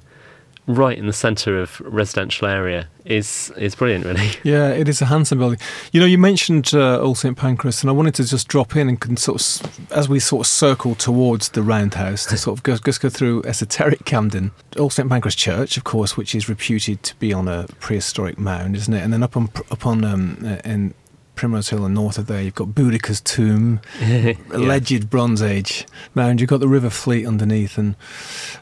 right 0.69 0.99
in 0.99 1.07
the 1.07 1.13
centre 1.13 1.59
of 1.59 1.81
residential 1.81 2.47
area 2.47 2.87
is 3.03 3.51
is 3.57 3.73
brilliant, 3.73 4.05
really. 4.05 4.29
Yeah, 4.43 4.69
it 4.69 4.87
is 4.87 5.01
a 5.01 5.05
handsome 5.05 5.39
building. 5.39 5.59
You 5.91 5.99
know, 5.99 6.05
you 6.05 6.17
mentioned 6.17 6.71
uh, 6.73 6.99
Old 6.99 7.17
St 7.17 7.35
Pancras, 7.35 7.81
and 7.81 7.89
I 7.89 7.93
wanted 7.93 8.15
to 8.15 8.23
just 8.23 8.47
drop 8.47 8.75
in 8.75 8.87
and 8.87 8.99
can 8.99 9.17
sort 9.17 9.41
of, 9.41 9.91
as 9.91 10.07
we 10.07 10.19
sort 10.19 10.41
of 10.41 10.47
circle 10.47 10.95
towards 10.95 11.49
the 11.49 11.63
roundhouse, 11.63 12.25
to 12.27 12.37
sort 12.37 12.57
of 12.57 12.63
go, 12.63 12.77
just 12.77 13.01
go 13.01 13.09
through 13.09 13.43
esoteric 13.43 14.05
Camden. 14.05 14.51
Old 14.77 14.93
St 14.93 15.09
Pancras 15.09 15.35
Church, 15.35 15.75
of 15.75 15.83
course, 15.83 16.15
which 16.15 16.35
is 16.35 16.47
reputed 16.47 17.01
to 17.03 17.15
be 17.15 17.33
on 17.33 17.47
a 17.47 17.65
prehistoric 17.79 18.37
mound, 18.37 18.75
isn't 18.75 18.93
it? 18.93 19.03
And 19.03 19.11
then 19.11 19.23
up 19.23 19.35
on 19.35 19.49
up 19.71 19.85
on 19.87 20.05
um, 20.05 20.37
uh, 20.45 20.57
in 20.63 20.93
Primrose 21.39 21.69
Hill 21.69 21.85
and 21.85 21.95
north 21.95 22.17
of 22.17 22.27
there, 22.27 22.41
you've 22.41 22.55
got 22.55 22.69
Boudicca's 22.69 23.21
tomb, 23.21 23.79
Yeah. 24.01 24.33
alleged 24.51 25.09
Bronze 25.09 25.41
Age 25.41 25.85
mound. 26.13 26.41
You've 26.41 26.49
got 26.49 26.59
the 26.59 26.67
River 26.67 26.89
Fleet 26.89 27.25
underneath, 27.25 27.77
and 27.77 27.95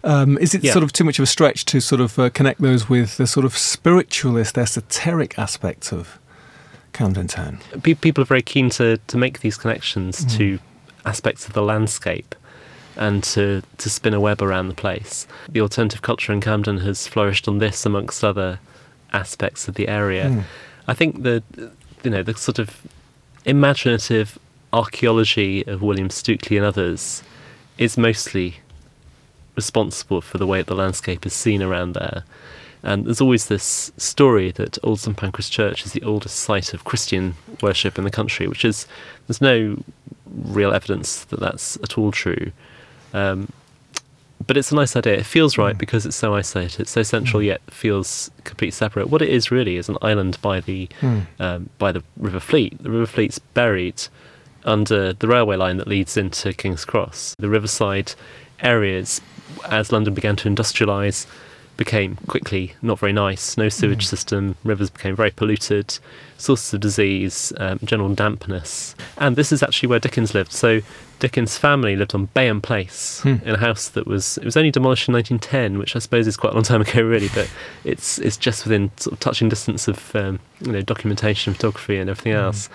um, 0.04 0.38
is 0.38 0.54
it 0.54 0.64
Yeah. 0.64 0.74
sort 0.74 0.84
of 0.84 0.94
too 0.94 1.04
much 1.04 1.18
of 1.18 1.24
a 1.24 1.26
stretch 1.26 1.66
to 1.66 1.80
sort 1.82 2.02
of 2.02 2.20
uh, 2.20 2.30
connect 2.30 2.62
those 2.62 2.88
with 2.88 3.18
the 3.18 3.26
sort 3.26 3.48
of 3.48 3.58
spiritualist, 3.58 4.60
esoteric 4.60 5.40
aspects 5.40 5.92
of 5.92 6.20
Camden 6.94 7.26
Town? 7.28 7.58
Pe- 7.82 7.96
People 7.96 8.22
are 8.22 8.26
very 8.26 8.44
keen 8.44 8.70
to, 8.72 8.98
to 9.08 9.18
make 9.18 9.40
these 9.40 9.58
connections 9.58 10.24
Mm. 10.24 10.38
to 10.38 10.60
aspects 11.04 11.48
of 11.48 11.54
the 11.54 11.64
landscape 11.64 12.36
and 12.96 13.24
to, 13.24 13.64
to 13.80 13.90
spin 13.90 14.14
a 14.14 14.20
web 14.20 14.40
around 14.40 14.68
the 14.68 14.76
place. 14.76 15.26
The 15.50 15.62
alternative 15.62 16.04
culture 16.04 16.32
in 16.32 16.42
Camden 16.42 16.78
has 16.82 17.08
flourished 17.08 17.48
on 17.48 17.58
this 17.58 17.88
amongst 17.88 18.24
other 18.24 18.60
aspects 19.14 19.68
of 19.68 19.74
the 19.74 19.88
area. 19.88 20.26
Mm. 20.30 20.44
I 20.88 20.94
think 20.94 21.24
the 21.24 21.42
you 22.04 22.12
know 22.12 22.24
the 22.24 22.34
sort 22.36 22.60
of 22.60 22.82
imaginative 23.46 24.38
archaeology 24.74 25.66
of 25.66 25.82
William 25.82 26.10
Stukeley 26.10 26.58
and 26.58 26.66
others 26.66 27.24
is 27.78 27.98
mostly 27.98 28.58
responsible 29.56 30.22
for 30.22 30.38
the 30.38 30.48
way 30.48 30.62
the 30.62 30.76
landscape 30.76 31.26
is 31.26 31.34
seen 31.34 31.62
around 31.62 31.94
there. 31.94 32.24
And 32.84 33.06
there's 33.06 33.22
always 33.22 33.48
this 33.48 33.92
story 33.98 34.52
that 34.52 34.78
Old 34.84 35.00
St 35.00 35.18
Pancras 35.18 35.50
Church 35.50 35.86
is 35.86 35.94
the 35.94 36.04
oldest 36.04 36.38
site 36.38 36.74
of 36.74 36.84
Christian 36.84 37.36
worship 37.62 37.98
in 37.98 38.04
the 38.04 38.12
country, 38.12 38.48
which 38.48 38.64
is 38.64 38.88
there's 39.28 39.42
no 39.42 39.84
real 40.26 40.72
evidence 40.72 41.26
that 41.26 41.40
that's 41.40 41.78
at 41.78 41.98
all 41.98 42.12
true. 42.12 42.52
Um, 43.14 43.52
but 44.48 44.58
it's 44.58 44.72
a 44.72 44.76
nice 44.76 44.96
idea. 44.96 45.14
It 45.14 45.26
feels 45.26 45.58
right 45.58 45.76
Mm. 45.76 45.80
because 45.80 46.06
it's 46.06 46.16
so 46.16 46.34
isolated, 46.36 46.80
it's 46.82 46.92
so 46.92 47.04
central, 47.04 47.42
Mm. 47.42 47.46
yet 47.46 47.62
feels 47.70 48.32
completely 48.46 48.72
separate. 48.72 49.10
What 49.10 49.22
it 49.22 49.30
is 49.30 49.52
really 49.52 49.76
is 49.78 49.90
an 49.90 49.98
island 50.02 50.38
by 50.42 50.62
the 50.62 50.88
Mm. 51.02 51.28
um, 51.40 51.70
by 51.78 51.92
the 51.92 52.04
River 52.18 52.40
Fleet. 52.40 52.82
The 52.82 52.90
River 52.90 53.06
Fleet's 53.06 53.40
buried 53.40 54.02
under 54.66 55.14
the 55.14 55.28
railway 55.28 55.56
line 55.56 55.78
that 55.78 55.88
leads 55.88 56.18
into 56.18 56.54
King's 56.54 56.86
Cross. 56.86 57.36
The 57.40 57.50
riverside 57.50 58.14
areas, 58.62 59.22
as 59.70 59.92
London 59.92 60.14
began 60.14 60.36
to 60.38 60.50
industrialise, 60.50 61.26
became 61.78 62.18
quickly 62.28 62.74
not 62.82 62.98
very 62.98 63.14
nice. 63.14 63.56
No 63.56 63.70
sewage 63.70 64.06
Mm. 64.06 64.10
system, 64.10 64.56
rivers 64.64 64.90
became 64.90 65.16
very 65.16 65.30
polluted, 65.30 66.00
sources 66.38 66.74
of 66.74 66.80
disease, 66.80 67.54
um, 67.58 67.80
general 67.86 68.10
dampness. 68.16 68.96
And 69.18 69.36
this 69.36 69.52
is 69.52 69.62
actually 69.62 69.88
where 69.90 70.00
Dickens 70.00 70.34
lived. 70.34 70.52
So 70.52 70.82
Dickens' 71.20 71.58
family 71.58 71.96
lived 71.96 72.14
on 72.14 72.28
Bayham 72.36 72.62
Place 72.62 73.22
Hmm. 73.22 73.36
in 73.44 73.56
a 73.56 73.58
house 73.58 73.90
that 73.90 74.06
was 74.06 74.38
it 74.38 74.46
was 74.46 74.56
only 74.56 74.70
demolished 74.72 75.08
in 75.10 75.14
1910, 75.14 75.80
which 75.80 75.96
I 75.96 76.00
suppose 76.00 76.28
is 76.28 76.38
quite 76.38 76.52
a 76.52 76.56
long 76.56 76.64
time 76.64 76.82
ago, 76.82 77.02
really. 77.02 77.30
But 77.34 77.50
it's 77.84 78.20
it's 78.20 78.38
just 78.38 78.66
within 78.66 78.92
sort 78.98 79.14
of 79.14 79.20
touching 79.20 79.50
distance 79.50 79.88
of 79.88 80.16
um, 80.16 80.40
you 80.62 80.72
know 80.72 80.82
documentation, 80.82 81.54
photography, 81.54 81.98
and 81.98 82.10
everything 82.10 82.34
else. 82.34 82.70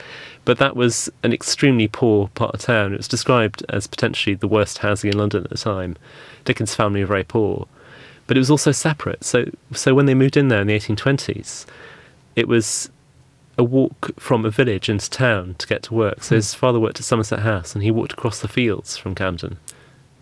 But 0.44 0.58
that 0.58 0.74
was 0.74 1.08
an 1.22 1.32
extremely 1.32 1.86
poor 1.86 2.28
part 2.34 2.52
of 2.54 2.60
town. 2.60 2.92
It 2.92 2.96
was 2.96 3.06
described 3.08 3.64
as 3.68 3.86
potentially 3.86 4.34
the 4.34 4.48
worst 4.48 4.78
housing 4.78 5.12
in 5.12 5.18
London 5.18 5.44
at 5.44 5.50
the 5.50 5.58
time. 5.58 5.96
Dickens' 6.44 6.74
family 6.74 7.00
were 7.00 7.06
very 7.06 7.24
poor, 7.24 7.68
but 8.26 8.36
it 8.36 8.40
was 8.40 8.50
also 8.50 8.72
separate. 8.72 9.22
So 9.22 9.44
so 9.72 9.94
when 9.94 10.06
they 10.06 10.14
moved 10.14 10.36
in 10.36 10.48
there 10.48 10.60
in 10.62 10.66
the 10.66 10.76
1820s, 10.78 11.64
it 12.34 12.48
was 12.48 12.90
a 13.58 13.64
walk 13.64 14.18
from 14.18 14.44
a 14.44 14.50
village 14.50 14.88
into 14.88 15.10
town 15.10 15.54
to 15.58 15.66
get 15.66 15.82
to 15.84 15.94
work. 15.94 16.22
So 16.24 16.34
his 16.36 16.54
father 16.54 16.80
worked 16.80 16.98
at 17.00 17.04
Somerset 17.04 17.40
House, 17.40 17.74
and 17.74 17.82
he 17.84 17.90
walked 17.90 18.12
across 18.14 18.40
the 18.40 18.48
fields 18.48 18.96
from 18.96 19.14
Camden 19.14 19.58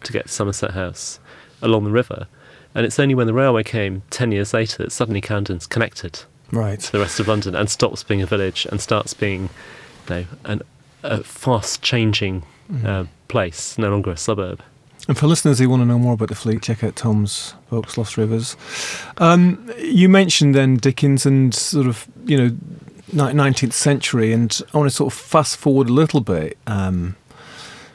to 0.05 0.13
get 0.13 0.27
to 0.27 0.33
Somerset 0.33 0.73
House 0.73 1.21
along 1.63 1.85
the 1.85 1.91
river. 1.91 2.27
And 2.75 2.87
it's 2.87 2.99
only 2.99 3.15
when 3.15 3.27
the 3.27 3.35
railway 3.35 3.63
came 3.63 4.03
10 4.11 4.33
years 4.33 4.55
later 4.55 4.83
that 4.83 4.93
suddenly 4.93 5.21
Camden's 5.21 5.67
connected 5.67 6.21
Right. 6.53 6.81
to 6.81 6.93
the 6.93 6.99
rest 6.99 7.21
of 7.21 7.29
London 7.29 7.55
and 7.55 7.69
stops 7.71 8.03
being 8.03 8.23
a 8.23 8.27
village 8.27 8.67
and 8.71 8.81
starts 8.81 9.15
being 9.15 9.51
you 10.09 10.15
know, 10.15 10.25
an, 10.45 10.63
a 11.03 11.23
fast 11.23 11.83
changing 11.83 12.43
uh, 12.85 13.05
place, 13.29 13.77
no 13.79 13.91
longer 13.91 14.11
a 14.13 14.17
suburb. 14.17 14.63
And 15.09 15.17
for 15.19 15.27
listeners 15.27 15.59
who 15.59 15.69
want 15.69 15.83
to 15.83 15.87
know 15.87 15.99
more 15.99 16.13
about 16.15 16.29
the 16.29 16.35
fleet, 16.35 16.63
check 16.63 16.85
out 16.85 16.95
Tom's 16.95 17.55
books, 17.69 17.97
Lost 17.99 18.17
Rivers. 18.17 18.57
Um, 19.19 19.73
you 19.79 20.09
mentioned 20.09 20.55
then 20.55 20.77
Dickens 20.77 21.27
and 21.27 21.53
sort 21.55 21.87
of, 21.87 22.07
you 22.27 22.37
know, 22.37 22.57
19th 23.13 23.73
century, 23.73 24.33
and 24.33 24.61
I 24.73 24.79
want 24.79 24.91
to 24.91 24.95
sort 24.95 25.13
of 25.13 25.19
fast 25.19 25.57
forward 25.57 25.89
a 25.89 25.93
little 25.93 26.21
bit 26.21 26.57
um, 26.67 27.17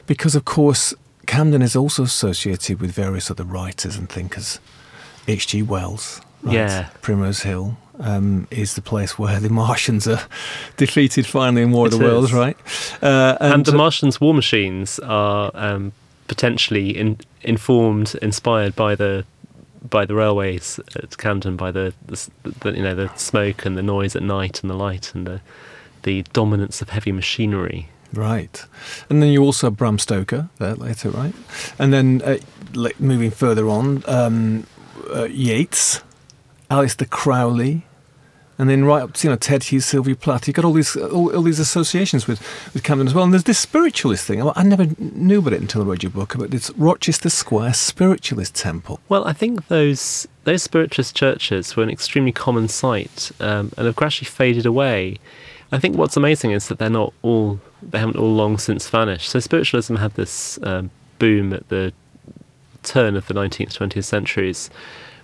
because, 0.06 0.34
of 0.34 0.44
course, 0.44 0.94
Camden 1.26 1.62
is 1.62 1.74
also 1.74 2.04
associated 2.04 2.80
with 2.80 2.92
various 2.92 3.30
other 3.30 3.44
writers 3.44 3.96
and 3.96 4.08
thinkers. 4.08 4.60
H.G. 5.28 5.62
Wells, 5.62 6.20
right? 6.42 6.54
Yeah. 6.54 6.88
Primrose 7.02 7.40
Hill 7.40 7.76
um, 7.98 8.46
is 8.50 8.74
the 8.74 8.82
place 8.82 9.18
where 9.18 9.40
the 9.40 9.50
Martians 9.50 10.06
are 10.06 10.22
defeated 10.76 11.26
finally 11.26 11.62
in 11.62 11.72
War 11.72 11.86
of 11.86 11.94
It 11.94 11.98
the 11.98 12.04
Worlds, 12.04 12.32
right? 12.32 12.56
Uh, 13.02 13.36
And, 13.40 13.64
the 13.64 13.72
uh, 13.72 13.76
Martians' 13.76 14.20
war 14.20 14.34
machines 14.34 14.98
are 15.00 15.50
um, 15.54 15.92
potentially 16.28 16.96
in, 16.96 17.18
informed, 17.42 18.14
inspired 18.22 18.76
by 18.76 18.94
the 18.94 19.24
by 19.90 20.04
the 20.04 20.14
railways 20.14 20.80
at 20.96 21.16
Camden, 21.18 21.56
by 21.56 21.70
the, 21.70 21.94
the, 22.06 22.30
the 22.60 22.72
you 22.72 22.82
know 22.82 22.94
the 22.94 23.14
smoke 23.16 23.64
and 23.64 23.76
the 23.76 23.82
noise 23.82 24.16
at 24.16 24.22
night 24.22 24.62
and 24.62 24.70
the 24.70 24.74
light 24.74 25.14
and 25.14 25.26
the 25.26 25.40
the 26.02 26.22
dominance 26.32 26.82
of 26.82 26.90
heavy 26.90 27.12
machinery. 27.12 27.88
Right. 28.12 28.64
And 29.10 29.22
then 29.22 29.30
you 29.30 29.42
also 29.42 29.68
have 29.68 29.76
Bram 29.76 29.98
Stoker 29.98 30.48
there 30.58 30.74
later, 30.74 31.10
right? 31.10 31.34
And 31.78 31.92
then 31.92 32.22
uh, 32.22 32.38
moving 32.98 33.30
further 33.30 33.68
on, 33.68 34.04
um, 34.06 34.66
uh, 35.14 35.24
Yeats, 35.24 36.02
Aleister 36.70 37.08
Crowley, 37.08 37.85
and 38.58 38.70
then 38.70 38.84
right 38.84 39.02
up 39.02 39.12
to 39.14 39.26
you 39.26 39.30
know 39.30 39.36
Ted 39.36 39.64
Hughes, 39.64 39.84
Sylvia 39.84 40.16
Plath. 40.16 40.46
You've 40.46 40.56
got 40.56 40.64
all 40.64 40.72
these 40.72 40.96
all, 40.96 41.34
all 41.34 41.42
these 41.42 41.58
associations 41.58 42.26
with, 42.26 42.40
with 42.72 42.82
Camden 42.82 43.06
as 43.06 43.14
well. 43.14 43.24
And 43.24 43.32
there's 43.32 43.44
this 43.44 43.58
spiritualist 43.58 44.26
thing. 44.26 44.42
I, 44.42 44.62
never 44.62 44.86
knew 44.98 45.38
about 45.38 45.52
it 45.52 45.60
until 45.60 45.82
I 45.82 45.84
read 45.84 46.02
your 46.02 46.10
book 46.10 46.34
about 46.34 46.50
this 46.50 46.70
Rochester 46.70 47.28
Square 47.28 47.74
Spiritualist 47.74 48.54
Temple. 48.54 49.00
Well, 49.08 49.26
I 49.26 49.32
think 49.32 49.68
those 49.68 50.26
those 50.44 50.62
spiritualist 50.62 51.14
churches 51.14 51.76
were 51.76 51.82
an 51.82 51.90
extremely 51.90 52.32
common 52.32 52.68
sight 52.68 53.30
um, 53.40 53.72
and 53.76 53.86
have 53.86 53.96
gradually 53.96 54.28
faded 54.28 54.66
away. 54.66 55.18
I 55.72 55.78
think 55.78 55.96
what's 55.96 56.16
amazing 56.16 56.52
is 56.52 56.68
that 56.68 56.78
they're 56.78 56.88
not 56.88 57.12
all 57.22 57.60
they 57.82 57.98
haven't 57.98 58.16
all 58.16 58.34
long 58.34 58.58
since 58.58 58.88
vanished. 58.88 59.28
So 59.28 59.40
spiritualism 59.40 59.96
had 59.96 60.14
this 60.14 60.58
um, 60.62 60.90
boom 61.18 61.52
at 61.52 61.68
the 61.68 61.92
turn 62.82 63.16
of 63.16 63.26
the 63.26 63.34
19th, 63.34 63.76
20th 63.76 64.04
centuries, 64.04 64.70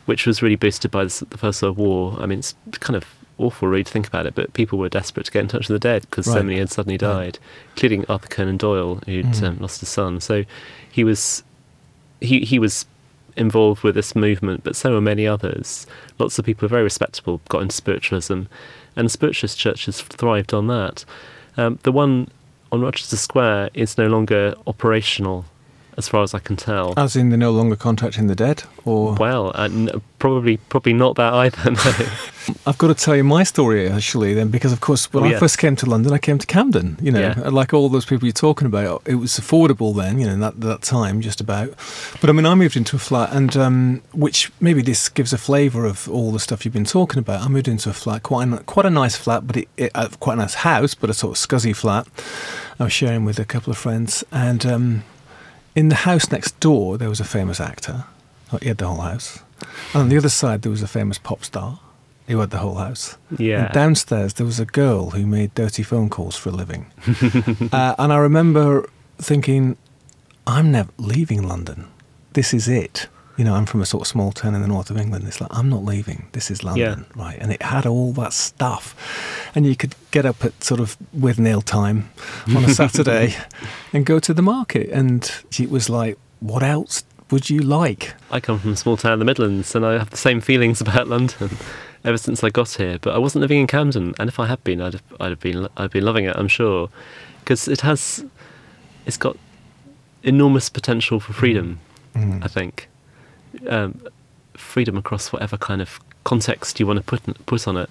which 0.07 0.27
was 0.27 0.43
really 0.43 0.57
boosted 0.57 0.91
by 0.91 1.05
the 1.05 1.39
First 1.39 1.63
World 1.63 1.77
War. 1.77 2.17
I 2.19 2.27
mean, 2.27 2.41
it's 2.41 2.55
kind 2.81 2.97
of 2.97 3.05
awful 3.39 3.69
really 3.69 3.85
to 3.85 3.91
think 3.91 4.07
about 4.07 4.27
it, 4.27 4.35
but 4.35 4.53
people 4.53 4.79
were 4.79 4.89
desperate 4.89 5.27
to 5.27 5.33
get 5.33 5.41
in 5.41 5.49
touch 5.49 5.69
with 5.69 5.81
the 5.81 5.89
dead 5.89 6.03
because 6.03 6.27
so 6.27 6.43
many 6.43 6.59
had 6.59 6.71
suddenly 6.71 6.95
Right. 6.95 7.01
died, 7.33 7.39
including 7.75 8.05
Arthur 8.09 8.29
Conan 8.29 8.57
Doyle, 8.57 9.01
who'd 9.07 9.27
Mm. 9.27 9.43
um, 9.43 9.59
lost 9.61 9.81
his 9.81 9.89
son. 9.89 10.21
So 10.21 10.45
he 10.91 11.03
was 11.05 11.43
he 12.21 12.41
he 12.41 12.59
was 12.59 12.87
involved 13.37 13.83
with 13.83 13.95
this 13.95 14.15
movement, 14.15 14.63
but 14.63 14.77
so 14.77 14.93
were 14.93 15.01
many 15.01 15.27
others. 15.27 15.87
Lots 16.19 16.39
of 16.39 16.45
people 16.45 16.69
very 16.69 16.83
respectable 16.83 17.41
got 17.49 17.63
into 17.63 17.75
spiritualism, 17.75 18.43
and 18.95 19.11
spiritualist 19.11 19.59
churches 19.59 20.01
thrived 20.03 20.53
on 20.55 20.67
that. 20.69 21.05
Um, 21.57 21.79
the 21.83 21.93
one 21.93 22.29
on 22.71 22.81
Rochester 22.83 23.17
Square 23.17 23.71
is 23.75 23.99
no 23.99 24.07
longer 24.07 24.55
operational, 24.67 25.47
as 25.97 26.09
far 26.09 26.23
as 26.23 26.35
I 26.35 26.39
can 26.39 26.57
tell. 26.57 26.95
As 26.97 27.17
in, 27.17 27.29
they're 27.29 27.39
no 27.39 27.51
longer 27.53 27.77
contacting 27.77 28.27
the 28.27 28.35
dead, 28.35 28.63
or 28.85 29.15
Well, 29.15 29.53
uh, 29.55 29.65
n- 29.65 29.91
probably 30.19 30.57
probably 30.57 30.93
not 30.93 31.17
that 31.17 31.33
either. 31.35 31.71
No. 32.49 32.55
I've 32.67 32.77
got 32.77 32.89
to 32.89 32.95
tell 32.95 33.15
you 33.15 33.23
my 33.23 33.45
story 33.45 33.89
actually 33.89 34.35
then, 34.35 34.49
because 34.49 34.73
of 34.73 34.81
course 34.81 35.13
when 35.13 35.23
Oh, 35.23 35.29
I 35.29 35.39
first 35.39 35.59
came 35.59 35.77
to 35.77 35.87
London, 35.87 36.13
I 36.13 36.19
came 36.19 36.39
to 36.39 36.47
Camden. 36.47 36.97
You 37.01 37.13
know, 37.13 37.21
Yeah. 37.21 37.49
like 37.51 37.73
all 37.73 37.89
those 37.89 38.05
people 38.05 38.27
you're 38.27 38.33
talking 38.33 38.67
about, 38.67 39.01
it 39.07 39.15
was 39.15 39.39
affordable 39.39 39.95
then. 39.95 40.19
You 40.19 40.27
know, 40.27 40.37
that 40.39 40.61
that 40.63 40.83
time, 40.83 41.21
just 41.21 41.41
about. 41.41 41.69
But 42.21 42.31
I 42.31 42.33
mean, 42.33 42.45
I 42.47 42.55
moved 42.57 42.77
into 42.77 42.97
a 42.97 42.99
flat, 42.99 43.33
and 43.33 43.57
um, 43.57 44.03
which 44.13 44.51
maybe 44.61 44.83
this 44.83 45.09
gives 45.09 45.33
a 45.33 45.39
flavour 45.39 45.85
of 45.85 46.09
all 46.09 46.33
the 46.33 46.41
stuff 46.41 46.65
you've 46.65 46.75
been 46.75 46.85
talking 46.85 47.21
about. 47.21 47.43
I 47.43 47.49
moved 47.49 47.69
into 47.69 47.91
a 47.91 47.93
flat, 47.93 48.25
quite 48.25 48.49
a, 48.53 48.57
quite 48.65 48.87
a 48.87 48.91
nice 48.91 49.15
flat, 49.15 49.47
but 49.47 49.57
it, 49.59 49.69
it, 49.77 49.93
uh, 49.95 50.09
quite 50.19 50.35
a 50.35 50.39
nice 50.39 50.55
house, 50.55 50.95
but 50.97 51.11
a 51.11 51.15
sort 51.15 51.37
of 51.39 51.49
scuzzy 51.49 51.77
flat. 51.77 52.09
I 52.81 52.85
was 52.85 52.93
sharing 52.93 53.25
with 53.25 53.39
a 53.39 53.45
couple 53.45 53.71
of 53.71 53.79
friends, 53.79 54.25
and 54.33 54.67
um, 54.67 55.05
in 55.75 55.89
the 55.89 55.95
house 55.97 56.31
next 56.31 56.59
door 56.61 56.99
there 56.99 57.09
was 57.09 57.21
a 57.21 57.25
famous 57.25 57.61
actor. 57.61 58.05
Oh, 58.53 58.59
He 58.59 58.69
had 58.69 58.79
the 58.79 58.87
whole 58.89 59.01
house. 59.01 59.41
And 59.95 60.03
on 60.03 60.09
the 60.09 60.17
other 60.17 60.29
side 60.29 60.63
there 60.63 60.71
was 60.71 60.83
a 60.83 60.89
famous 60.89 61.19
pop 61.19 61.45
star. 61.45 61.79
Who 62.29 62.39
had 62.39 62.51
the 62.51 62.59
whole 62.59 62.77
house. 62.77 63.19
yeah. 63.37 63.65
And 63.67 63.75
downstairs, 63.75 64.35
there 64.35 64.47
was 64.47 64.61
a 64.61 64.65
girl 64.65 65.11
who 65.11 65.27
made 65.27 65.55
dirty 65.55 65.83
phone 65.83 66.09
calls 66.09 66.37
for 66.37 66.49
a 66.51 66.53
living. 66.53 66.87
uh, 67.73 67.95
and 67.99 68.13
I 68.13 68.17
remember 68.17 68.89
thinking, 69.19 69.77
I'm 70.47 70.71
never 70.71 70.91
leaving 70.99 71.47
London. 71.47 71.89
This 72.33 72.55
is 72.55 72.69
it. 72.69 73.09
You 73.43 73.49
know, 73.49 73.57
I'm 73.57 73.67
from 73.67 73.83
a 73.83 73.87
sort 73.87 74.03
of 74.03 74.07
small 74.07 74.31
town 74.31 74.55
in 74.55 74.63
the 74.63 74.69
north 74.69 74.89
of 74.89 74.97
England. 74.97 75.27
It's 75.27 75.41
like, 75.41 75.51
I'm 75.53 75.69
not 75.69 75.85
leaving. 75.85 76.29
This 76.31 76.49
is 76.49 76.63
London. 76.63 77.07
Right. 77.17 77.37
And 77.41 77.51
it 77.51 77.61
had 77.61 77.87
all 77.87 78.13
that 78.13 78.33
stuff. 78.33 78.95
And 79.57 79.67
you 79.67 79.75
could 79.75 79.97
get 80.13 80.25
up 80.25 80.45
at 80.45 80.63
sort 80.63 80.79
of 80.79 80.97
with 81.13 81.41
nail 81.41 81.61
time 81.61 82.09
on 82.55 82.65
a 82.65 82.69
Saturday 82.73 83.35
and 83.93 84.07
go 84.07 84.21
to 84.21 84.33
the 84.33 84.43
market. 84.43 84.91
And 84.91 85.29
it 85.59 85.71
was 85.71 85.91
like, 85.91 86.19
what 86.39 86.63
else 86.63 87.03
would 87.33 87.51
you 87.51 87.63
like? 87.63 88.15
I 88.31 88.39
come 88.39 88.61
from 88.61 88.75
a 88.75 88.77
small 88.77 88.97
town 88.97 89.15
in 89.15 89.19
the 89.19 89.25
Midlands, 89.25 89.75
and 89.75 89.85
I 89.85 89.95
have 89.95 90.11
the 90.11 90.17
same 90.17 90.41
feelings 90.41 90.81
about 90.81 91.09
London 91.15 91.51
ever 92.05 92.19
since 92.19 92.45
I 92.45 92.51
got 92.51 92.71
here. 92.71 93.01
But 93.01 93.17
I 93.17 93.19
wasn't 93.19 93.41
living 93.41 93.59
in 93.59 93.67
Camden, 93.67 94.15
and 94.21 94.29
if 94.29 94.39
I 94.39 94.47
had 94.47 94.63
been, 94.63 94.81
I'd 94.81 94.93
have, 94.93 95.03
I'd 95.19 95.31
have 95.31 95.41
been, 95.41 95.67
I'd 95.77 95.91
been 95.91 96.05
loving 96.05 96.27
it. 96.27 96.37
I'm 96.37 96.47
sure, 96.47 96.91
because 97.41 97.67
it 97.67 97.81
has, 97.81 98.25
it's 99.05 99.17
got 99.17 99.37
enormous 100.23 100.69
potential 100.69 101.19
for 101.19 101.33
freedom. 101.33 101.81
Mm. 102.15 102.45
I 102.45 102.47
think, 102.47 102.89
um, 103.69 104.01
freedom 104.55 104.97
across 104.97 105.33
whatever 105.33 105.57
kind 105.57 105.81
of 105.83 106.01
context 106.25 106.79
you 106.79 106.87
want 106.87 106.99
to 106.99 107.05
put 107.05 107.47
put 107.47 107.67
on 107.69 107.77
it. 107.77 107.91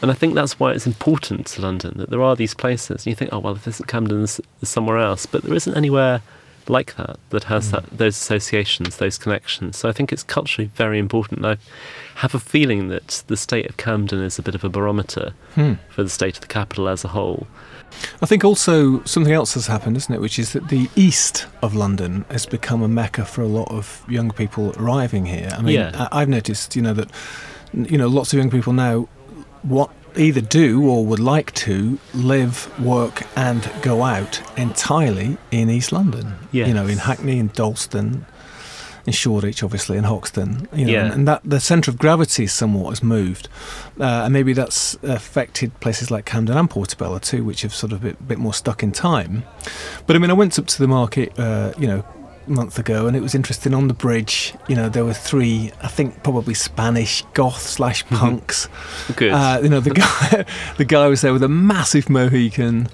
And 0.00 0.10
I 0.10 0.14
think 0.14 0.34
that's 0.34 0.58
why 0.58 0.72
it's 0.72 0.86
important 0.86 1.46
to 1.48 1.62
London 1.62 1.94
that 1.98 2.10
there 2.10 2.22
are 2.22 2.34
these 2.34 2.54
places. 2.54 3.04
And 3.04 3.06
you 3.06 3.14
think, 3.14 3.32
oh 3.32 3.38
well, 3.38 3.54
if 3.54 3.64
this 3.64 3.76
isn't 3.76 3.88
Camden, 3.88 4.18
there's 4.18 4.40
somewhere 4.62 4.98
else. 4.98 5.26
But 5.26 5.44
there 5.44 5.54
isn't 5.54 5.76
anywhere 5.76 6.22
like 6.68 6.94
that 6.96 7.18
that 7.30 7.44
has 7.44 7.70
that 7.70 7.84
those 7.90 8.16
associations, 8.16 8.96
those 8.96 9.18
connections. 9.18 9.76
So 9.76 9.88
I 9.88 9.92
think 9.92 10.12
it's 10.12 10.22
culturally 10.22 10.70
very 10.74 10.98
important. 10.98 11.38
And 11.38 11.46
I 11.46 11.56
have 12.16 12.34
a 12.34 12.40
feeling 12.40 12.88
that 12.88 13.22
the 13.28 13.36
state 13.36 13.66
of 13.66 13.76
Camden 13.76 14.20
is 14.22 14.38
a 14.38 14.42
bit 14.42 14.54
of 14.54 14.64
a 14.64 14.68
barometer 14.68 15.34
Hmm. 15.54 15.74
for 15.90 16.02
the 16.02 16.10
state 16.10 16.34
of 16.36 16.40
the 16.40 16.46
capital 16.48 16.88
as 16.88 17.04
a 17.04 17.08
whole. 17.08 17.46
I 18.20 18.26
think 18.26 18.44
also 18.44 19.02
something 19.04 19.32
else 19.32 19.54
has 19.54 19.66
happened, 19.66 19.96
isn't 19.96 20.14
it? 20.14 20.20
Which 20.20 20.38
is 20.38 20.52
that 20.52 20.68
the 20.68 20.88
east 20.96 21.46
of 21.62 21.74
London 21.74 22.24
has 22.30 22.46
become 22.46 22.82
a 22.82 22.88
mecca 22.88 23.24
for 23.24 23.42
a 23.42 23.46
lot 23.48 23.70
of 23.70 24.04
young 24.08 24.30
people 24.30 24.72
arriving 24.78 25.26
here. 25.26 25.50
I 25.56 25.62
mean, 25.62 25.74
Yeah. 25.74 26.08
I- 26.10 26.22
I've 26.22 26.28
noticed, 26.28 26.74
you 26.76 26.82
know, 26.82 26.94
that 26.94 27.08
you 27.74 27.96
know 27.98 28.08
lots 28.08 28.32
of 28.32 28.38
young 28.38 28.50
people 28.50 28.72
now 28.72 29.08
what 29.62 29.90
either 30.16 30.42
do 30.42 30.82
or 30.90 31.06
would 31.06 31.20
like 31.20 31.54
to 31.54 31.98
live, 32.12 32.68
work, 32.78 33.22
and 33.34 33.68
go 33.80 34.02
out 34.02 34.40
entirely 34.58 35.38
in 35.50 35.70
East 35.70 35.90
London. 35.92 36.34
You 36.68 36.74
know, 36.74 36.86
in 36.86 36.98
Hackney 36.98 37.38
and 37.38 37.50
Dalston. 37.52 38.26
In 39.06 39.12
Shoreditch, 39.12 39.62
obviously, 39.64 39.98
in 39.98 40.04
Hoxton, 40.04 40.68
you 40.72 40.86
know, 40.86 40.92
Yeah. 40.92 41.04
and, 41.06 41.12
and 41.14 41.28
that 41.28 41.40
the 41.44 41.58
centre 41.58 41.90
of 41.90 41.98
gravity 41.98 42.46
somewhat 42.46 42.90
has 42.90 43.02
moved, 43.02 43.48
uh, 44.00 44.04
and 44.24 44.32
maybe 44.32 44.52
that's 44.52 44.94
affected 45.02 45.78
places 45.80 46.10
like 46.10 46.24
Camden 46.24 46.56
and 46.56 46.70
Portobello 46.70 47.18
too, 47.18 47.42
which 47.44 47.62
have 47.62 47.74
sort 47.74 47.92
of 47.92 47.98
a 48.04 48.08
bit, 48.08 48.28
bit 48.28 48.38
more 48.38 48.54
stuck 48.54 48.82
in 48.82 48.92
time. 48.92 49.42
But 50.06 50.14
I 50.14 50.20
mean, 50.20 50.30
I 50.30 50.34
went 50.34 50.56
up 50.58 50.66
to 50.68 50.78
the 50.78 50.86
market, 50.86 51.36
uh, 51.38 51.72
you 51.78 51.88
know, 51.88 52.04
month 52.48 52.78
ago, 52.78 53.06
and 53.06 53.16
it 53.16 53.20
was 53.20 53.34
interesting. 53.34 53.74
On 53.74 53.88
the 53.88 53.94
bridge, 53.94 54.54
you 54.68 54.74
know, 54.76 54.88
there 54.88 55.04
were 55.04 55.14
three, 55.14 55.72
I 55.82 55.88
think, 55.88 56.22
probably 56.22 56.54
Spanish 56.54 57.22
goth 57.34 57.60
slash 57.62 58.04
punks. 58.06 58.68
Good. 59.16 59.32
Uh, 59.32 59.60
you 59.62 59.68
know, 59.68 59.80
the 59.80 59.90
guy, 59.90 60.44
the 60.76 60.84
guy 60.84 61.06
was 61.08 61.20
there 61.20 61.32
with 61.32 61.42
a 61.42 61.48
massive 61.48 62.08
Mohican 62.10 62.88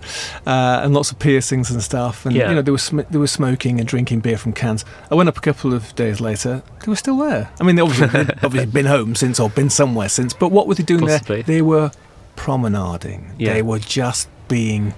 uh, 0.47 0.81
and 0.83 0.95
lots 0.95 1.11
of 1.11 1.19
piercings 1.19 1.71
and 1.71 1.83
stuff. 1.83 2.27
And 2.27 2.35
Yeah. 2.37 2.49
you 2.51 2.55
know, 2.57 2.63
they 2.63 2.71
were 2.73 2.79
sm- 2.79 3.01
they 3.11 3.19
were 3.19 3.27
smoking 3.27 3.79
and 3.79 3.89
drinking 3.89 4.21
beer 4.21 4.39
from 4.39 4.53
cans. 4.53 4.85
I 5.11 5.15
went 5.15 5.29
up 5.29 5.37
a 5.37 5.41
couple 5.41 5.73
of 5.75 5.95
days 5.97 6.21
later. 6.21 6.63
They 6.85 6.91
were 6.91 6.97
still 6.97 7.17
there. 7.19 7.51
I 7.61 7.65
mean, 7.65 7.77
they 7.77 7.83
obviously 7.83 8.21
obviously 8.43 8.67
been 8.71 8.87
home 8.87 9.15
since 9.15 9.41
or 9.41 9.51
been 9.51 9.71
somewhere 9.71 10.09
since. 10.09 10.33
But 10.35 10.51
what 10.53 10.67
were 10.67 10.75
they 10.75 10.83
doing 10.83 11.07
Possibly. 11.07 11.37
there? 11.43 11.57
They 11.57 11.63
were 11.63 11.91
promenading. 12.37 13.35
Yeah. 13.39 13.55
They 13.55 13.63
were 13.63 13.79
just 13.79 14.29
being 14.49 14.95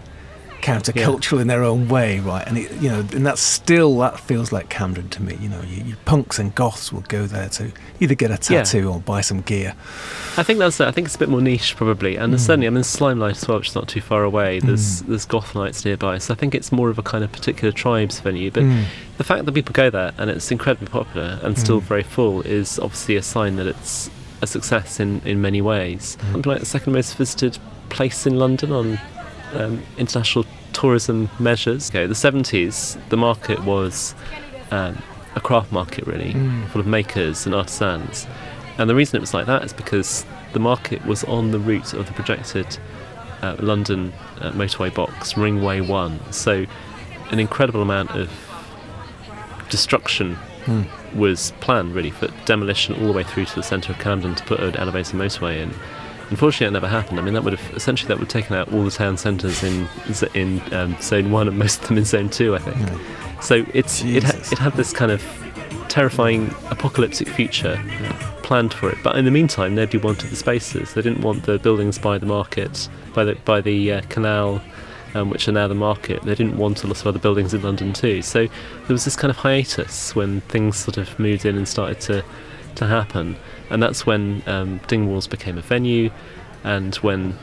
countercultural 0.61 1.41
in 1.41 1.47
their 1.47 1.63
own 1.63 1.89
way, 1.89 2.21
right? 2.21 2.47
And 2.47 2.59
it, 2.59 2.71
you 2.81 2.89
know, 2.89 3.01
and 3.01 3.25
that's 3.27 3.41
still 3.41 3.97
that 3.99 4.19
feels 4.21 4.53
like 4.53 4.69
Camden 4.69 5.09
to 5.11 5.23
me. 5.23 5.37
You 5.41 5.49
know, 5.49 5.61
you, 5.63 5.83
you 5.85 5.97
punks 6.05 6.39
and 6.39 6.55
goths 6.55 6.93
will 6.93 7.03
go 7.03 7.27
there 7.27 7.49
to 7.51 7.73
either 8.01 8.15
get 8.15 8.31
a 8.31 8.35
Yeah. 8.53 8.63
tattoo 8.63 8.89
or 8.91 9.01
buy 9.01 9.21
some 9.21 9.41
gear. 9.43 9.75
I 10.37 10.43
think 10.43 10.59
that's 10.59 10.79
it. 10.81 10.87
I 10.87 10.91
think 10.91 11.07
it's 11.07 11.17
a 11.17 11.19
bit 11.19 11.29
more 11.29 11.41
niche 11.41 11.77
probably, 11.77 12.17
and 12.17 12.33
Mm. 12.35 12.39
certainly 12.39 12.67
I'm 12.67 12.77
in 12.77 12.85
Slimelight 12.85 13.37
as 13.37 13.49
well, 13.49 13.59
which 13.59 13.69
is 13.69 13.75
not 13.75 13.89
too 13.89 14.01
far 14.01 14.23
away. 14.25 14.61
There's 14.61 15.01
there's 15.03 15.25
goth 15.25 15.55
nights 15.55 15.85
nearby, 15.85 16.19
so 16.19 16.33
I 16.35 16.37
think 16.37 16.55
it's 16.55 16.71
more 16.73 16.89
of 16.91 16.99
a 16.99 17.03
kind 17.03 17.25
of 17.25 17.33
particular 17.33 17.73
tribes 17.73 18.21
venue. 18.21 18.51
But 18.51 18.65
Mm. 18.65 18.85
the 19.19 19.25
fact 19.25 19.45
that 19.47 19.53
people 19.53 19.73
go 19.73 19.91
there 19.91 20.13
and 20.19 20.31
it's 20.31 20.51
incredibly 20.51 20.89
popular 20.89 21.39
and 21.43 21.59
still 21.59 21.81
Mm. 21.81 21.85
very 21.85 22.03
full 22.03 22.43
is 22.43 22.79
obviously 22.79 23.17
a 23.17 23.23
sign 23.23 23.57
that 23.57 23.67
it's 23.67 24.11
a 24.43 24.47
success 24.47 24.99
in, 25.01 25.21
in 25.25 25.41
many 25.43 25.61
ways. 25.61 26.17
Mm. 26.33 26.47
Like 26.47 26.61
the 26.61 26.67
second 26.67 26.93
most 26.95 27.17
visited 27.17 27.59
place 27.91 28.27
in 28.27 28.39
London 28.39 28.73
on 28.73 28.99
um, 29.55 29.83
international 29.99 30.45
tourism 30.73 31.29
measures. 31.39 31.91
Okay, 31.91 32.07
the 32.07 32.15
70s, 32.15 32.97
the 33.09 33.17
market 33.17 33.63
was 33.65 34.15
um, 34.71 35.01
a 35.35 35.41
craft 35.41 35.73
market 35.73 36.07
really, 36.07 36.33
Mm. 36.35 36.69
full 36.69 36.81
of 36.81 36.87
makers 36.87 37.47
and 37.47 37.55
artisans. 37.55 38.27
And 38.79 38.89
the 38.89 38.95
reason 38.95 39.17
it 39.17 39.21
was 39.21 39.35
like 39.35 39.47
that 39.47 39.65
is 39.65 39.73
because 39.73 40.25
the 40.53 40.61
market 40.61 41.05
was 41.05 41.25
on 41.25 41.51
the 41.51 41.59
route 41.59 41.93
of 41.93 42.07
the 42.07 42.13
projected 42.13 42.79
uh, 43.43 43.57
London 43.59 44.13
uh, 44.41 44.51
motorway 44.53 44.93
box, 44.95 45.35
Ringway 45.35 45.87
1. 45.87 46.33
So 46.33 46.67
an 47.31 47.39
incredible 47.39 47.83
amount 47.83 48.11
of 48.13 48.31
destruction 49.69 50.37
Mm. 50.67 50.85
was 51.17 51.53
planned 51.61 51.95
really 51.95 52.11
for 52.11 52.29
demolition 52.45 52.95
all 52.97 53.07
the 53.07 53.13
way 53.15 53.23
through 53.25 53.47
to 53.47 53.55
the 53.55 53.63
centre 53.63 53.93
of 53.93 53.99
Camden 53.99 54.35
to 54.35 54.45
put 54.45 54.61
an 54.61 54.77
elevated 54.77 55.15
motorway 55.15 55.57
in. 55.63 55.71
Unfortunately, 56.31 56.69
it 56.69 56.71
never 56.71 56.89
happened. 56.89 57.19
I 57.19 57.23
mean, 57.23 57.35
that 57.35 57.43
would 57.43 57.59
have 57.59 57.77
essentially 57.77 58.09
that 58.09 58.19
would 58.19 58.33
have 58.33 58.43
taken 58.43 58.57
out 58.57 58.73
all 58.73 58.85
the 58.85 58.91
town 58.91 59.17
centres 59.17 59.63
in 59.63 59.89
in 60.35 60.63
um, 60.73 60.97
Zone 61.01 61.31
One 61.31 61.49
and 61.49 61.59
most 61.59 61.83
of 61.83 61.89
them 61.89 61.99
in 61.99 62.05
Zone 62.05 62.31
Two, 62.31 62.55
I 62.55 62.59
think. 62.59 62.77
Mm. 62.77 63.43
So 63.43 63.67
it's 63.75 64.03
it, 64.05 64.23
ha- 64.23 64.39
it 64.53 64.59
had 64.59 64.75
this 64.75 64.93
kind 64.93 65.11
of 65.11 65.23
terrifying 65.89 66.55
apocalyptic 66.71 67.29
future 67.29 67.83
planned 68.45 68.73
for 68.73 68.91
it. 68.91 68.99
But 69.03 69.17
in 69.17 69.25
the 69.25 69.31
meantime, 69.31 69.75
nobody 69.75 69.99
wanted 69.99 70.31
the 70.31 70.37
spaces. 70.37 70.95
They 70.95 71.03
didn't 71.03 71.23
want 71.23 71.43
the 71.45 71.59
buildings 71.59 71.99
by 71.99 72.19
the 72.19 72.27
market, 72.27 72.89
by 73.13 73.25
the 73.25 73.35
by 73.45 73.61
the 73.61 73.93
uh, 73.93 74.03
canal, 74.09 74.63
um, 75.15 75.31
which 75.31 75.49
are 75.49 75.53
now 75.53 75.67
the 75.67 75.75
market. 75.75 76.23
They 76.23 76.35
didn't 76.35 76.57
want 76.57 76.85
a 76.85 76.87
lot 76.87 77.01
of 77.01 77.07
other 77.07 77.19
buildings 77.19 77.53
in 77.55 77.63
London 77.63 77.93
too. 77.93 78.23
So 78.23 78.47
there 78.47 78.95
was 78.95 79.05
this 79.05 79.17
kind 79.17 79.31
of 79.31 79.37
hiatus 79.37 80.15
when 80.15 80.43
things 80.43 80.77
sort 80.77 80.97
of 80.97 81.19
moved 81.19 81.45
in 81.45 81.57
and 81.57 81.67
started 81.67 82.01
to 82.03 82.25
to 82.77 82.87
happen, 82.87 83.37
and 83.71 83.83
that's 83.83 84.05
when 84.05 84.43
um, 84.47 84.81
Dingwalls 84.81 85.29
became 85.29 85.59
a 85.59 85.63
venue, 85.63 86.11
and 86.65 86.95
when 86.97 87.39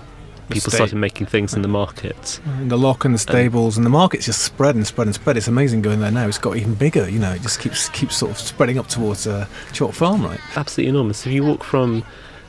people 0.50 0.72
sta- 0.72 0.78
started 0.78 0.96
making 0.96 1.28
things 1.28 1.54
in 1.54 1.62
the 1.62 1.68
market. 1.68 2.40
And 2.46 2.72
the 2.72 2.78
lock 2.78 3.06
and 3.06 3.14
the 3.14 3.20
stables 3.20 3.78
and 3.78 3.86
the 3.86 3.90
market's 3.90 4.26
just 4.26 4.42
spread 4.42 4.76
and 4.76 4.86
spread 4.86 5.08
and 5.08 5.16
spread. 5.16 5.38
It's 5.38 5.48
amazing 5.48 5.82
going 5.82 6.00
there 6.00 6.12
now. 6.12 6.28
It's 6.28 6.38
got 6.38 6.58
even 6.58 6.76
bigger. 6.76 7.10
You 7.10 7.20
know, 7.20 7.34
it 7.34 7.42
just 7.42 7.60
keeps 7.60 7.90
keeps 7.90 8.16
sort 8.16 8.32
of 8.32 8.40
spreading 8.40 8.78
up 8.78 8.88
towards 8.88 9.28
uh, 9.28 9.48
Chalk 9.74 9.94
Farm, 9.94 10.24
right? 10.24 10.40
absolutely 10.56 10.90
enormous. 10.90 11.26
If 11.26 11.34
you 11.34 11.44
walk 11.44 11.64
from 11.64 12.04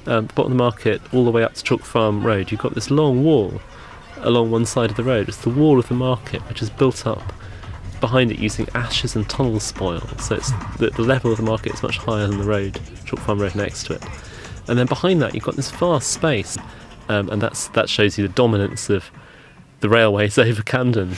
um, 0.07 0.27
the 0.27 0.33
bottom 0.35 0.53
of 0.53 0.59
the 0.59 0.63
market 0.63 1.01
all 1.13 1.25
the 1.25 1.31
way 1.31 1.43
up 1.43 1.55
to 1.55 1.63
Chalk 1.63 1.83
Farm 1.83 2.25
Road, 2.27 2.51
you've 2.51 2.61
got 2.61 2.75
this 2.75 2.91
long 2.91 3.25
wall 3.25 3.61
along 4.19 4.51
one 4.51 4.67
side 4.67 4.91
of 4.91 4.97
the 4.97 5.05
road. 5.05 5.29
It's 5.29 5.39
the 5.39 5.51
wall 5.51 5.79
of 5.79 5.89
the 5.89 5.95
market, 5.95 6.41
which 6.49 6.63
is 6.63 6.71
built 6.71 7.07
up 7.07 7.33
behind 8.01 8.31
it 8.31 8.39
using 8.39 8.69
ashes 8.75 9.17
and 9.17 9.29
tunnel 9.29 9.61
spoil. 9.61 10.01
So 10.19 10.37
it's 10.37 10.51
the, 10.79 10.91
the 10.91 11.03
level 11.03 11.31
of 11.31 11.39
the 11.39 11.43
market 11.43 11.75
is 11.75 11.83
much 11.83 11.99
higher 11.99 12.27
than 12.27 12.39
the 12.39 12.45
road, 12.45 12.81
Chalk 13.05 13.21
Farm 13.21 13.41
Road 13.41 13.55
next 13.55 13.85
to 13.87 13.95
it. 13.95 14.05
And 14.69 14.79
then 14.79 14.87
behind 14.87 15.23
that, 15.23 15.35
you've 15.35 15.45
got 15.45 15.57
this 15.57 15.71
vast 15.71 16.13
space, 16.13 16.59
um, 17.09 17.29
and 17.31 17.41
that's 17.41 17.69
that 17.69 17.89
shows 17.89 18.19
you 18.19 18.27
the 18.27 18.35
dominance 18.35 18.91
of 18.91 19.11
the 19.81 19.89
railways 19.89 20.39
over 20.39 20.63
Camden. 20.63 21.15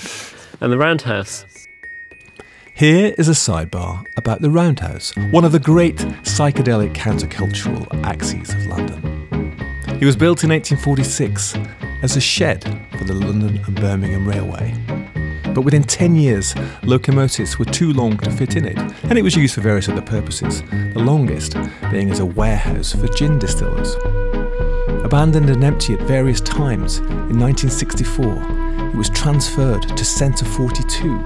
And 0.60 0.72
the 0.72 0.78
Roundhouse 0.78 1.44
Here 2.74 3.14
is 3.18 3.28
a 3.28 3.32
sidebar 3.32 4.04
about 4.16 4.40
the 4.40 4.50
Roundhouse, 4.50 5.12
one 5.30 5.44
of 5.44 5.52
the 5.52 5.58
great 5.58 5.96
psychedelic 5.96 6.94
countercultural 6.94 7.88
axes 8.04 8.50
of 8.54 8.66
London. 8.66 9.10
It 10.00 10.06
was 10.06 10.16
built 10.16 10.44
in 10.44 10.50
1846 10.50 11.56
as 12.02 12.16
a 12.16 12.20
shed 12.20 12.62
for 12.96 13.04
the 13.04 13.14
London 13.14 13.62
and 13.66 13.76
Birmingham 13.76 14.26
Railway. 14.26 14.74
But 15.54 15.62
within 15.62 15.82
10 15.82 16.14
years, 16.14 16.54
locomotives 16.84 17.58
were 17.58 17.64
too 17.64 17.92
long 17.92 18.16
to 18.18 18.30
fit 18.30 18.56
in 18.56 18.64
it, 18.64 18.78
and 19.04 19.18
it 19.18 19.22
was 19.22 19.34
used 19.34 19.54
for 19.54 19.60
various 19.60 19.88
other 19.88 20.02
purposes, 20.02 20.62
the 20.70 21.00
longest 21.00 21.56
being 21.90 22.10
as 22.10 22.20
a 22.20 22.26
warehouse 22.26 22.92
for 22.92 23.08
gin 23.08 23.38
distillers. 23.38 23.96
Abandoned 25.04 25.50
and 25.50 25.64
empty 25.64 25.94
at 25.94 26.02
various 26.02 26.40
times, 26.40 26.98
in 26.98 27.38
1964, 27.38 28.24
it 28.90 28.94
was 28.94 29.10
transferred 29.10 29.82
to 29.82 30.04
Centre 30.04 30.44
42, 30.44 31.16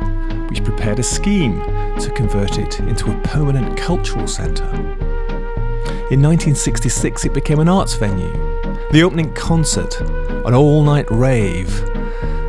which 0.49 0.65
prepared 0.65 0.99
a 0.99 1.03
scheme 1.03 1.61
to 1.99 2.11
convert 2.15 2.59
it 2.59 2.81
into 2.81 3.11
a 3.11 3.21
permanent 3.23 3.77
cultural 3.77 4.27
centre. 4.27 4.71
In 6.11 6.23
1966, 6.23 7.27
it 7.27 7.35
became 7.35 7.61
an 7.61 7.69
arts 7.69 7.95
venue. 7.95 8.33
The 8.91 9.03
opening 9.03 9.35
concert, 9.35 10.01
an 10.01 10.55
all 10.55 10.83
night 10.83 11.11
rave, 11.11 11.94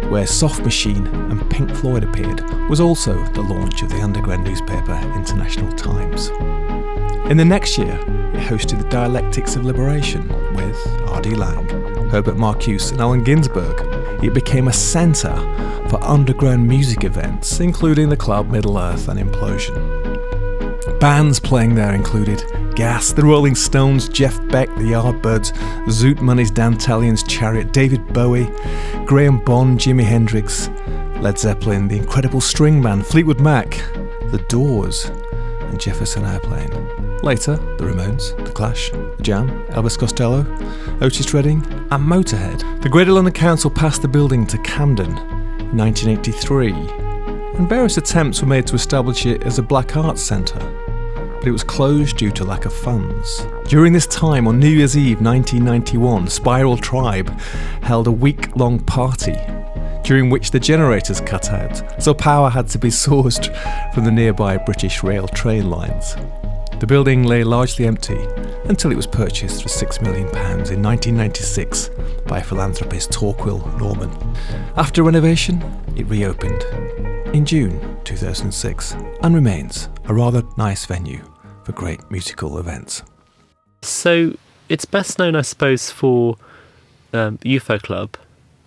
where 0.09 0.27
Soft 0.27 0.63
Machine 0.63 1.07
and 1.07 1.49
Pink 1.49 1.69
Floyd 1.75 2.03
appeared, 2.03 2.41
was 2.69 2.79
also 2.79 3.23
the 3.33 3.41
launch 3.41 3.81
of 3.81 3.89
the 3.89 4.01
underground 4.01 4.43
newspaper 4.43 4.93
International 5.15 5.71
Times. 5.73 6.29
In 7.29 7.37
the 7.37 7.45
next 7.45 7.77
year, 7.77 7.95
it 8.33 8.41
hosted 8.41 8.81
the 8.81 8.89
Dialectics 8.89 9.55
of 9.55 9.65
Liberation 9.65 10.27
with 10.53 10.87
R.D. 11.07 11.35
Laing, 11.35 11.67
Herbert 12.09 12.35
Marcuse, 12.35 12.91
and 12.91 13.01
Allen 13.01 13.23
Ginsberg. 13.23 13.81
It 14.23 14.33
became 14.33 14.67
a 14.67 14.73
centre 14.73 15.35
for 15.89 16.03
underground 16.03 16.67
music 16.67 17.03
events, 17.03 17.59
including 17.59 18.09
the 18.09 18.17
club 18.17 18.51
Middle 18.51 18.77
Earth 18.77 19.07
and 19.07 19.19
Implosion. 19.19 20.05
Bands 20.99 21.39
playing 21.39 21.75
there 21.75 21.93
included 21.93 22.43
Gas, 22.75 23.13
The 23.13 23.23
Rolling 23.23 23.55
Stones, 23.55 24.09
Jeff 24.09 24.37
Beck, 24.49 24.67
The 24.75 24.91
Yardbirds, 24.91 25.53
Zoot 25.85 26.19
Money's 26.19 26.51
Dantalian's 26.51 27.23
Chariot, 27.23 27.71
David 27.71 28.05
Bowie, 28.13 28.51
Graham 29.05 29.39
Bond, 29.39 29.79
Jimi 29.79 30.03
Hendrix, 30.03 30.69
Led 31.21 31.39
Zeppelin, 31.39 31.87
The 31.87 31.97
Incredible 31.97 32.41
String 32.41 32.81
Band, 32.81 33.05
Fleetwood 33.05 33.39
Mac, 33.39 33.71
The 34.29 34.43
Doors, 34.49 35.05
and 35.61 35.79
Jefferson 35.79 36.25
Airplane. 36.25 36.69
Later, 37.19 37.55
The 37.77 37.85
Ramones, 37.85 38.35
The 38.43 38.51
Clash, 38.51 38.89
The 38.89 39.23
Jam, 39.23 39.47
Elvis 39.67 39.97
Costello, 39.97 40.45
Otis 40.99 41.33
Redding, 41.33 41.65
and 41.91 42.05
Motorhead. 42.05 42.81
The 42.81 42.89
Greater 42.89 43.13
London 43.13 43.33
Council 43.33 43.71
passed 43.71 44.01
the 44.01 44.09
building 44.09 44.45
to 44.47 44.57
Camden 44.59 45.17
in 45.17 45.77
1983, 45.77 46.73
and 47.57 47.69
various 47.69 47.95
attempts 47.95 48.41
were 48.41 48.47
made 48.47 48.67
to 48.67 48.75
establish 48.75 49.25
it 49.25 49.43
as 49.43 49.59
a 49.59 49.63
black 49.63 49.95
arts 49.95 50.21
centre 50.21 50.84
but 51.45 51.49
it 51.49 51.61
was 51.61 51.63
closed 51.63 52.17
due 52.17 52.31
to 52.31 52.43
lack 52.43 52.65
of 52.65 52.73
funds. 52.73 53.45
During 53.67 53.93
this 53.93 54.07
time, 54.07 54.47
on 54.47 54.59
New 54.59 54.67
Year's 54.67 54.97
Eve 54.97 55.21
1991, 55.21 56.27
Spiral 56.27 56.75
Tribe 56.75 57.29
held 57.83 58.07
a 58.07 58.11
week 58.11 58.55
long 58.55 58.79
party 58.79 59.37
during 60.03 60.31
which 60.31 60.49
the 60.49 60.59
generators 60.59 61.21
cut 61.21 61.51
out, 61.51 62.01
so 62.01 62.15
power 62.15 62.49
had 62.49 62.67
to 62.69 62.79
be 62.79 62.87
sourced 63.05 63.53
from 63.93 64.05
the 64.05 64.11
nearby 64.11 64.57
British 64.57 65.03
Rail 65.03 65.27
train 65.27 65.69
lines. 65.69 66.15
The 66.79 66.87
building 66.87 67.21
lay 67.21 67.43
largely 67.43 67.85
empty 67.85 68.25
until 68.63 68.91
it 68.91 68.95
was 68.95 69.05
purchased 69.05 69.61
for 69.61 69.69
£6 69.69 70.01
million 70.01 70.25
in 70.25 70.81
1996 70.81 71.91
by 72.25 72.41
philanthropist 72.41 73.11
Torquil 73.11 73.77
Norman. 73.77 74.09
After 74.77 75.03
renovation, 75.03 75.63
it 75.95 76.07
reopened 76.07 76.63
in 77.35 77.45
June 77.45 77.99
2006 78.03 78.93
and 79.21 79.35
remains 79.35 79.89
a 80.05 80.13
rather 80.13 80.41
nice 80.57 80.87
venue 80.87 81.21
for 81.65 81.71
great 81.71 82.09
musical 82.09 82.57
events. 82.57 83.03
So 83.81 84.37
it's 84.69 84.85
best 84.85 85.19
known, 85.19 85.35
I 85.35 85.41
suppose, 85.41 85.91
for 85.91 86.37
um, 87.11 87.37
the 87.41 87.57
UFO 87.57 87.81
Club, 87.81 88.17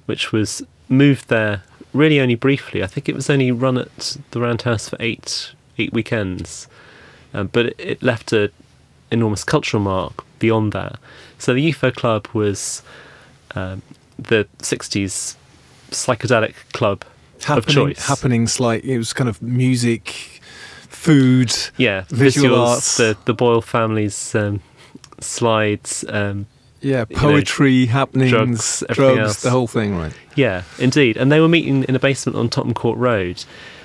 which 0.06 0.32
was 0.32 0.62
moved 0.88 1.28
there 1.28 1.62
really 1.92 2.20
only 2.20 2.34
briefly. 2.34 2.82
I 2.82 2.86
think 2.86 3.08
it 3.08 3.14
was 3.14 3.30
only 3.30 3.50
run 3.50 3.78
at 3.78 4.16
the 4.32 4.40
Roundhouse 4.40 4.88
for 4.88 4.96
eight 5.00 5.52
eight 5.78 5.92
weekends, 5.92 6.66
um, 7.32 7.48
but 7.48 7.66
it, 7.66 7.76
it 7.78 8.02
left 8.02 8.32
an 8.32 8.50
enormous 9.10 9.44
cultural 9.44 9.82
mark 9.82 10.24
beyond 10.38 10.72
that. 10.72 10.98
So 11.38 11.54
the 11.54 11.72
UFO 11.72 11.94
Club 11.94 12.26
was 12.32 12.82
um, 13.54 13.82
the 14.18 14.48
'60s 14.58 15.36
psychedelic 15.90 16.54
club 16.72 17.04
of 17.48 17.66
choice. 17.66 18.06
Happenings 18.06 18.60
like 18.60 18.84
it 18.84 18.98
was 18.98 19.12
kind 19.12 19.28
of 19.28 19.40
music, 19.40 20.37
food. 20.88 21.54
Yeah, 21.76 22.04
Visual 22.08 22.56
visuals, 22.56 22.66
arts. 22.68 22.96
the 22.96 23.16
the 23.24 23.34
Boyle 23.34 23.62
family's 23.62 24.34
um, 24.34 24.60
slides. 25.20 26.04
Um, 26.08 26.46
Yeah, 26.80 27.04
You 27.08 27.16
know, 27.16 27.20
poetry, 27.22 27.86
happenings, 27.86 28.30
drugs, 28.30 28.84
drugs, 28.90 29.42
the 29.42 29.50
whole 29.50 29.66
thing, 29.66 29.96
right? 29.96 30.12
yeah, 30.36 30.62
indeed. 30.78 31.16
And 31.16 31.30
they 31.32 31.40
were 31.40 31.48
meeting 31.48 31.84
in 31.84 31.94
a 31.96 31.98
basement 31.98 32.36
on 32.36 32.48
Tottenham 32.48 32.74
Court 32.74 32.98
Road, 32.98 33.44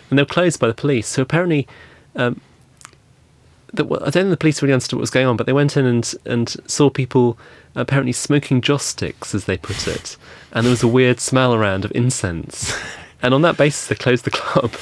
and 0.10 0.18
they 0.20 0.22
were 0.24 0.28
closed 0.28 0.60
by 0.60 0.68
the 0.68 0.74
police. 0.76 1.08
So 1.08 1.22
apparently, 1.24 1.68
um, 2.16 2.40
the, 3.74 3.84
well, 3.84 4.00
I 4.02 4.06
don't 4.12 4.26
think 4.26 4.30
the 4.30 4.38
police 4.38 4.62
really 4.62 4.74
understood 4.74 4.98
what 4.98 5.02
was 5.02 5.10
going 5.10 5.26
on, 5.26 5.36
but 5.38 5.46
they 5.48 5.54
went 5.54 5.76
in 5.78 5.86
and 5.86 6.14
and 6.26 6.56
saw 6.68 6.90
people 6.92 7.38
apparently 7.76 8.14
smoking 8.14 8.62
joss 8.62 8.86
sticks, 8.86 9.34
as 9.34 9.46
they 9.46 9.58
put 9.58 9.88
it, 9.88 10.16
and 10.52 10.66
there 10.66 10.70
was 10.72 10.84
a 10.84 10.88
weird 10.88 11.20
smell 11.20 11.54
around 11.54 11.86
of 11.86 11.92
incense. 11.96 12.74
And 13.26 13.34
on 13.34 13.42
that 13.44 13.56
basis, 13.56 13.88
they 13.88 13.96
closed 13.96 14.26
the 14.26 14.32
club. 14.32 14.74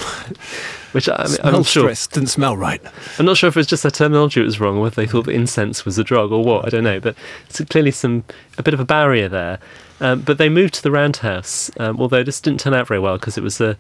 Which 0.92 1.08
I 1.08 1.26
mean, 1.28 1.38
I'm 1.44 1.54
not 1.54 1.66
sure 1.66 1.88
didn't 1.88 2.28
smell 2.28 2.58
right. 2.58 2.82
I'm 3.18 3.26
not 3.26 3.38
sure 3.38 3.48
if 3.48 3.56
it 3.56 3.60
was 3.60 3.68
just 3.68 3.84
their 3.84 3.92
terminology 3.92 4.42
that 4.42 4.46
was 4.46 4.60
wrong, 4.60 4.78
or 4.78 4.82
whether 4.82 4.96
they 4.96 5.08
thought 5.08 5.26
that 5.26 5.32
incense 5.32 5.86
was 5.86 5.98
a 5.98 6.04
drug 6.04 6.32
or 6.32 6.44
what. 6.44 6.66
I 6.66 6.70
don't 6.70 6.84
know, 6.84 7.00
but 7.00 7.16
it's 7.50 7.62
clearly 7.66 7.92
some 7.92 8.26
a 8.58 8.64
bit 8.64 8.74
of 8.74 8.80
a 8.80 8.86
barrier 8.86 9.30
there. 9.30 9.60
Um, 10.02 10.22
but 10.22 10.38
they 10.38 10.50
moved 10.50 10.74
to 10.76 10.84
the 10.84 10.92
Roundhouse, 10.92 11.72
um, 11.80 12.02
although 12.02 12.24
this 12.24 12.42
didn't 12.42 12.60
turn 12.60 12.74
out 12.74 12.88
very 12.88 13.00
well 13.00 13.18
because 13.18 13.38
it 13.38 13.44
was 13.44 13.62
a 13.62 13.78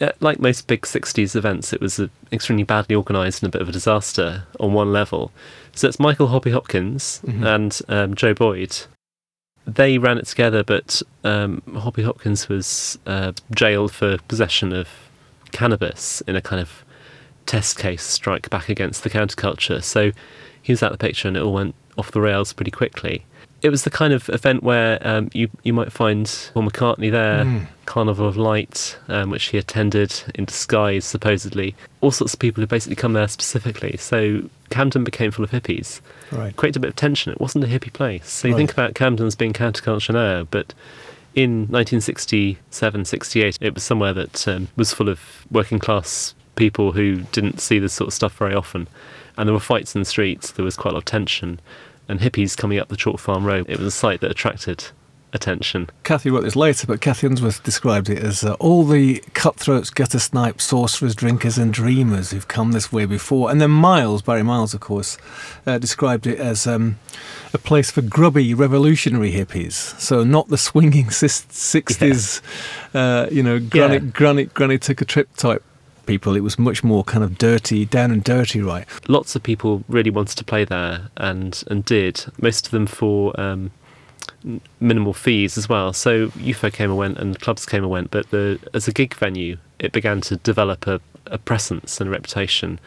uh, 0.00 0.10
like 0.20 0.38
most 0.38 0.66
big 0.66 0.82
'60s 0.82 1.34
events, 1.34 1.72
it 1.72 1.80
was 1.80 1.98
a, 1.98 2.10
extremely 2.30 2.64
badly 2.64 2.94
organised 2.94 3.42
and 3.42 3.48
a 3.48 3.52
bit 3.52 3.62
of 3.62 3.68
a 3.68 3.72
disaster 3.72 4.44
on 4.60 4.72
one 4.72 4.92
level. 4.92 5.32
So 5.74 5.88
it's 5.88 5.98
Michael 5.98 6.28
Hoppy 6.28 6.50
Hopkins 6.50 7.20
and 7.44 7.80
um, 7.88 8.14
Joe 8.14 8.34
Boyd. 8.34 8.76
They 9.64 9.96
ran 9.96 10.18
it 10.18 10.26
together, 10.26 10.62
but 10.62 11.02
um, 11.24 11.62
Hoppy 11.74 12.02
Hopkins 12.02 12.48
was 12.48 12.98
uh, 13.06 13.32
jailed 13.54 13.92
for 13.92 14.18
possession 14.28 14.72
of 14.72 14.88
cannabis 15.52 16.20
in 16.22 16.36
a 16.36 16.40
kind 16.42 16.60
of 16.60 16.84
test 17.46 17.78
case 17.78 18.02
strike 18.02 18.48
back 18.50 18.68
against 18.68 19.02
the 19.04 19.10
counterculture. 19.10 19.82
So 19.82 20.12
he 20.62 20.72
was 20.72 20.82
out 20.82 20.92
of 20.92 20.98
the 20.98 21.04
picture 21.06 21.28
and 21.28 21.36
it 21.36 21.42
all 21.42 21.52
went 21.52 21.74
off 21.98 22.10
the 22.10 22.20
rails 22.20 22.52
pretty 22.52 22.70
quickly. 22.70 23.24
It 23.62 23.70
was 23.70 23.84
the 23.84 23.90
kind 23.90 24.12
of 24.12 24.28
event 24.30 24.64
where 24.64 24.98
um, 25.06 25.30
you 25.32 25.48
you 25.62 25.72
might 25.72 25.92
find 25.92 26.26
Paul 26.52 26.64
McCartney 26.64 27.12
there, 27.12 27.68
Carnival 27.86 28.26
of 28.26 28.36
Light, 28.36 28.98
um, 29.06 29.30
which 29.30 29.44
he 29.44 29.58
attended 29.58 30.12
in 30.34 30.46
disguise, 30.46 31.04
supposedly. 31.04 31.76
All 32.00 32.10
sorts 32.10 32.34
of 32.34 32.40
people 32.40 32.60
who 32.60 32.66
basically 32.66 32.96
come 32.96 33.12
there 33.12 33.28
specifically. 33.28 33.96
So 33.98 34.48
Camden 34.70 35.04
became 35.04 35.30
full 35.30 35.44
of 35.44 35.52
hippies. 35.52 36.00
Right. 36.32 36.56
Created 36.56 36.78
a 36.78 36.80
bit 36.80 36.88
of 36.88 36.96
tension. 36.96 37.32
It 37.32 37.40
wasn't 37.40 37.62
a 37.62 37.68
hippie 37.68 37.92
place. 37.92 38.28
So 38.28 38.48
you 38.48 38.54
Right. 38.54 38.58
think 38.58 38.72
about 38.72 38.94
Camden 38.96 39.28
as 39.28 39.36
being 39.36 39.52
counterculture 39.52 40.12
now, 40.14 40.42
but 40.50 40.74
in 41.34 41.60
1967, 41.68 43.04
68, 43.04 43.58
it 43.60 43.74
was 43.74 43.82
somewhere 43.82 44.12
that 44.12 44.46
um, 44.48 44.68
was 44.76 44.92
full 44.92 45.08
of 45.08 45.46
working 45.50 45.78
class 45.78 46.34
people 46.56 46.92
who 46.92 47.22
didn't 47.32 47.60
see 47.60 47.78
this 47.78 47.94
sort 47.94 48.08
of 48.08 48.14
stuff 48.14 48.36
very 48.36 48.54
often. 48.54 48.88
And 49.36 49.48
there 49.48 49.54
were 49.54 49.60
fights 49.60 49.94
in 49.94 50.02
the 50.02 50.06
streets, 50.06 50.52
there 50.52 50.64
was 50.64 50.76
quite 50.76 50.92
a 50.92 50.94
lot 50.94 51.00
of 51.00 51.04
tension. 51.06 51.60
And 52.08 52.20
hippies 52.20 52.56
coming 52.56 52.78
up 52.78 52.88
the 52.88 52.96
Chalk 52.96 53.18
Farm 53.18 53.44
Road, 53.44 53.66
it 53.68 53.78
was 53.78 53.86
a 53.86 53.90
sight 53.90 54.20
that 54.20 54.30
attracted 54.30 54.90
attention. 55.32 55.88
Cathi 56.04 56.30
wrote 56.30 56.42
this 56.44 56.56
later, 56.56 56.86
but 56.86 57.00
Cathi 57.00 57.28
Unsworth 57.28 57.62
described 57.62 58.08
it 58.10 58.18
as 58.18 58.44
uh, 58.44 58.52
all 58.54 58.84
the 58.84 59.18
cutthroats, 59.34 59.90
gutter 59.90 60.18
snipes, 60.18 60.64
sorcerers, 60.64 61.14
drinkers, 61.14 61.58
and 61.58 61.72
dreamers 61.72 62.30
who've 62.30 62.48
come 62.48 62.72
this 62.72 62.92
way 62.92 63.06
before. 63.06 63.50
And 63.50 63.60
then 63.60 63.70
Miles, 63.70 64.22
Barry 64.22 64.42
Miles, 64.42 64.74
of 64.74 64.80
course, 64.80 65.16
uh, 65.66 65.78
described 65.78 66.26
it 66.26 66.38
as 66.38 66.66
um, 66.66 66.98
a 67.54 67.58
place 67.58 67.90
for 67.90 68.02
grubby 68.02 68.54
revolutionary 68.54 69.32
hippies. 69.32 69.98
So 70.00 70.22
not 70.24 70.48
the 70.48 70.58
swinging 70.58 71.10
sis- 71.10 71.46
60s, 71.50 72.40
uh, 72.94 73.28
you 73.30 73.42
know, 73.42 73.58
granny, 73.58 73.94
Yeah. 73.94 74.00
granny, 74.12 74.44
granny 74.46 74.78
took 74.78 75.00
a 75.00 75.04
trip 75.04 75.34
type 75.36 75.62
people. 76.06 76.34
It 76.36 76.40
was 76.40 76.58
much 76.58 76.82
more 76.82 77.04
kind 77.04 77.22
of 77.24 77.38
dirty, 77.38 77.84
down 77.84 78.10
and 78.10 78.22
dirty, 78.24 78.60
right? 78.60 78.86
Lots 79.08 79.36
of 79.36 79.42
people 79.42 79.84
really 79.88 80.10
wanted 80.10 80.36
to 80.38 80.44
play 80.44 80.64
there 80.64 81.08
and, 81.16 81.62
and 81.68 81.84
did, 81.84 82.24
most 82.40 82.66
of 82.66 82.72
them 82.72 82.86
for 82.86 83.38
um, 83.40 83.70
minimal 84.80 85.12
fees 85.12 85.56
as 85.56 85.68
well. 85.68 85.92
So 85.92 86.28
UFO 86.28 86.72
came 86.72 86.90
and 86.90 86.98
went 86.98 87.18
and 87.18 87.38
clubs 87.40 87.66
came 87.66 87.82
and 87.82 87.90
went, 87.90 88.10
but 88.10 88.30
the, 88.30 88.58
as 88.74 88.88
a 88.88 88.92
gig 88.92 89.14
venue, 89.14 89.58
it 89.78 89.92
began 89.92 90.20
to 90.22 90.36
develop 90.36 90.86
a, 90.86 91.00
a 91.26 91.38
presence 91.38 92.00
and 92.00 92.08
a 92.08 92.12
reputation. 92.12 92.78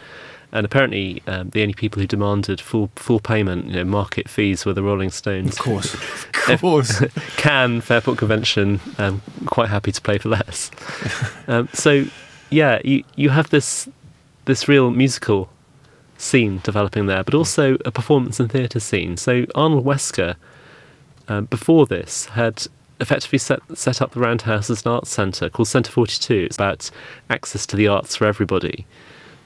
And 0.52 0.66
apparently, 0.66 1.22
um, 1.28 1.50
the 1.50 1.62
only 1.64 1.74
people 1.74 2.00
who 2.00 2.08
demanded 2.08 2.62
full 2.62 2.90
full 2.96 3.20
payment, 3.20 3.66
you 3.66 3.74
know, 3.74 3.84
market 3.84 4.30
fees, 4.30 4.66
were 4.66 4.74
the 4.74 4.84
Rolling 4.84 5.10
Stones. 5.10 5.58
Of 5.58 5.60
course. 5.60 5.96
Of 6.48 6.62
course. 6.62 7.04
Can 7.38 7.82
Fairport 7.82 8.20
Convention, 8.20 8.80
um, 9.00 9.24
quite 9.48 9.68
happy 9.68 9.92
to 9.92 10.00
play 10.00 10.20
for 10.20 10.30
less. 10.30 10.70
um, 11.48 11.68
so, 11.74 12.06
yeah, 12.52 12.80
you 12.86 13.04
you 13.16 13.32
have 13.32 13.50
this 13.50 13.90
this 14.46 14.68
real 14.68 14.92
musical 14.92 15.50
scene 16.18 16.62
developing 16.64 17.08
there, 17.08 17.24
but 17.24 17.34
also 17.34 17.78
a 17.84 17.92
performance 17.92 18.40
and 18.40 18.52
theatre 18.52 18.80
scene. 18.80 19.18
So 19.18 19.46
Arnold 19.56 19.86
Wesker, 19.86 20.36
um, 21.28 21.46
before 21.46 21.86
this, 21.86 22.26
had 22.26 22.68
effectively 23.00 23.40
set 23.40 23.60
set 23.74 24.02
up 24.02 24.12
the 24.12 24.20
Roundhouse 24.20 24.70
as 24.70 24.86
an 24.86 24.92
arts 24.92 25.10
centre 25.10 25.50
called 25.50 25.68
Centre 25.68 25.92
Forty 25.92 26.18
Two. 26.20 26.46
It's 26.46 26.58
about 26.58 26.90
access 27.30 27.66
to 27.68 27.76
the 27.76 27.88
arts 27.88 28.16
for 28.16 28.26
everybody. 28.26 28.86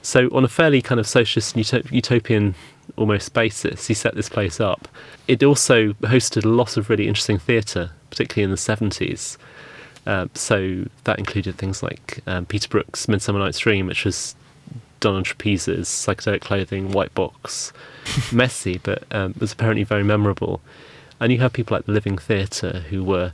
So 0.02 0.28
on 0.32 0.44
a 0.44 0.48
fairly 0.48 0.80
kind 0.80 0.98
of 0.98 1.06
socialist 1.06 1.54
and 1.54 1.64
utop- 1.64 1.92
utopian 1.92 2.54
almost 2.96 3.34
basis, 3.34 3.86
he 3.86 3.94
set 3.94 4.14
this 4.14 4.28
place 4.28 4.58
up. 4.58 4.88
It 5.28 5.42
also 5.42 5.92
hosted 5.94 6.44
a 6.44 6.48
lot 6.48 6.76
of 6.76 6.88
really 6.88 7.06
interesting 7.06 7.38
theatre, 7.38 7.90
particularly 8.08 8.44
in 8.44 8.50
the 8.50 8.56
seventies. 8.56 9.36
Um, 10.06 10.30
so 10.34 10.86
that 11.04 11.18
included 11.18 11.58
things 11.58 11.82
like 11.82 12.20
um, 12.26 12.46
Peter 12.46 12.68
Brook's 12.68 13.06
Midsummer 13.06 13.38
Night's 13.38 13.58
Dream, 13.58 13.86
which 13.86 14.04
was 14.04 14.34
done 15.00 15.14
on 15.14 15.24
trapezes, 15.24 15.86
psychedelic 15.86 16.40
clothing, 16.40 16.92
white 16.92 17.14
box, 17.14 17.72
messy, 18.32 18.78
but 18.78 19.04
um, 19.10 19.34
was 19.38 19.52
apparently 19.52 19.84
very 19.84 20.04
memorable. 20.04 20.60
And 21.20 21.30
you 21.30 21.38
have 21.40 21.52
people 21.52 21.76
like 21.76 21.86
the 21.86 21.92
Living 21.92 22.16
Theatre 22.16 22.84
who 22.88 23.04
were, 23.04 23.32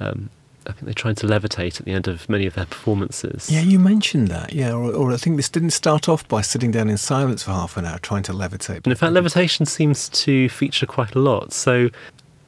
um, 0.00 0.30
I 0.66 0.72
think 0.72 0.86
they 0.86 0.92
tried 0.92 1.16
to 1.18 1.26
levitate 1.26 1.80
at 1.80 1.84
the 1.84 1.92
end 1.92 2.06
of 2.08 2.28
many 2.28 2.46
of 2.46 2.54
their 2.54 2.66
performances. 2.66 3.50
Yeah, 3.50 3.60
you 3.60 3.78
mentioned 3.78 4.28
that. 4.28 4.52
Yeah, 4.52 4.72
or, 4.72 4.92
or 4.92 5.12
I 5.12 5.16
think 5.16 5.36
this 5.36 5.48
didn't 5.48 5.70
start 5.70 6.08
off 6.08 6.26
by 6.28 6.40
sitting 6.40 6.70
down 6.70 6.88
in 6.88 6.96
silence 6.96 7.42
for 7.42 7.50
half 7.50 7.76
an 7.76 7.84
hour 7.84 7.98
trying 7.98 8.22
to 8.24 8.32
levitate. 8.32 8.76
And 8.84 8.86
in 8.86 8.94
fact, 8.94 9.12
levitation 9.12 9.66
seems 9.66 10.08
to 10.10 10.48
feature 10.48 10.86
quite 10.86 11.14
a 11.14 11.18
lot. 11.18 11.52
So 11.52 11.90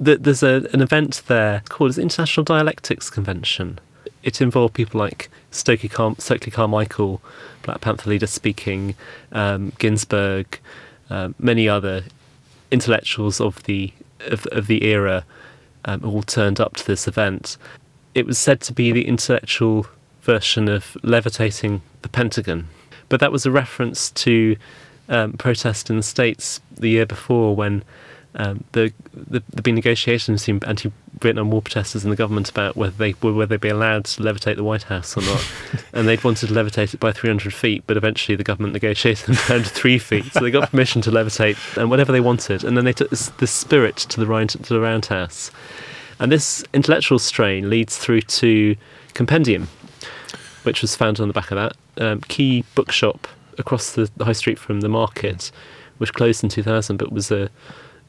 th- 0.02 0.20
there's 0.20 0.42
a, 0.42 0.66
an 0.72 0.80
event 0.80 1.22
there 1.26 1.62
called 1.68 1.94
the 1.94 2.02
International 2.02 2.44
Dialectics 2.44 3.10
Convention. 3.10 3.80
It 4.22 4.40
involved 4.40 4.74
people 4.74 4.98
like 4.98 5.28
Stokely, 5.50 5.88
Car- 5.88 6.14
Stokely 6.18 6.52
Carmichael, 6.52 7.20
Black 7.62 7.80
Panther 7.80 8.08
leader 8.08 8.26
speaking, 8.26 8.94
um, 9.32 9.72
Ginsberg, 9.78 10.60
um, 11.10 11.34
many 11.38 11.68
other 11.68 12.04
intellectuals 12.70 13.40
of 13.40 13.62
the 13.64 13.92
of, 14.20 14.46
of 14.46 14.66
the 14.66 14.84
era 14.84 15.24
um, 15.84 16.04
all 16.04 16.22
turned 16.22 16.60
up 16.60 16.76
to 16.76 16.86
this 16.86 17.06
event. 17.06 17.56
It 18.14 18.26
was 18.26 18.38
said 18.38 18.60
to 18.62 18.72
be 18.72 18.92
the 18.92 19.06
intellectual 19.06 19.86
version 20.22 20.68
of 20.68 20.96
levitating 21.02 21.82
the 22.02 22.08
Pentagon, 22.08 22.68
but 23.08 23.20
that 23.20 23.32
was 23.32 23.46
a 23.46 23.50
reference 23.50 24.10
to 24.12 24.56
um, 25.08 25.34
protest 25.34 25.90
in 25.90 25.96
the 25.96 26.02
states 26.02 26.60
the 26.74 26.90
year 26.90 27.06
before 27.06 27.54
when 27.54 27.84
um, 28.36 28.64
the, 28.72 28.92
the 29.14 29.42
there'd 29.50 29.62
been 29.62 29.74
negotiations 29.74 30.42
between 30.42 30.62
anti-Vietnam 30.68 31.50
War 31.50 31.62
protesters 31.62 32.04
and 32.04 32.12
the 32.12 32.16
government 32.16 32.50
about 32.50 32.76
whether 32.76 32.94
they 32.96 33.14
were 33.22 33.32
whether 33.32 33.56
they'd 33.56 33.60
be 33.60 33.70
allowed 33.70 34.04
to 34.04 34.22
levitate 34.22 34.56
the 34.56 34.64
White 34.64 34.84
House 34.84 35.16
or 35.16 35.22
not, 35.22 35.52
and 35.94 36.06
they'd 36.06 36.22
wanted 36.22 36.48
to 36.48 36.52
levitate 36.52 36.92
it 36.92 37.00
by 37.00 37.12
300 37.12 37.52
feet, 37.54 37.84
but 37.86 37.96
eventually 37.96 38.36
the 38.36 38.44
government 38.44 38.74
negotiated 38.74 39.26
them 39.26 39.36
down 39.48 39.62
to 39.62 39.70
three 39.70 39.98
feet, 39.98 40.26
so 40.32 40.40
they 40.40 40.50
got 40.50 40.70
permission 40.70 41.00
to 41.02 41.10
levitate 41.10 41.56
and 41.76 41.90
whatever 41.90 42.12
they 42.12 42.20
wanted, 42.20 42.62
and 42.62 42.76
then 42.76 42.84
they 42.84 42.92
took 42.92 43.10
this, 43.10 43.30
this 43.38 43.50
spirit 43.50 43.96
to 43.96 44.20
the 44.20 44.26
round 44.26 44.50
to 44.50 44.58
the 44.58 44.80
Roundhouse, 44.80 45.50
and 46.20 46.30
this 46.30 46.62
intellectual 46.74 47.18
strain 47.18 47.70
leads 47.70 47.96
through 47.96 48.20
to 48.20 48.76
Compendium, 49.14 49.68
which 50.64 50.82
was 50.82 50.94
found 50.94 51.20
on 51.20 51.28
the 51.28 51.34
back 51.34 51.50
of 51.50 51.56
that 51.56 52.04
um, 52.04 52.20
key 52.22 52.64
bookshop 52.74 53.26
across 53.58 53.92
the, 53.92 54.10
the 54.16 54.26
high 54.26 54.32
street 54.32 54.58
from 54.58 54.82
the 54.82 54.88
market, 54.88 55.50
which 55.98 56.12
closed 56.12 56.42
in 56.42 56.50
2000, 56.50 56.98
but 56.98 57.10
was 57.10 57.30
a, 57.30 57.48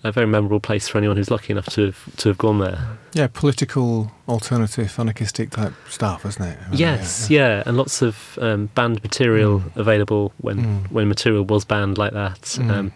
a 0.03 0.11
very 0.11 0.27
memorable 0.27 0.59
place 0.59 0.87
for 0.87 0.97
anyone 0.97 1.17
who's 1.17 1.31
lucky 1.31 1.51
enough 1.51 1.65
to 1.67 1.87
have, 1.87 2.15
to 2.17 2.29
have 2.29 2.37
gone 2.37 2.59
there. 2.59 2.97
Yeah, 3.13 3.27
political, 3.31 4.11
alternative, 4.27 4.93
anarchistic 4.99 5.49
type 5.49 5.73
stuff, 5.89 6.25
isn't 6.25 6.43
it? 6.43 6.57
I 6.65 6.69
mean, 6.69 6.79
yes, 6.79 7.29
yeah, 7.29 7.63
and 7.65 7.77
lots 7.77 8.01
of 8.01 8.37
um, 8.41 8.67
banned 8.75 9.01
material 9.03 9.63
available 9.75 10.33
when 10.37 10.85
when 10.89 11.07
material 11.07 11.43
was 11.43 11.65
banned 11.65 11.97
like 11.97 12.13
that. 12.13 12.41
Mm. 12.41 12.69
Um, 12.69 12.91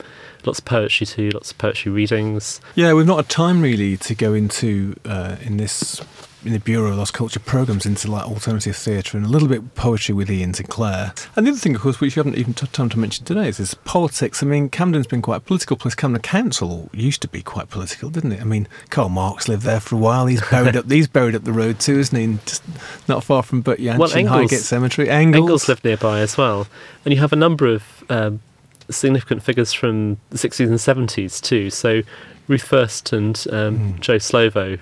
lots 0.46 0.60
of 0.60 0.66
poetry 0.66 1.08
too, 1.08 1.32
lots 1.32 1.52
of 1.52 1.58
poetry 1.58 1.92
readings. 1.92 2.62
Yeah, 2.76 2.94
we've 2.94 3.08
not 3.08 3.18
had 3.18 3.30
time 3.30 3.62
really 3.62 3.98
to 3.98 4.16
go 4.16 4.34
into 4.34 4.96
uh, 5.06 5.38
in 5.42 5.58
this 5.58 6.02
in 6.44 6.54
the 6.54 6.60
Bureau 6.60 6.92
of 6.92 6.98
Lost 6.98 7.14
Culture 7.14 7.40
programs 7.40 7.86
into 7.86 8.10
like 8.10 8.26
alternative 8.26 8.76
theatre 8.76 9.16
and 9.18 9.26
a 9.26 9.30
little 9.30 9.48
bit 9.48 9.76
poetry 9.76 10.16
with 10.16 10.30
Iain 10.30 10.54
Sinclair. 10.54 11.14
And 11.36 11.46
the 11.46 11.52
other 11.52 11.60
thing, 11.60 11.76
of 11.76 11.82
course, 11.82 12.00
which 12.02 12.16
you 12.16 12.24
haven't 12.24 12.38
even 12.40 12.54
had 12.54 12.74
time 12.74 12.90
to 12.90 13.00
mention 13.00 13.26
today 13.26 13.48
is 13.48 13.58
this 13.58 13.74
politics. 13.74 14.42
I 14.42 14.48
mean, 14.48 14.70
Camden's 14.70 15.08
been 15.08 15.22
quite 15.22 15.38
a 15.38 15.42
political 15.42 15.78
place. 15.78 15.94
Camden 15.96 16.22
Council 16.22 16.90
used 16.94 17.22
to 17.22 17.28
be 17.28 17.42
quite 17.44 17.70
political, 17.70 18.10
didn't 18.10 18.32
it? 18.32 18.42
I 18.42 18.46
mean, 18.46 18.68
Karl 18.90 19.10
Marx 19.10 19.48
lived 19.48 19.64
there 19.64 19.80
for 19.80 19.96
a 19.96 20.00
while. 20.00 20.26
He's 20.26 20.42
buried 20.50 20.76
up. 20.76 20.86
He's 20.92 21.08
buried 21.08 21.36
up 21.36 21.44
the 21.44 21.54
road 21.54 21.80
too, 21.80 22.00
isn't 22.00 22.18
he? 22.18 22.40
Just 22.46 22.64
not 23.08 23.24
far 23.24 23.44
from 23.44 23.62
Butt 23.62 23.78
Yanch 23.80 24.00
Well, 24.00 24.12
in 24.12 24.20
Engels- 24.20 24.36
Highgate 24.52 24.60
Cemetery. 24.62 25.10
Engels. 25.10 25.42
Engels 25.44 25.68
lived 25.70 25.84
nearby 25.84 26.20
as 26.22 26.38
well, 26.38 26.68
and 27.06 27.14
you 27.14 27.20
have 27.20 27.34
a 27.34 27.38
number 27.38 27.68
of 27.68 28.04
um, 28.10 28.42
significant 28.90 29.44
figures 29.44 29.74
from 29.74 30.18
the 30.32 30.38
60s 30.38 30.66
and 30.68 31.08
70s 31.08 31.42
too. 31.42 31.70
So 31.70 32.02
Ruth 32.48 32.64
First 32.64 33.14
and 33.14 33.46
um, 33.52 34.00
Joe 34.00 34.18
Slovo 34.18 34.80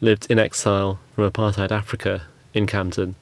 lived 0.00 0.26
in 0.30 0.38
exile 0.38 0.98
from 1.14 1.30
apartheid 1.30 1.70
Africa 1.70 2.22
in 2.54 2.66
Camden, 2.66 3.14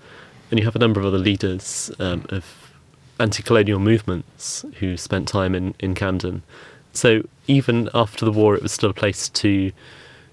and 0.50 0.58
you 0.58 0.64
have 0.64 0.76
a 0.76 0.78
number 0.78 1.00
of 1.00 1.06
other 1.06 1.18
leaders 1.18 1.90
um, 1.98 2.24
of 2.30 2.72
anti-colonial 3.20 3.78
movements 3.78 4.64
who 4.78 4.96
spent 4.96 5.28
time 5.28 5.54
in, 5.54 5.74
in 5.78 5.94
Camden. 5.94 6.42
So 6.92 7.22
even 7.46 7.88
after 7.94 8.24
the 8.24 8.32
war, 8.32 8.54
it 8.54 8.62
was 8.62 8.72
still 8.72 8.90
a 8.90 8.94
place 8.94 9.28
to 9.30 9.72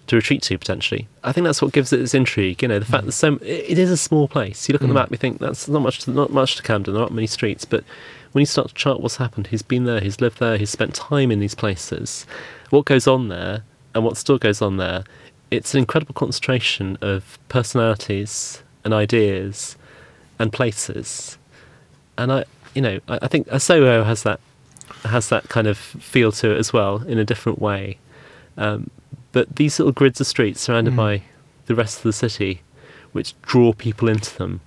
to 0.07 0.15
retreat 0.15 0.41
to 0.41 0.57
potentially. 0.57 1.07
I 1.23 1.31
think 1.31 1.45
that's 1.45 1.61
what 1.61 1.71
gives 1.71 1.93
it 1.93 2.01
its 2.01 2.13
intrigue. 2.13 2.61
You 2.61 2.67
know, 2.67 2.79
the 2.79 2.85
fact 2.85 3.05
that 3.05 3.11
so 3.13 3.35
it 3.35 3.71
it 3.71 3.77
is 3.77 3.91
a 3.91 3.97
small 3.97 4.27
place. 4.27 4.67
You 4.67 4.73
look 4.73 4.81
at 4.81 4.87
the 4.87 4.93
map, 4.93 5.11
you 5.11 5.17
think 5.17 5.39
that's 5.39 5.67
not 5.67 5.81
much, 5.81 6.07
not 6.07 6.31
much 6.31 6.57
to 6.57 6.63
Camden. 6.63 6.93
There 6.93 7.03
aren't 7.03 7.13
many 7.13 7.27
streets, 7.27 7.65
but 7.65 7.83
when 8.31 8.41
you 8.41 8.45
start 8.45 8.69
to 8.69 8.73
chart 8.73 8.99
what's 8.99 9.17
happened, 9.17 9.47
who's 9.47 9.61
been 9.61 9.85
there, 9.85 9.99
who's 9.99 10.19
lived 10.19 10.39
there, 10.39 10.57
who's 10.57 10.69
spent 10.69 10.95
time 10.95 11.31
in 11.31 11.39
these 11.39 11.55
places, 11.55 12.25
what 12.69 12.85
goes 12.85 13.07
on 13.07 13.27
there, 13.27 13.63
and 13.93 14.03
what 14.03 14.17
still 14.17 14.37
goes 14.37 14.61
on 14.61 14.77
there, 14.77 15.03
it's 15.52 15.74
an 15.74 15.80
incredible 15.80 16.14
concentration 16.14 16.97
of 17.02 17.38
personalities 17.49 18.64
and 18.84 18.93
ideas 18.93 19.76
and 20.39 20.52
places. 20.52 21.38
And 22.18 22.32
I, 22.32 22.45
you 22.74 22.82
know, 22.82 22.99
I, 23.08 23.20
I 23.24 23.28
think 23.28 23.47
Soho 23.60 24.04
has 24.04 24.24
that 24.24 24.39
has 25.04 25.30
that 25.30 25.49
kind 25.49 25.68
of 25.68 25.78
feel 25.78 26.32
to 26.32 26.52
it 26.52 26.58
as 26.58 26.72
well 26.74 27.04
in 27.04 27.18
a 27.18 27.26
different 27.26 27.60
way. 27.60 27.97
Um, 28.58 28.89
but 29.32 29.56
these 29.56 29.80
little 29.80 29.93
grids 29.93 30.20
of 30.22 30.28
streets 30.28 30.62
surrounded 30.62 30.95
by 30.95 31.24
the 31.66 31.76
rest 31.76 31.97
of 31.97 32.04
the 32.04 32.14
city, 32.14 32.62
which 33.12 33.39
draw 33.41 33.74
people 33.74 34.08
into 34.10 34.38
them, 34.38 34.62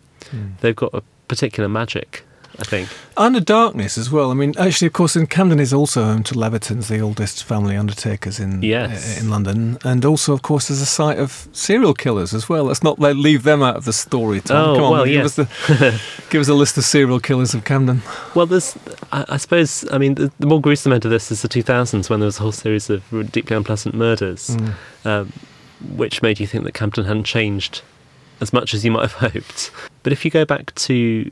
they've 0.60 0.74
got 0.74 0.92
a 0.94 1.02
particular 1.28 1.68
magic, 1.68 2.24
I 2.58 2.62
think. 2.64 2.88
Under 3.16 3.40
darkness 3.40 3.98
as 3.98 4.10
well. 4.12 4.30
I 4.30 4.34
mean, 4.34 4.54
actually, 4.58 4.86
of 4.86 4.92
course, 4.92 5.16
in 5.16 5.26
Camden 5.26 5.58
is 5.58 5.72
also 5.72 6.04
home 6.04 6.22
to 6.24 6.34
Levertons, 6.34 6.86
the 6.88 7.00
oldest 7.00 7.42
family 7.42 7.76
undertakers 7.76 8.38
in 8.38 8.62
Yes. 8.62 9.18
uh, 9.18 9.20
in 9.20 9.30
London, 9.30 9.78
and 9.84 10.04
also, 10.04 10.32
of 10.32 10.42
course, 10.42 10.70
as 10.70 10.80
a 10.80 10.86
site 10.86 11.18
of 11.18 11.48
serial 11.52 11.94
killers 11.94 12.32
as 12.32 12.48
well. 12.48 12.64
Let's 12.64 12.82
not 12.82 12.98
let, 13.00 13.16
leave 13.16 13.42
them 13.42 13.62
out 13.62 13.74
of 13.76 13.84
the 13.86 13.92
story. 13.92 14.40
Tom. 14.40 14.56
Oh, 14.56 14.74
Come 14.76 14.84
on, 14.84 14.92
well, 14.92 15.04
give 15.04 15.14
yes. 15.14 15.38
us 15.38 15.48
the, 15.68 16.00
give 16.30 16.40
us 16.40 16.48
a 16.48 16.54
list 16.54 16.78
of 16.78 16.84
serial 16.84 17.18
killers 17.20 17.54
of 17.54 17.64
Camden. 17.64 18.02
Well, 18.36 18.46
there's, 18.46 18.76
I, 19.12 19.24
I 19.30 19.36
suppose, 19.36 19.84
I 19.92 19.98
mean, 19.98 20.14
the, 20.14 20.32
the 20.38 20.46
more 20.46 20.60
gruesome 20.60 20.92
end 20.92 21.04
of 21.04 21.10
this 21.10 21.32
is 21.32 21.42
the 21.42 21.48
2000s 21.48 22.08
when 22.08 22.20
there 22.20 22.26
was 22.26 22.38
a 22.38 22.42
whole 22.42 22.52
series 22.52 22.88
of 22.88 23.02
deeply 23.32 23.56
unpleasant 23.56 23.94
murders, 23.96 24.56
um, 25.04 25.32
which 25.96 26.22
made 26.22 26.38
you 26.38 26.46
think 26.46 26.62
that 26.64 26.72
Camden 26.72 27.04
hadn't 27.04 27.24
changed 27.24 27.82
as 28.40 28.52
much 28.52 28.74
as 28.74 28.84
you 28.84 28.90
might 28.92 29.10
have 29.10 29.12
hoped. 29.32 29.70
But 30.04 30.12
if 30.12 30.24
you 30.24 30.30
go 30.30 30.44
back 30.44 30.74
to 30.76 31.30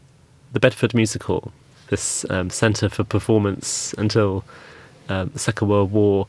the 0.52 0.60
Bedford 0.60 0.94
Music 0.94 1.22
Hall, 1.24 1.52
this 1.88 2.24
um, 2.30 2.50
centre 2.50 2.88
for 2.88 3.04
performance 3.04 3.94
until 3.98 4.44
um, 5.08 5.30
the 5.32 5.38
Second 5.38 5.68
World 5.68 5.92
War, 5.92 6.26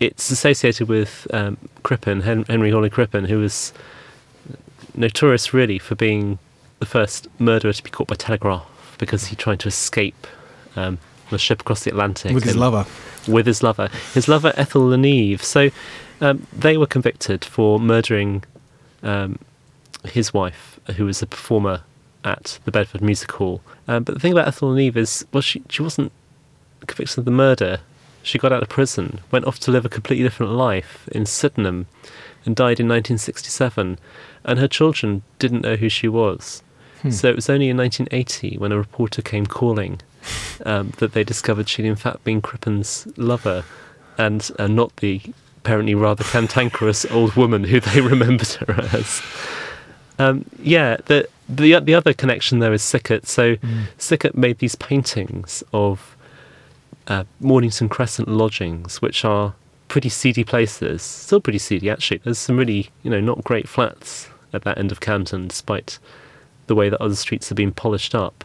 it's 0.00 0.30
associated 0.30 0.88
with 0.88 1.26
um, 1.32 1.56
Crippen, 1.82 2.20
Hen- 2.20 2.44
Henry 2.44 2.70
Hawley 2.70 2.90
Crippen, 2.90 3.24
who 3.24 3.38
was 3.38 3.72
notorious 4.94 5.52
really 5.52 5.78
for 5.78 5.94
being 5.94 6.38
the 6.78 6.86
first 6.86 7.26
murderer 7.40 7.72
to 7.72 7.82
be 7.82 7.90
caught 7.90 8.06
by 8.06 8.14
telegraph 8.14 8.96
because 8.98 9.26
he 9.26 9.36
tried 9.36 9.60
to 9.60 9.68
escape 9.68 10.26
um, 10.76 10.98
on 11.28 11.34
a 11.34 11.38
ship 11.38 11.60
across 11.60 11.84
the 11.84 11.90
Atlantic 11.90 12.34
with 12.34 12.44
his 12.44 12.56
lover. 12.56 12.86
with 13.26 13.46
his 13.46 13.62
lover, 13.62 13.88
his 14.14 14.28
lover 14.28 14.52
Ethel 14.56 14.88
Le 14.88 14.96
Neve. 14.96 15.42
So 15.42 15.70
um, 16.20 16.46
they 16.52 16.76
were 16.76 16.86
convicted 16.86 17.44
for 17.44 17.78
murdering 17.80 18.44
um, 19.02 19.38
his 20.04 20.32
wife, 20.32 20.78
who 20.96 21.06
was 21.06 21.22
a 21.22 21.26
performer 21.26 21.82
at 22.28 22.58
the 22.64 22.70
Bedford 22.70 23.00
Music 23.00 23.32
Hall. 23.32 23.60
Um, 23.86 24.02
but 24.04 24.14
the 24.14 24.20
thing 24.20 24.32
about 24.32 24.48
Ethel 24.48 24.70
Le 24.70 24.76
Neve 24.76 24.96
is, 24.96 25.26
well, 25.32 25.40
she 25.40 25.62
she 25.68 25.82
wasn't 25.82 26.12
convicted 26.86 27.18
of 27.18 27.24
the 27.24 27.30
murder. 27.30 27.80
She 28.22 28.38
got 28.38 28.52
out 28.52 28.62
of 28.62 28.68
prison, 28.68 29.20
went 29.30 29.46
off 29.46 29.58
to 29.60 29.70
live 29.70 29.86
a 29.86 29.88
completely 29.88 30.24
different 30.24 30.52
life 30.52 31.08
in 31.12 31.24
Sydenham, 31.24 31.86
and 32.44 32.54
died 32.54 32.80
in 32.80 32.88
1967. 32.88 33.98
And 34.44 34.58
her 34.58 34.68
children 34.68 35.22
didn't 35.38 35.62
know 35.62 35.76
who 35.76 35.88
she 35.88 36.08
was. 36.08 36.62
So 37.10 37.28
it 37.28 37.36
was 37.36 37.48
only 37.48 37.68
in 37.68 37.76
1980 37.76 38.58
when 38.58 38.72
a 38.72 38.76
reporter 38.76 39.22
came 39.22 39.46
calling 39.46 40.00
um, 40.66 40.92
that 40.98 41.12
they 41.12 41.22
discovered 41.22 41.68
she'd 41.68 41.84
in 41.84 41.94
fact 41.94 42.24
been 42.24 42.42
Crippen's 42.42 43.06
lover 43.16 43.64
and 44.18 44.50
uh, 44.58 44.66
not 44.66 44.96
the 44.96 45.20
apparently 45.58 45.94
rather 45.94 46.24
cantankerous 46.24 47.06
old 47.06 47.34
woman 47.34 47.64
who 47.64 47.78
they 47.78 48.00
remembered 48.14 48.48
her 48.48 48.80
as. 48.92 49.22
Um, 50.18 50.44
yeah, 50.60 50.96
the, 51.06 51.28
the 51.48 51.78
the 51.80 51.94
other 51.94 52.12
connection 52.12 52.58
there 52.58 52.72
is 52.72 52.82
Sickert. 52.82 53.26
So 53.26 53.56
Sickert 53.98 54.36
made 54.36 54.58
these 54.58 54.74
paintings 54.74 55.62
of 55.72 56.16
uh, 57.06 57.24
Mornington 57.40 57.88
Crescent 57.88 58.28
lodgings, 58.28 59.00
which 59.00 59.24
are 59.24 59.54
pretty 59.88 60.08
seedy 60.08 60.44
places. 60.44 61.02
Still 61.02 61.40
pretty 61.40 61.58
seedy, 61.58 61.90
actually. 61.90 62.18
There's 62.18 62.38
some 62.38 62.56
really, 62.56 62.90
you 63.02 63.10
know, 63.10 63.20
not 63.20 63.44
great 63.44 63.68
flats 63.68 64.28
at 64.52 64.62
that 64.64 64.78
end 64.78 64.92
of 64.92 65.00
Camden, 65.00 65.48
despite 65.48 65.98
the 66.66 66.74
way 66.74 66.88
that 66.88 67.00
other 67.00 67.14
streets 67.14 67.48
have 67.48 67.56
been 67.56 67.72
polished 67.72 68.14
up 68.14 68.44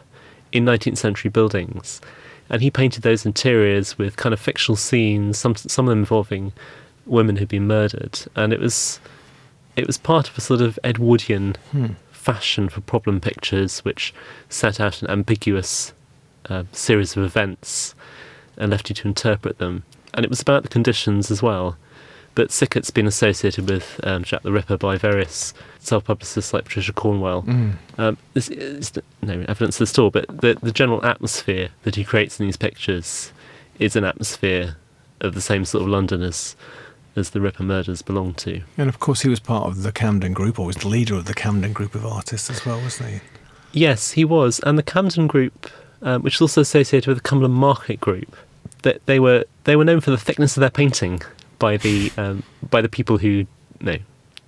in 0.51 0.65
19th 0.65 0.97
century 0.97 1.29
buildings. 1.29 2.01
And 2.49 2.61
he 2.61 2.71
painted 2.71 3.03
those 3.03 3.25
interiors 3.25 3.97
with 3.97 4.15
kind 4.15 4.33
of 4.33 4.39
fictional 4.39 4.75
scenes, 4.75 5.37
some 5.37 5.55
some 5.55 5.87
of 5.87 5.89
them 5.91 5.99
involving 5.99 6.53
women 7.05 7.35
who'd 7.35 7.49
been 7.49 7.67
murdered. 7.67 8.19
And 8.35 8.53
it 8.53 8.59
was 8.59 8.99
it 9.75 9.87
was 9.87 9.97
part 9.97 10.29
of 10.29 10.37
a 10.37 10.41
sort 10.41 10.61
of 10.61 10.77
Edwardian 10.83 11.55
fashion 12.11 12.69
for 12.69 12.81
problem 12.81 13.19
pictures, 13.19 13.79
which 13.79 14.13
set 14.49 14.79
out 14.79 15.01
an 15.01 15.09
ambiguous 15.09 15.93
uh, 16.49 16.63
series 16.71 17.17
of 17.17 17.23
events 17.23 17.95
and 18.57 18.71
left 18.71 18.89
you 18.89 18.95
to 18.95 19.07
interpret 19.07 19.57
them. 19.57 19.83
And 20.13 20.23
it 20.23 20.29
was 20.29 20.41
about 20.41 20.63
the 20.63 20.69
conditions 20.69 21.31
as 21.31 21.41
well. 21.41 21.77
But 22.35 22.51
Sickert's 22.51 22.89
been 22.89 23.05
associated 23.05 23.69
with 23.69 23.99
um, 24.03 24.23
Jack 24.23 24.41
the 24.41 24.51
Ripper 24.51 24.77
by 24.77 24.97
various 24.97 25.53
self-publicists 25.79 26.51
like 26.53 26.63
Patricia 26.65 26.91
Cornwell. 26.93 27.43
Um, 27.99 28.17
there's, 28.33 28.47
there's 28.47 28.91
no 29.21 29.45
evidence 29.47 29.79
at 29.79 29.99
all, 29.99 30.09
but 30.09 30.25
the, 30.41 30.57
the 30.61 30.71
general 30.71 31.05
atmosphere 31.05 31.69
that 31.83 31.95
he 31.95 32.03
creates 32.03 32.39
in 32.39 32.47
these 32.47 32.57
pictures 32.57 33.31
is 33.77 33.95
an 33.95 34.03
atmosphere 34.03 34.77
of 35.21 35.35
the 35.35 35.41
same 35.41 35.63
sort 35.63 35.83
of 35.83 35.89
London 35.89 36.21
as 36.23 36.55
as 37.15 37.31
the 37.31 37.41
Ripper 37.41 37.63
murders 37.63 38.01
belong 38.01 38.33
to. 38.35 38.61
And 38.77 38.89
of 38.89 38.99
course, 38.99 39.21
he 39.21 39.29
was 39.29 39.39
part 39.39 39.67
of 39.67 39.83
the 39.83 39.91
Camden 39.91 40.33
Group, 40.33 40.59
or 40.59 40.65
was 40.65 40.77
the 40.77 40.87
leader 40.87 41.15
of 41.15 41.25
the 41.25 41.33
Camden 41.33 41.73
Group 41.73 41.95
of 41.95 42.05
artists 42.05 42.49
as 42.49 42.65
well, 42.65 42.79
wasn't 42.81 43.09
he? 43.09 43.19
Yes, 43.71 44.11
he 44.11 44.25
was, 44.25 44.59
and 44.59 44.77
the 44.77 44.83
Camden 44.83 45.27
Group, 45.27 45.69
um, 46.01 46.21
which 46.21 46.35
is 46.35 46.41
also 46.41 46.61
associated 46.61 47.07
with 47.07 47.17
the 47.17 47.23
Cumberland 47.23 47.55
Market 47.55 47.99
Group, 47.99 48.35
that 48.83 49.05
they 49.05 49.19
were 49.19 49.45
they 49.63 49.75
were 49.75 49.85
known 49.85 50.01
for 50.01 50.11
the 50.11 50.17
thickness 50.17 50.55
of 50.55 50.61
their 50.61 50.69
painting 50.69 51.21
by 51.59 51.77
the 51.77 52.11
um, 52.17 52.43
by 52.69 52.81
the 52.81 52.89
people 52.89 53.17
who 53.17 53.29
you 53.29 53.47
know 53.81 53.97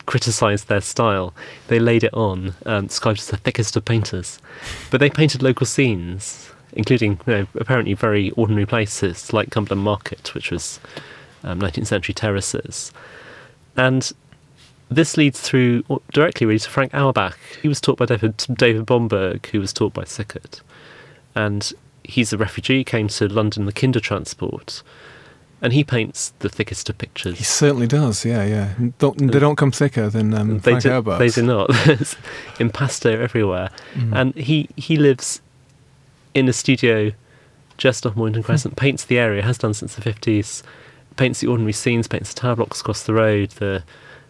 criticised 0.05 0.67
their 0.67 0.81
style. 0.81 1.33
They 1.67 1.79
laid 1.79 2.03
it 2.03 2.13
on, 2.13 2.53
um, 2.65 2.87
described 2.87 3.19
as 3.19 3.27
the 3.27 3.37
thickest 3.37 3.75
of 3.75 3.85
painters, 3.85 4.39
but 4.91 4.99
they 4.99 5.09
painted 5.09 5.41
local 5.41 5.65
scenes, 5.65 6.51
including 6.73 7.19
you 7.25 7.33
know 7.33 7.47
apparently 7.55 7.93
very 7.93 8.31
ordinary 8.31 8.65
places 8.65 9.33
like 9.33 9.49
Cumberland 9.49 9.83
Market, 9.83 10.33
which 10.35 10.51
was 10.51 10.79
um, 11.45 11.59
19th 11.61 11.87
century 11.87 12.13
terraces, 12.13 12.91
and 13.77 14.11
this 14.89 15.17
leads 15.17 15.39
through 15.39 15.83
directly 16.13 16.45
really 16.45 16.59
to 16.59 16.69
Frank 16.69 16.93
Auerbach. 16.93 17.37
He 17.61 17.67
was 17.67 17.81
taught 17.81 17.97
by 17.97 18.05
David, 18.05 18.37
David 18.53 18.85
Bomberg, 18.85 19.45
who 19.47 19.59
was 19.59 19.73
taught 19.73 19.93
by 19.93 20.03
Sickert. 20.03 20.61
And 21.33 21.71
he's 22.03 22.31
a 22.31 22.37
refugee, 22.37 22.83
came 22.83 23.07
to 23.09 23.27
London 23.27 23.65
the 23.65 23.73
Kindertransport. 23.73 24.83
And 25.61 25.73
he 25.73 25.83
paints 25.83 26.33
the 26.39 26.49
thickest 26.49 26.89
of 26.89 26.97
pictures. 26.97 27.37
He 27.37 27.43
certainly 27.43 27.87
does. 27.87 28.23
Yeah, 28.25 28.45
yeah. 28.45 28.73
Don't, 28.99 29.17
they 29.17 29.39
don't 29.39 29.55
come 29.55 29.71
thicker 29.71 30.09
than 30.09 30.33
um, 30.33 30.59
They 30.59 30.71
Frank 30.71 30.83
do, 30.83 30.91
Auerbach's. 30.91 31.35
they 31.35 31.41
do 31.41 31.47
not. 31.47 31.69
There's 31.85 32.15
impasto 32.59 33.19
everywhere. 33.19 33.71
And 34.13 34.35
he, 34.35 34.69
he 34.75 34.97
lives 34.97 35.41
in 36.35 36.47
a 36.47 36.53
studio 36.53 37.11
just 37.77 38.05
off 38.05 38.15
Mornington 38.15 38.43
Crescent, 38.43 38.75
paints 38.77 39.05
the 39.05 39.17
area, 39.17 39.41
has 39.41 39.57
done 39.57 39.73
since 39.73 39.95
the 39.95 40.01
50s, 40.01 40.61
paints 41.17 41.39
the 41.39 41.47
ordinary 41.47 41.73
scenes, 41.73 42.07
paints 42.07 42.33
the 42.33 42.39
tower 42.39 42.55
blocks 42.55 42.81
across 42.81 43.03
the 43.03 43.13
road, 43.13 43.51
the, 43.51 43.83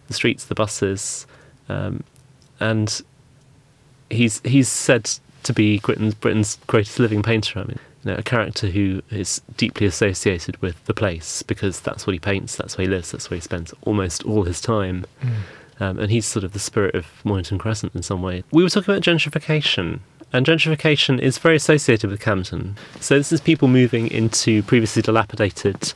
the 0.08 0.14
streets, 0.14 0.44
the 0.44 0.54
buses. 0.54 1.26
Um, 1.68 2.04
and 2.60 3.02
he's 4.10 4.40
he's 4.44 4.68
said 4.68 5.10
to 5.42 5.52
be 5.52 5.78
Britain's, 5.78 6.14
Britain's 6.14 6.58
greatest 6.66 6.98
living 6.98 7.22
painter. 7.22 7.60
I 7.60 7.64
mean, 7.64 7.78
you 8.04 8.12
know, 8.12 8.18
a 8.18 8.22
character 8.22 8.68
who 8.68 9.02
is 9.10 9.40
deeply 9.56 9.86
associated 9.86 10.60
with 10.62 10.84
the 10.86 10.94
place 10.94 11.42
because 11.42 11.80
that's 11.80 12.06
what 12.06 12.12
he 12.14 12.18
paints, 12.18 12.56
that's 12.56 12.76
where 12.76 12.86
he 12.86 12.90
lives, 12.90 13.10
that's 13.10 13.30
where 13.30 13.36
he 13.36 13.40
spends 13.40 13.74
almost 13.82 14.24
all 14.24 14.44
his 14.44 14.60
time. 14.60 15.04
Um, 15.78 15.98
and 15.98 16.10
he's 16.10 16.24
sort 16.24 16.44
of 16.44 16.52
the 16.52 16.58
spirit 16.58 16.94
of 16.94 17.06
Mornington 17.24 17.58
Crescent 17.58 17.94
in 17.94 18.02
some 18.02 18.22
way. 18.22 18.44
We 18.50 18.62
were 18.62 18.70
talking 18.70 18.94
about 18.94 19.02
gentrification, 19.02 20.00
and 20.32 20.46
gentrification 20.46 21.20
is 21.20 21.36
very 21.38 21.56
associated 21.56 22.10
with 22.10 22.20
Camden. 22.20 22.76
So 23.00 23.18
this 23.18 23.30
is 23.30 23.40
people 23.40 23.68
moving 23.68 24.08
into 24.08 24.62
previously 24.62 25.02
dilapidated 25.02 25.92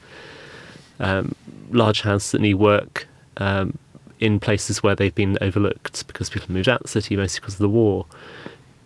um, 1.01 1.35
large 1.73 2.03
houses 2.03 2.31
that 2.33 2.41
need 2.41 2.55
work 2.55 3.07
um, 3.39 3.77
in 4.21 4.39
places 4.39 4.83
where 4.83 4.95
they've 4.95 5.15
been 5.15 5.37
overlooked 5.41 6.07
because 6.07 6.31
people 6.31 6.53
moved 6.53 6.69
out 6.69 6.81
of 6.81 6.83
the 6.85 6.89
city 6.89 7.17
mostly 7.17 7.41
because 7.41 7.55
of 7.55 7.59
the 7.61 7.69
war. 7.69 8.07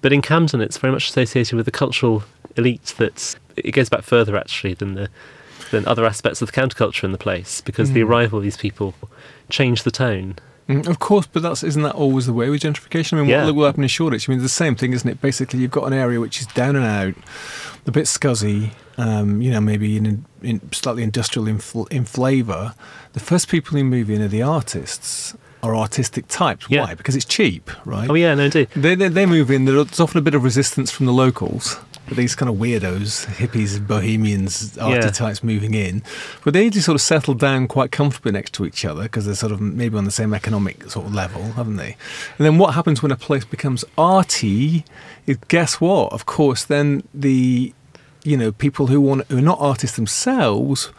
But 0.00 0.12
in 0.12 0.22
Camden, 0.22 0.60
it's 0.60 0.78
very 0.78 0.92
much 0.92 1.08
associated 1.10 1.56
with 1.56 1.66
the 1.66 1.72
cultural 1.72 2.24
elite. 2.56 2.94
That 2.98 3.34
it 3.56 3.72
goes 3.72 3.88
back 3.88 4.02
further 4.02 4.36
actually 4.36 4.74
than 4.74 4.94
the 4.94 5.08
than 5.70 5.86
other 5.86 6.04
aspects 6.04 6.42
of 6.42 6.52
the 6.52 6.60
counterculture 6.60 7.04
in 7.04 7.12
the 7.12 7.18
place 7.18 7.60
because 7.60 7.92
the 7.92 8.00
Mm. 8.02 8.08
arrival 8.08 8.38
of 8.38 8.44
these 8.44 8.56
people 8.56 8.94
changed 9.50 9.84
the 9.84 9.90
tone. 9.90 10.36
Mm, 10.68 10.86
Of 10.88 10.98
course, 10.98 11.26
but 11.30 11.42
that's 11.42 11.62
isn't 11.62 11.82
that 11.82 11.94
always 11.94 12.26
the 12.26 12.32
way 12.32 12.48
with 12.48 12.62
gentrification? 12.62 13.14
I 13.14 13.20
mean, 13.20 13.28
Yeah. 13.30 13.44
what, 13.46 13.54
what 13.54 13.64
happened 13.66 13.84
in 13.84 13.88
Shoreditch. 13.88 14.28
I 14.28 14.32
mean, 14.32 14.38
it's 14.38 14.44
the 14.44 14.64
same 14.64 14.74
thing, 14.76 14.92
isn't 14.92 15.08
it? 15.08 15.20
Basically, 15.20 15.60
you've 15.60 15.70
got 15.70 15.84
an 15.86 15.92
area 15.92 16.20
which 16.20 16.40
is 16.40 16.46
down 16.48 16.74
and 16.76 16.84
out, 16.86 17.14
a 17.86 17.90
bit 17.90 18.04
scuzzy, 18.06 18.70
um, 18.96 19.42
you 19.42 19.50
know, 19.50 19.60
maybe 19.60 19.96
in, 19.98 20.24
in 20.42 20.72
slightly 20.72 21.02
industrial 21.02 21.46
in, 21.48 21.60
in 21.90 22.04
flavour. 22.06 22.74
The 23.12 23.20
first 23.20 23.48
people 23.48 23.76
who 23.76 23.84
move 23.84 24.08
in 24.08 24.22
are 24.22 24.28
the 24.28 24.42
artists 24.42 25.36
or 25.62 25.76
artistic 25.76 26.28
types. 26.28 26.66
Yeah. 26.70 26.84
Why? 26.84 26.94
Because 26.94 27.14
it's 27.16 27.24
cheap, 27.26 27.70
right? 27.86 28.08
Oh 28.08 28.14
yeah, 28.14 28.34
no, 28.34 28.44
indeed. 28.44 28.68
They, 28.74 28.94
they, 28.94 29.08
they 29.08 29.26
move 29.26 29.50
in. 29.50 29.66
There's 29.66 30.00
often 30.00 30.18
a 30.18 30.22
bit 30.22 30.34
of 30.34 30.44
resistance 30.44 30.90
from 30.90 31.06
the 31.06 31.12
locals. 31.12 31.78
These 32.10 32.34
kind 32.34 32.50
of 32.50 32.56
weirdos, 32.56 33.26
hippies, 33.26 33.84
bohemians, 33.86 34.76
Yeah. 34.76 35.00
types 35.10 35.42
moving 35.42 35.72
in, 35.74 36.02
but 36.44 36.52
they 36.52 36.64
usually 36.64 36.82
sort 36.82 36.96
of 36.96 37.00
settle 37.00 37.32
down 37.34 37.66
quite 37.66 37.90
comfortably 37.92 38.32
next 38.32 38.52
to 38.54 38.66
each 38.66 38.84
other 38.84 39.04
because 39.04 39.24
they're 39.26 39.34
sort 39.34 39.52
of 39.52 39.60
maybe 39.60 39.96
on 39.96 40.04
the 40.04 40.10
same 40.10 40.34
economic 40.34 40.90
sort 40.90 41.06
of 41.06 41.14
level, 41.14 41.42
haven't 41.52 41.76
they? 41.76 41.96
And 42.38 42.44
then 42.46 42.58
what 42.58 42.74
happens 42.74 43.02
when 43.02 43.10
a 43.10 43.16
place 43.16 43.44
becomes 43.46 43.84
arty? 43.96 44.84
Is 45.26 45.38
guess 45.48 45.80
what? 45.80 46.12
Of 46.12 46.26
course, 46.26 46.64
then 46.64 47.02
the 47.14 47.72
you 48.22 48.36
know 48.36 48.52
people 48.52 48.86
who 48.88 49.00
want 49.00 49.26
who 49.30 49.38
are 49.38 49.42
not 49.42 49.58
artists 49.60 49.96
themselves 49.96 50.90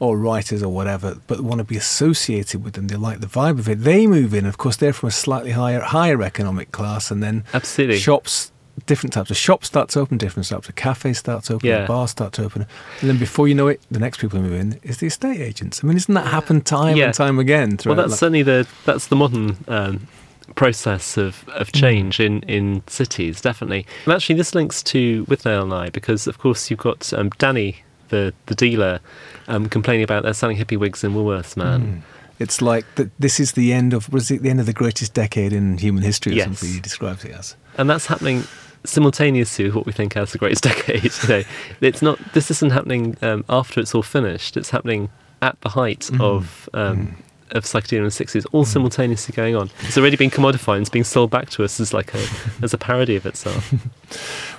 or 0.00 0.16
writers 0.16 0.62
or 0.62 0.72
whatever, 0.72 1.18
but 1.26 1.40
want 1.40 1.58
to 1.58 1.64
be 1.64 1.76
associated 1.76 2.62
with 2.64 2.74
them. 2.74 2.86
They 2.88 2.96
like 2.96 3.20
the 3.20 3.26
vibe 3.26 3.58
of 3.58 3.68
it. 3.68 3.82
They 3.82 4.06
move 4.06 4.32
in. 4.34 4.46
Of 4.46 4.56
course, 4.58 4.76
they're 4.76 4.92
from 4.92 5.08
a 5.08 5.12
slightly 5.12 5.52
higher 5.52 5.80
higher 5.80 6.22
economic 6.22 6.72
class, 6.72 7.10
and 7.10 7.22
then 7.22 7.44
Absolutely. 7.54 7.98
shops. 7.98 8.50
Different 8.86 9.12
types 9.12 9.30
of 9.30 9.36
shops 9.36 9.66
start 9.66 9.88
to 9.90 10.00
open, 10.00 10.18
different 10.18 10.48
types 10.48 10.68
of 10.68 10.74
cafes 10.76 11.18
start 11.18 11.44
to 11.44 11.54
open, 11.54 11.68
Yeah. 11.68 11.86
bars 11.86 12.10
start 12.10 12.32
to 12.34 12.44
open, 12.44 12.66
and 13.00 13.10
then 13.10 13.18
before 13.18 13.48
you 13.48 13.54
know 13.54 13.66
it, 13.68 13.80
the 13.90 13.98
next 13.98 14.18
people 14.20 14.38
who 14.40 14.48
move 14.48 14.60
in 14.60 14.78
is 14.82 14.98
the 14.98 15.06
estate 15.06 15.40
agents. 15.40 15.80
I 15.82 15.86
mean, 15.86 15.96
isn't 15.96 16.14
that 16.14 16.26
happened 16.28 16.66
time 16.66 16.96
Yeah. 16.96 17.06
and 17.06 17.14
time 17.14 17.38
again? 17.38 17.78
Well, 17.84 17.94
that's 17.94 18.10
like- 18.10 18.18
certainly 18.20 18.42
the 18.42 18.66
that's 18.84 19.06
the 19.08 19.16
modern 19.16 19.56
um, 19.68 20.06
process 20.54 21.16
of, 21.16 21.46
of 21.48 21.72
change 21.72 22.20
in, 22.20 22.40
in 22.42 22.82
cities, 22.86 23.40
definitely. 23.40 23.86
And 24.04 24.14
actually, 24.14 24.36
this 24.36 24.54
links 24.54 24.82
to 24.84 25.24
Withnail 25.26 25.62
and 25.64 25.74
I 25.74 25.90
because, 25.90 26.26
of 26.26 26.38
course, 26.38 26.70
you've 26.70 26.80
got 26.80 27.12
um, 27.12 27.30
Danny, 27.38 27.76
the 28.08 28.32
the 28.46 28.54
dealer, 28.54 29.00
um, 29.48 29.68
complaining 29.68 30.04
about 30.04 30.22
they're 30.22 30.34
selling 30.34 30.56
hippie 30.56 30.78
wigs 30.78 31.04
in 31.04 31.12
Woolworths, 31.14 31.56
man. 31.56 32.02
It's 32.40 32.62
like 32.62 32.84
that. 32.94 33.10
This 33.18 33.40
is 33.40 33.52
the 33.52 33.72
end 33.72 33.92
of 33.92 34.12
was 34.12 34.30
it 34.30 34.42
the 34.42 34.50
end 34.50 34.60
of 34.60 34.66
the 34.66 34.72
greatest 34.72 35.12
decade 35.12 35.52
in 35.52 35.78
human 35.78 36.02
history? 36.04 36.32
Or 36.32 36.36
Yes. 36.36 36.44
something 36.46 36.72
he 36.72 36.80
describes 36.80 37.24
it 37.24 37.32
as. 37.32 37.56
and 37.76 37.88
that's 37.90 38.06
happening 38.06 38.44
simultaneously 38.84 39.66
with 39.66 39.74
what 39.74 39.86
we 39.86 39.92
think 39.92 40.16
as 40.16 40.32
the 40.32 40.38
greatest 40.38 40.62
decade. 40.64 41.04
you 41.22 41.28
know, 41.28 41.42
it's 41.80 42.02
not. 42.02 42.18
This 42.32 42.50
isn't 42.50 42.70
happening 42.70 43.16
um, 43.22 43.44
after 43.48 43.80
it's 43.80 43.94
all 43.94 44.02
finished. 44.02 44.56
It's 44.56 44.70
happening 44.70 45.10
at 45.42 45.60
the 45.60 45.70
height 45.70 46.10
of. 46.20 46.68
Um, 46.74 47.16
Of 47.50 47.64
psychedelia 47.64 47.98
in 47.98 48.04
the 48.04 48.10
sixties, 48.10 48.44
all 48.46 48.64
hmm. 48.64 48.70
simultaneously 48.70 49.34
going 49.34 49.56
on. 49.56 49.70
It's 49.82 49.98
already 49.98 50.16
been 50.16 50.30
commodified 50.30 50.74
and 50.74 50.82
it's 50.82 50.90
being 50.90 51.04
sold 51.04 51.30
back 51.30 51.50
to 51.50 51.64
us 51.64 51.80
as 51.80 51.92
like 51.92 52.14
a 52.14 52.26
as 52.62 52.74
a 52.74 52.78
parody 52.78 53.16
of 53.16 53.26
itself. 53.26 53.72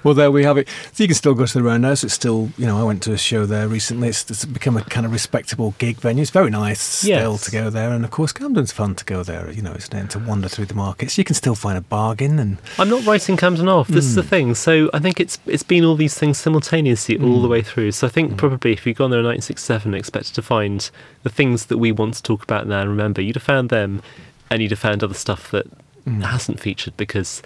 Well, 0.04 0.14
there 0.14 0.32
we 0.32 0.44
have 0.44 0.58
it. 0.58 0.70
So 0.94 1.04
you 1.04 1.08
can 1.08 1.16
still 1.16 1.34
go 1.34 1.46
to 1.46 1.54
the 1.54 1.64
Roundhouse. 1.64 2.04
It's 2.04 2.14
still, 2.14 2.52
you 2.58 2.66
know, 2.66 2.80
I 2.80 2.84
went 2.84 3.04
to 3.04 3.14
a 3.14 3.18
show 3.18 3.46
there 3.46 3.68
recently. 3.68 4.10
It's, 4.10 4.30
it's 4.30 4.46
become 4.46 4.78
a 4.78 4.84
kind 4.84 5.06
of 5.06 5.12
respectable 5.12 5.76
gig 5.78 5.98
venue. 5.98 6.22
It's 6.22 6.32
very 6.32 6.50
nice 6.50 6.80
still 6.80 7.34
Yes. 7.34 7.46
to 7.46 7.52
go 7.52 7.70
there, 7.70 7.92
and 7.92 8.06
of 8.06 8.12
course, 8.12 8.32
Camden's 8.32 8.72
fun 8.72 8.96
to 8.96 9.06
go 9.06 9.24
there. 9.24 9.52
You 9.52 9.62
know, 9.62 9.74
it's 9.74 9.90
then 9.90 10.08
to 10.10 10.20
wander 10.20 10.48
through 10.48 10.68
the 10.68 10.74
markets. 10.74 11.18
You 11.18 11.24
can 11.24 11.36
still 11.36 11.56
find 11.56 11.78
a 11.78 11.82
bargain, 11.82 12.40
and 12.40 12.58
I'm 12.78 12.90
not 12.90 13.06
writing 13.06 13.36
Camden 13.36 13.68
off. 13.68 13.88
This 13.88 14.06
is 14.06 14.16
the 14.16 14.22
hmm. 14.22 14.28
thing. 14.28 14.56
So 14.56 14.90
I 14.94 15.00
think 15.00 15.20
it's 15.20 15.40
it's 15.46 15.64
been 15.64 15.84
all 15.84 15.96
these 15.96 16.18
things 16.18 16.38
simultaneously 16.38 17.18
all 17.18 17.42
the 17.42 17.48
hmm. 17.48 17.52
way 17.52 17.62
through. 17.62 17.92
So 17.92 18.08
I 18.08 18.10
think 18.10 18.38
probably 18.38 18.74
if 18.74 18.86
you'd 18.86 18.98
gone 18.98 19.12
there 19.12 19.20
in 19.20 19.26
1967 19.26 19.94
and 19.94 20.00
expected 20.00 20.36
to 20.36 20.42
find 20.42 20.90
the 21.24 21.30
things 21.30 21.66
that 21.66 21.78
we 21.78 21.92
want 21.92 22.14
to 22.16 22.24
talk 22.24 22.44
about 22.44 22.68
now 22.68 22.79
and 22.80 22.90
remember, 22.90 23.22
you'd 23.22 23.36
have 23.36 23.44
found 23.44 23.70
them, 23.70 24.02
and 24.50 24.62
you'd 24.62 24.72
have 24.72 24.80
found 24.80 25.04
other 25.04 25.14
stuff 25.14 25.52
that 25.52 25.68
mm. 26.06 26.24
hasn't 26.24 26.60
featured 26.60 26.96
because 26.98 27.42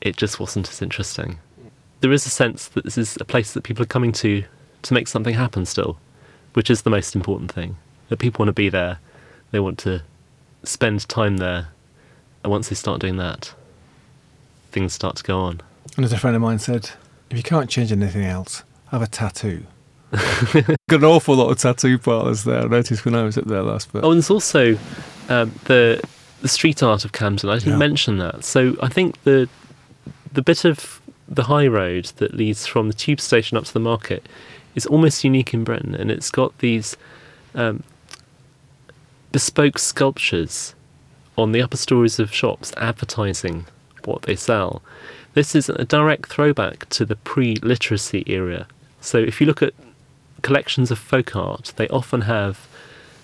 it 0.00 0.16
just 0.16 0.38
wasn't 0.38 0.68
as 0.68 0.82
interesting. 0.82 1.38
There 2.00 2.12
is 2.12 2.26
a 2.26 2.30
sense 2.30 2.68
that 2.68 2.84
this 2.84 2.98
is 2.98 3.16
a 3.20 3.24
place 3.24 3.52
that 3.52 3.64
people 3.64 3.82
are 3.82 3.86
coming 3.86 4.12
to 4.12 4.44
to 4.82 4.94
make 4.94 5.08
something 5.08 5.34
happen 5.34 5.64
still, 5.64 5.98
which 6.52 6.70
is 6.70 6.82
the 6.82 6.90
most 6.90 7.14
important 7.16 7.50
thing. 7.50 7.76
That 8.08 8.18
people 8.18 8.44
want 8.44 8.48
to 8.48 8.52
be 8.52 8.68
there, 8.68 8.98
they 9.50 9.60
want 9.60 9.78
to 9.80 10.02
spend 10.62 11.08
time 11.08 11.38
there, 11.38 11.68
and 12.42 12.50
once 12.50 12.68
they 12.68 12.74
start 12.74 13.00
doing 13.00 13.16
that, 13.16 13.54
things 14.70 14.92
start 14.92 15.16
to 15.16 15.22
go 15.22 15.40
on. 15.40 15.62
and 15.96 16.04
as 16.04 16.12
a 16.12 16.18
friend 16.18 16.36
of 16.36 16.42
mine 16.42 16.58
said, 16.58 16.90
if 17.30 17.36
you 17.36 17.42
can't 17.42 17.70
change 17.70 17.90
anything 17.90 18.24
else, 18.24 18.62
have 18.90 19.00
a 19.02 19.06
tattoo. 19.06 19.64
Got 20.88 21.00
an 21.00 21.04
awful 21.04 21.34
lot 21.36 21.50
of 21.50 21.58
tattoo 21.58 21.98
parlours 21.98 22.44
there. 22.44 22.62
I 22.62 22.66
noticed 22.66 23.04
when 23.04 23.14
I 23.14 23.22
was 23.24 23.36
up 23.38 23.44
there 23.46 23.62
last. 23.62 23.92
But 23.92 24.04
Oh, 24.04 24.10
and 24.10 24.18
there's 24.18 24.30
also 24.30 24.78
um, 25.28 25.52
the 25.64 26.00
the 26.42 26.48
street 26.48 26.82
art 26.82 27.04
of 27.04 27.12
Camden. 27.12 27.48
I 27.50 27.54
didn't 27.54 27.72
Yeah. 27.72 27.78
mention 27.78 28.18
that. 28.18 28.44
So 28.44 28.76
I 28.82 28.88
think 28.88 29.22
the 29.24 29.48
the 30.32 30.42
bit 30.42 30.64
of 30.64 31.00
the 31.28 31.44
high 31.44 31.66
road 31.66 32.06
that 32.16 32.34
leads 32.34 32.66
from 32.66 32.88
the 32.88 32.94
tube 32.94 33.20
station 33.20 33.56
up 33.56 33.64
to 33.64 33.72
the 33.72 33.80
market 33.80 34.26
is 34.74 34.84
almost 34.86 35.24
unique 35.24 35.54
in 35.54 35.64
Britain, 35.64 35.94
and 35.94 36.10
it's 36.10 36.30
got 36.30 36.56
these 36.58 36.96
um, 37.54 37.82
bespoke 39.32 39.78
sculptures 39.78 40.74
on 41.36 41.52
the 41.52 41.62
upper 41.62 41.76
stories 41.76 42.18
of 42.20 42.32
shops 42.32 42.72
advertising 42.76 43.66
what 44.04 44.22
they 44.22 44.36
sell. 44.36 44.82
This 45.34 45.54
is 45.54 45.68
a 45.68 45.84
direct 45.84 46.28
throwback 46.30 46.88
to 46.90 47.04
the 47.04 47.16
pre-literacy 47.16 48.22
era. 48.26 48.66
So 49.00 49.18
if 49.18 49.40
you 49.40 49.46
look 49.46 49.62
at 49.62 49.72
collections 50.44 50.92
of 50.92 50.98
folk 50.98 51.34
art, 51.34 51.72
they 51.76 51.88
often 51.88 52.20
have 52.22 52.68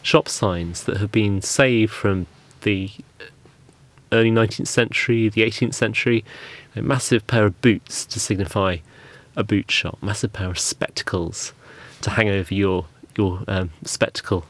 shop 0.03 0.29
signs 0.29 0.85
that 0.85 0.97
have 0.97 1.13
been 1.13 1.41
saved 1.43 1.93
from 1.93 2.27
the 2.63 2.91
early 4.11 4.31
19th 4.31 4.67
century, 4.67 5.29
the 5.29 5.43
18th 5.43 5.75
century. 5.75 6.25
A 6.75 6.83
massive 6.83 7.27
pair 7.27 7.47
of 7.47 7.61
boots 7.61 8.07
to 8.07 8.19
signify 8.19 8.79
a 9.37 9.45
boot 9.45 9.71
shop, 9.71 9.99
massive 10.03 10.33
pair 10.33 10.51
of 10.51 10.59
spectacles 10.59 11.53
to 12.01 12.11
hang 12.11 12.29
over 12.29 12.55
your 12.55 12.87
your 13.17 13.43
um, 13.47 13.71
spectacle. 13.85 14.47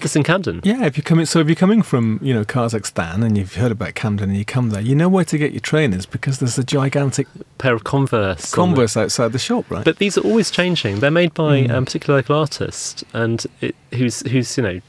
This 0.00 0.16
in 0.16 0.22
Camden. 0.24 0.60
yeah, 0.64 0.84
if 0.84 0.96
you're 0.96 1.04
coming, 1.04 1.26
so 1.26 1.38
if 1.38 1.46
you're 1.46 1.54
coming 1.54 1.80
from 1.82 2.18
you 2.22 2.34
know 2.34 2.44
Kazakhstan 2.44 3.24
and 3.24 3.36
you've 3.38 3.54
heard 3.54 3.70
about 3.70 3.94
Camden 3.94 4.30
and 4.30 4.38
you 4.38 4.44
come 4.44 4.70
there, 4.70 4.80
you 4.80 4.94
know 4.96 5.08
where 5.08 5.24
to 5.24 5.38
get 5.38 5.52
your 5.52 5.60
trainers 5.60 6.06
because 6.06 6.38
there's 6.38 6.58
a 6.58 6.64
gigantic 6.64 7.28
Pair 7.58 7.74
of 7.74 7.84
Converse. 7.84 8.52
on 8.54 8.70
the- 8.70 8.74
Converse 8.74 8.96
outside 8.96 9.32
the 9.32 9.38
shop, 9.38 9.70
right? 9.70 9.84
But 9.84 9.98
these 9.98 10.18
are 10.18 10.22
always 10.22 10.50
changing. 10.50 11.00
They're 11.00 11.10
made 11.10 11.34
by 11.34 11.62
Mm. 11.64 11.70
um, 11.70 11.82
a 11.82 11.86
particular 11.86 12.18
local 12.18 12.36
artist, 12.36 13.04
and 13.12 13.46
it, 13.60 13.76
who's 13.94 14.20
who's 14.28 14.56
you 14.56 14.62
know 14.64 14.80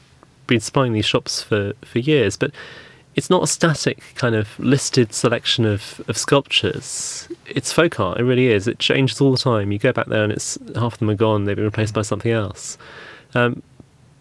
been 0.48 0.60
supplying 0.60 0.92
these 0.94 1.06
shops 1.06 1.42
for, 1.42 1.74
for 1.84 1.98
years. 2.00 2.36
But 2.36 2.50
it's 3.14 3.30
not 3.30 3.42
a 3.44 3.46
static 3.46 4.02
kind 4.16 4.34
of 4.34 4.58
listed 4.58 5.12
selection 5.12 5.64
of, 5.64 6.00
of 6.08 6.16
sculptures. 6.18 7.28
It's 7.46 7.72
folk 7.72 8.00
art. 8.00 8.18
It 8.18 8.24
really 8.24 8.48
is. 8.48 8.66
It 8.66 8.78
changes 8.80 9.20
all 9.20 9.30
the 9.30 9.38
time. 9.38 9.70
You 9.70 9.78
go 9.78 9.92
back 9.92 10.06
there, 10.06 10.24
and 10.24 10.32
it's 10.32 10.58
half 10.74 10.94
of 10.94 10.98
them 10.98 11.10
are 11.10 11.14
gone. 11.14 11.44
They've 11.44 11.54
been 11.54 11.64
replaced 11.66 11.94
by 11.94 12.02
something 12.02 12.32
else. 12.32 12.76
Um, 13.34 13.62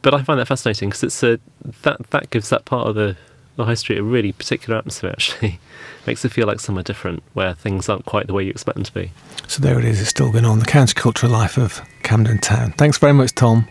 but 0.04 0.14
I 0.14 0.22
find 0.22 0.40
that 0.40 0.48
fascinating 0.48 0.90
because 0.90 1.04
it's 1.04 1.24
a 1.24 1.40
that 1.82 2.10
that 2.12 2.30
gives 2.30 2.50
that 2.50 2.66
part 2.66 2.88
of 2.88 2.96
the 2.96 3.18
the 3.56 3.66
high 3.66 3.74
street 3.74 4.00
a 4.00 4.04
really 4.04 4.32
particular 4.32 4.78
atmosphere. 4.78 5.12
Actually, 5.12 5.60
makes 6.08 6.24
it 6.24 6.30
feel 6.30 6.46
like 6.46 6.60
somewhere 6.60 6.84
different 6.84 7.24
where 7.34 7.54
things 7.54 7.90
aren't 7.90 8.06
quite 8.06 8.28
the 8.28 8.34
way 8.34 8.44
you 8.44 8.52
expect 8.52 8.76
them 8.76 8.84
to 8.84 8.94
be. 8.94 9.12
so 9.48 9.62
there 9.62 9.80
it 9.80 9.86
is. 9.86 10.00
It's 10.02 10.10
still 10.10 10.32
going 10.32 10.46
on. 10.46 10.60
The 10.60 10.66
countercultural 10.66 11.30
life 11.32 11.58
of 11.58 11.82
Camden 12.04 12.38
Town. 12.40 12.74
Thanks 12.74 12.98
very 12.98 13.14
much, 13.14 13.34
Tom. 13.34 13.68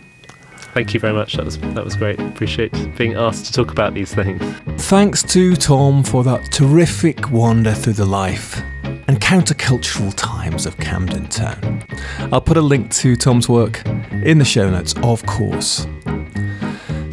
Thank 0.75 0.95
you 0.95 1.01
very 1.01 1.13
much. 1.13 1.35
That 1.35 1.45
was 1.45 1.59
that 1.59 1.85
was 1.85 1.97
great. 1.97 2.19
Appreciate 2.19 2.73
being 2.97 3.15
asked 3.15 3.47
to 3.47 3.53
talk 3.53 3.71
about 3.71 3.93
these 3.93 4.15
things. 4.15 4.43
Thanks 4.85 5.23
to 5.25 5.55
Tom 5.55 6.03
for 6.03 6.25
that 6.25 6.51
terrific 6.51 7.31
wander 7.31 7.73
through 7.75 7.93
the 7.95 8.07
life 8.07 8.63
and 9.09 9.21
countercultural 9.21 10.15
times 10.17 10.65
of 10.65 10.79
Camden 10.79 11.29
Town. 11.29 11.85
I'll 12.33 12.41
put 12.41 12.57
a 12.57 12.63
link 12.63 12.91
to 12.93 13.17
Tom's 13.17 13.49
work 13.49 13.85
in 14.25 14.39
the 14.39 14.45
show 14.45 14.71
notes, 14.71 14.95
of 15.03 15.27
course. 15.27 15.87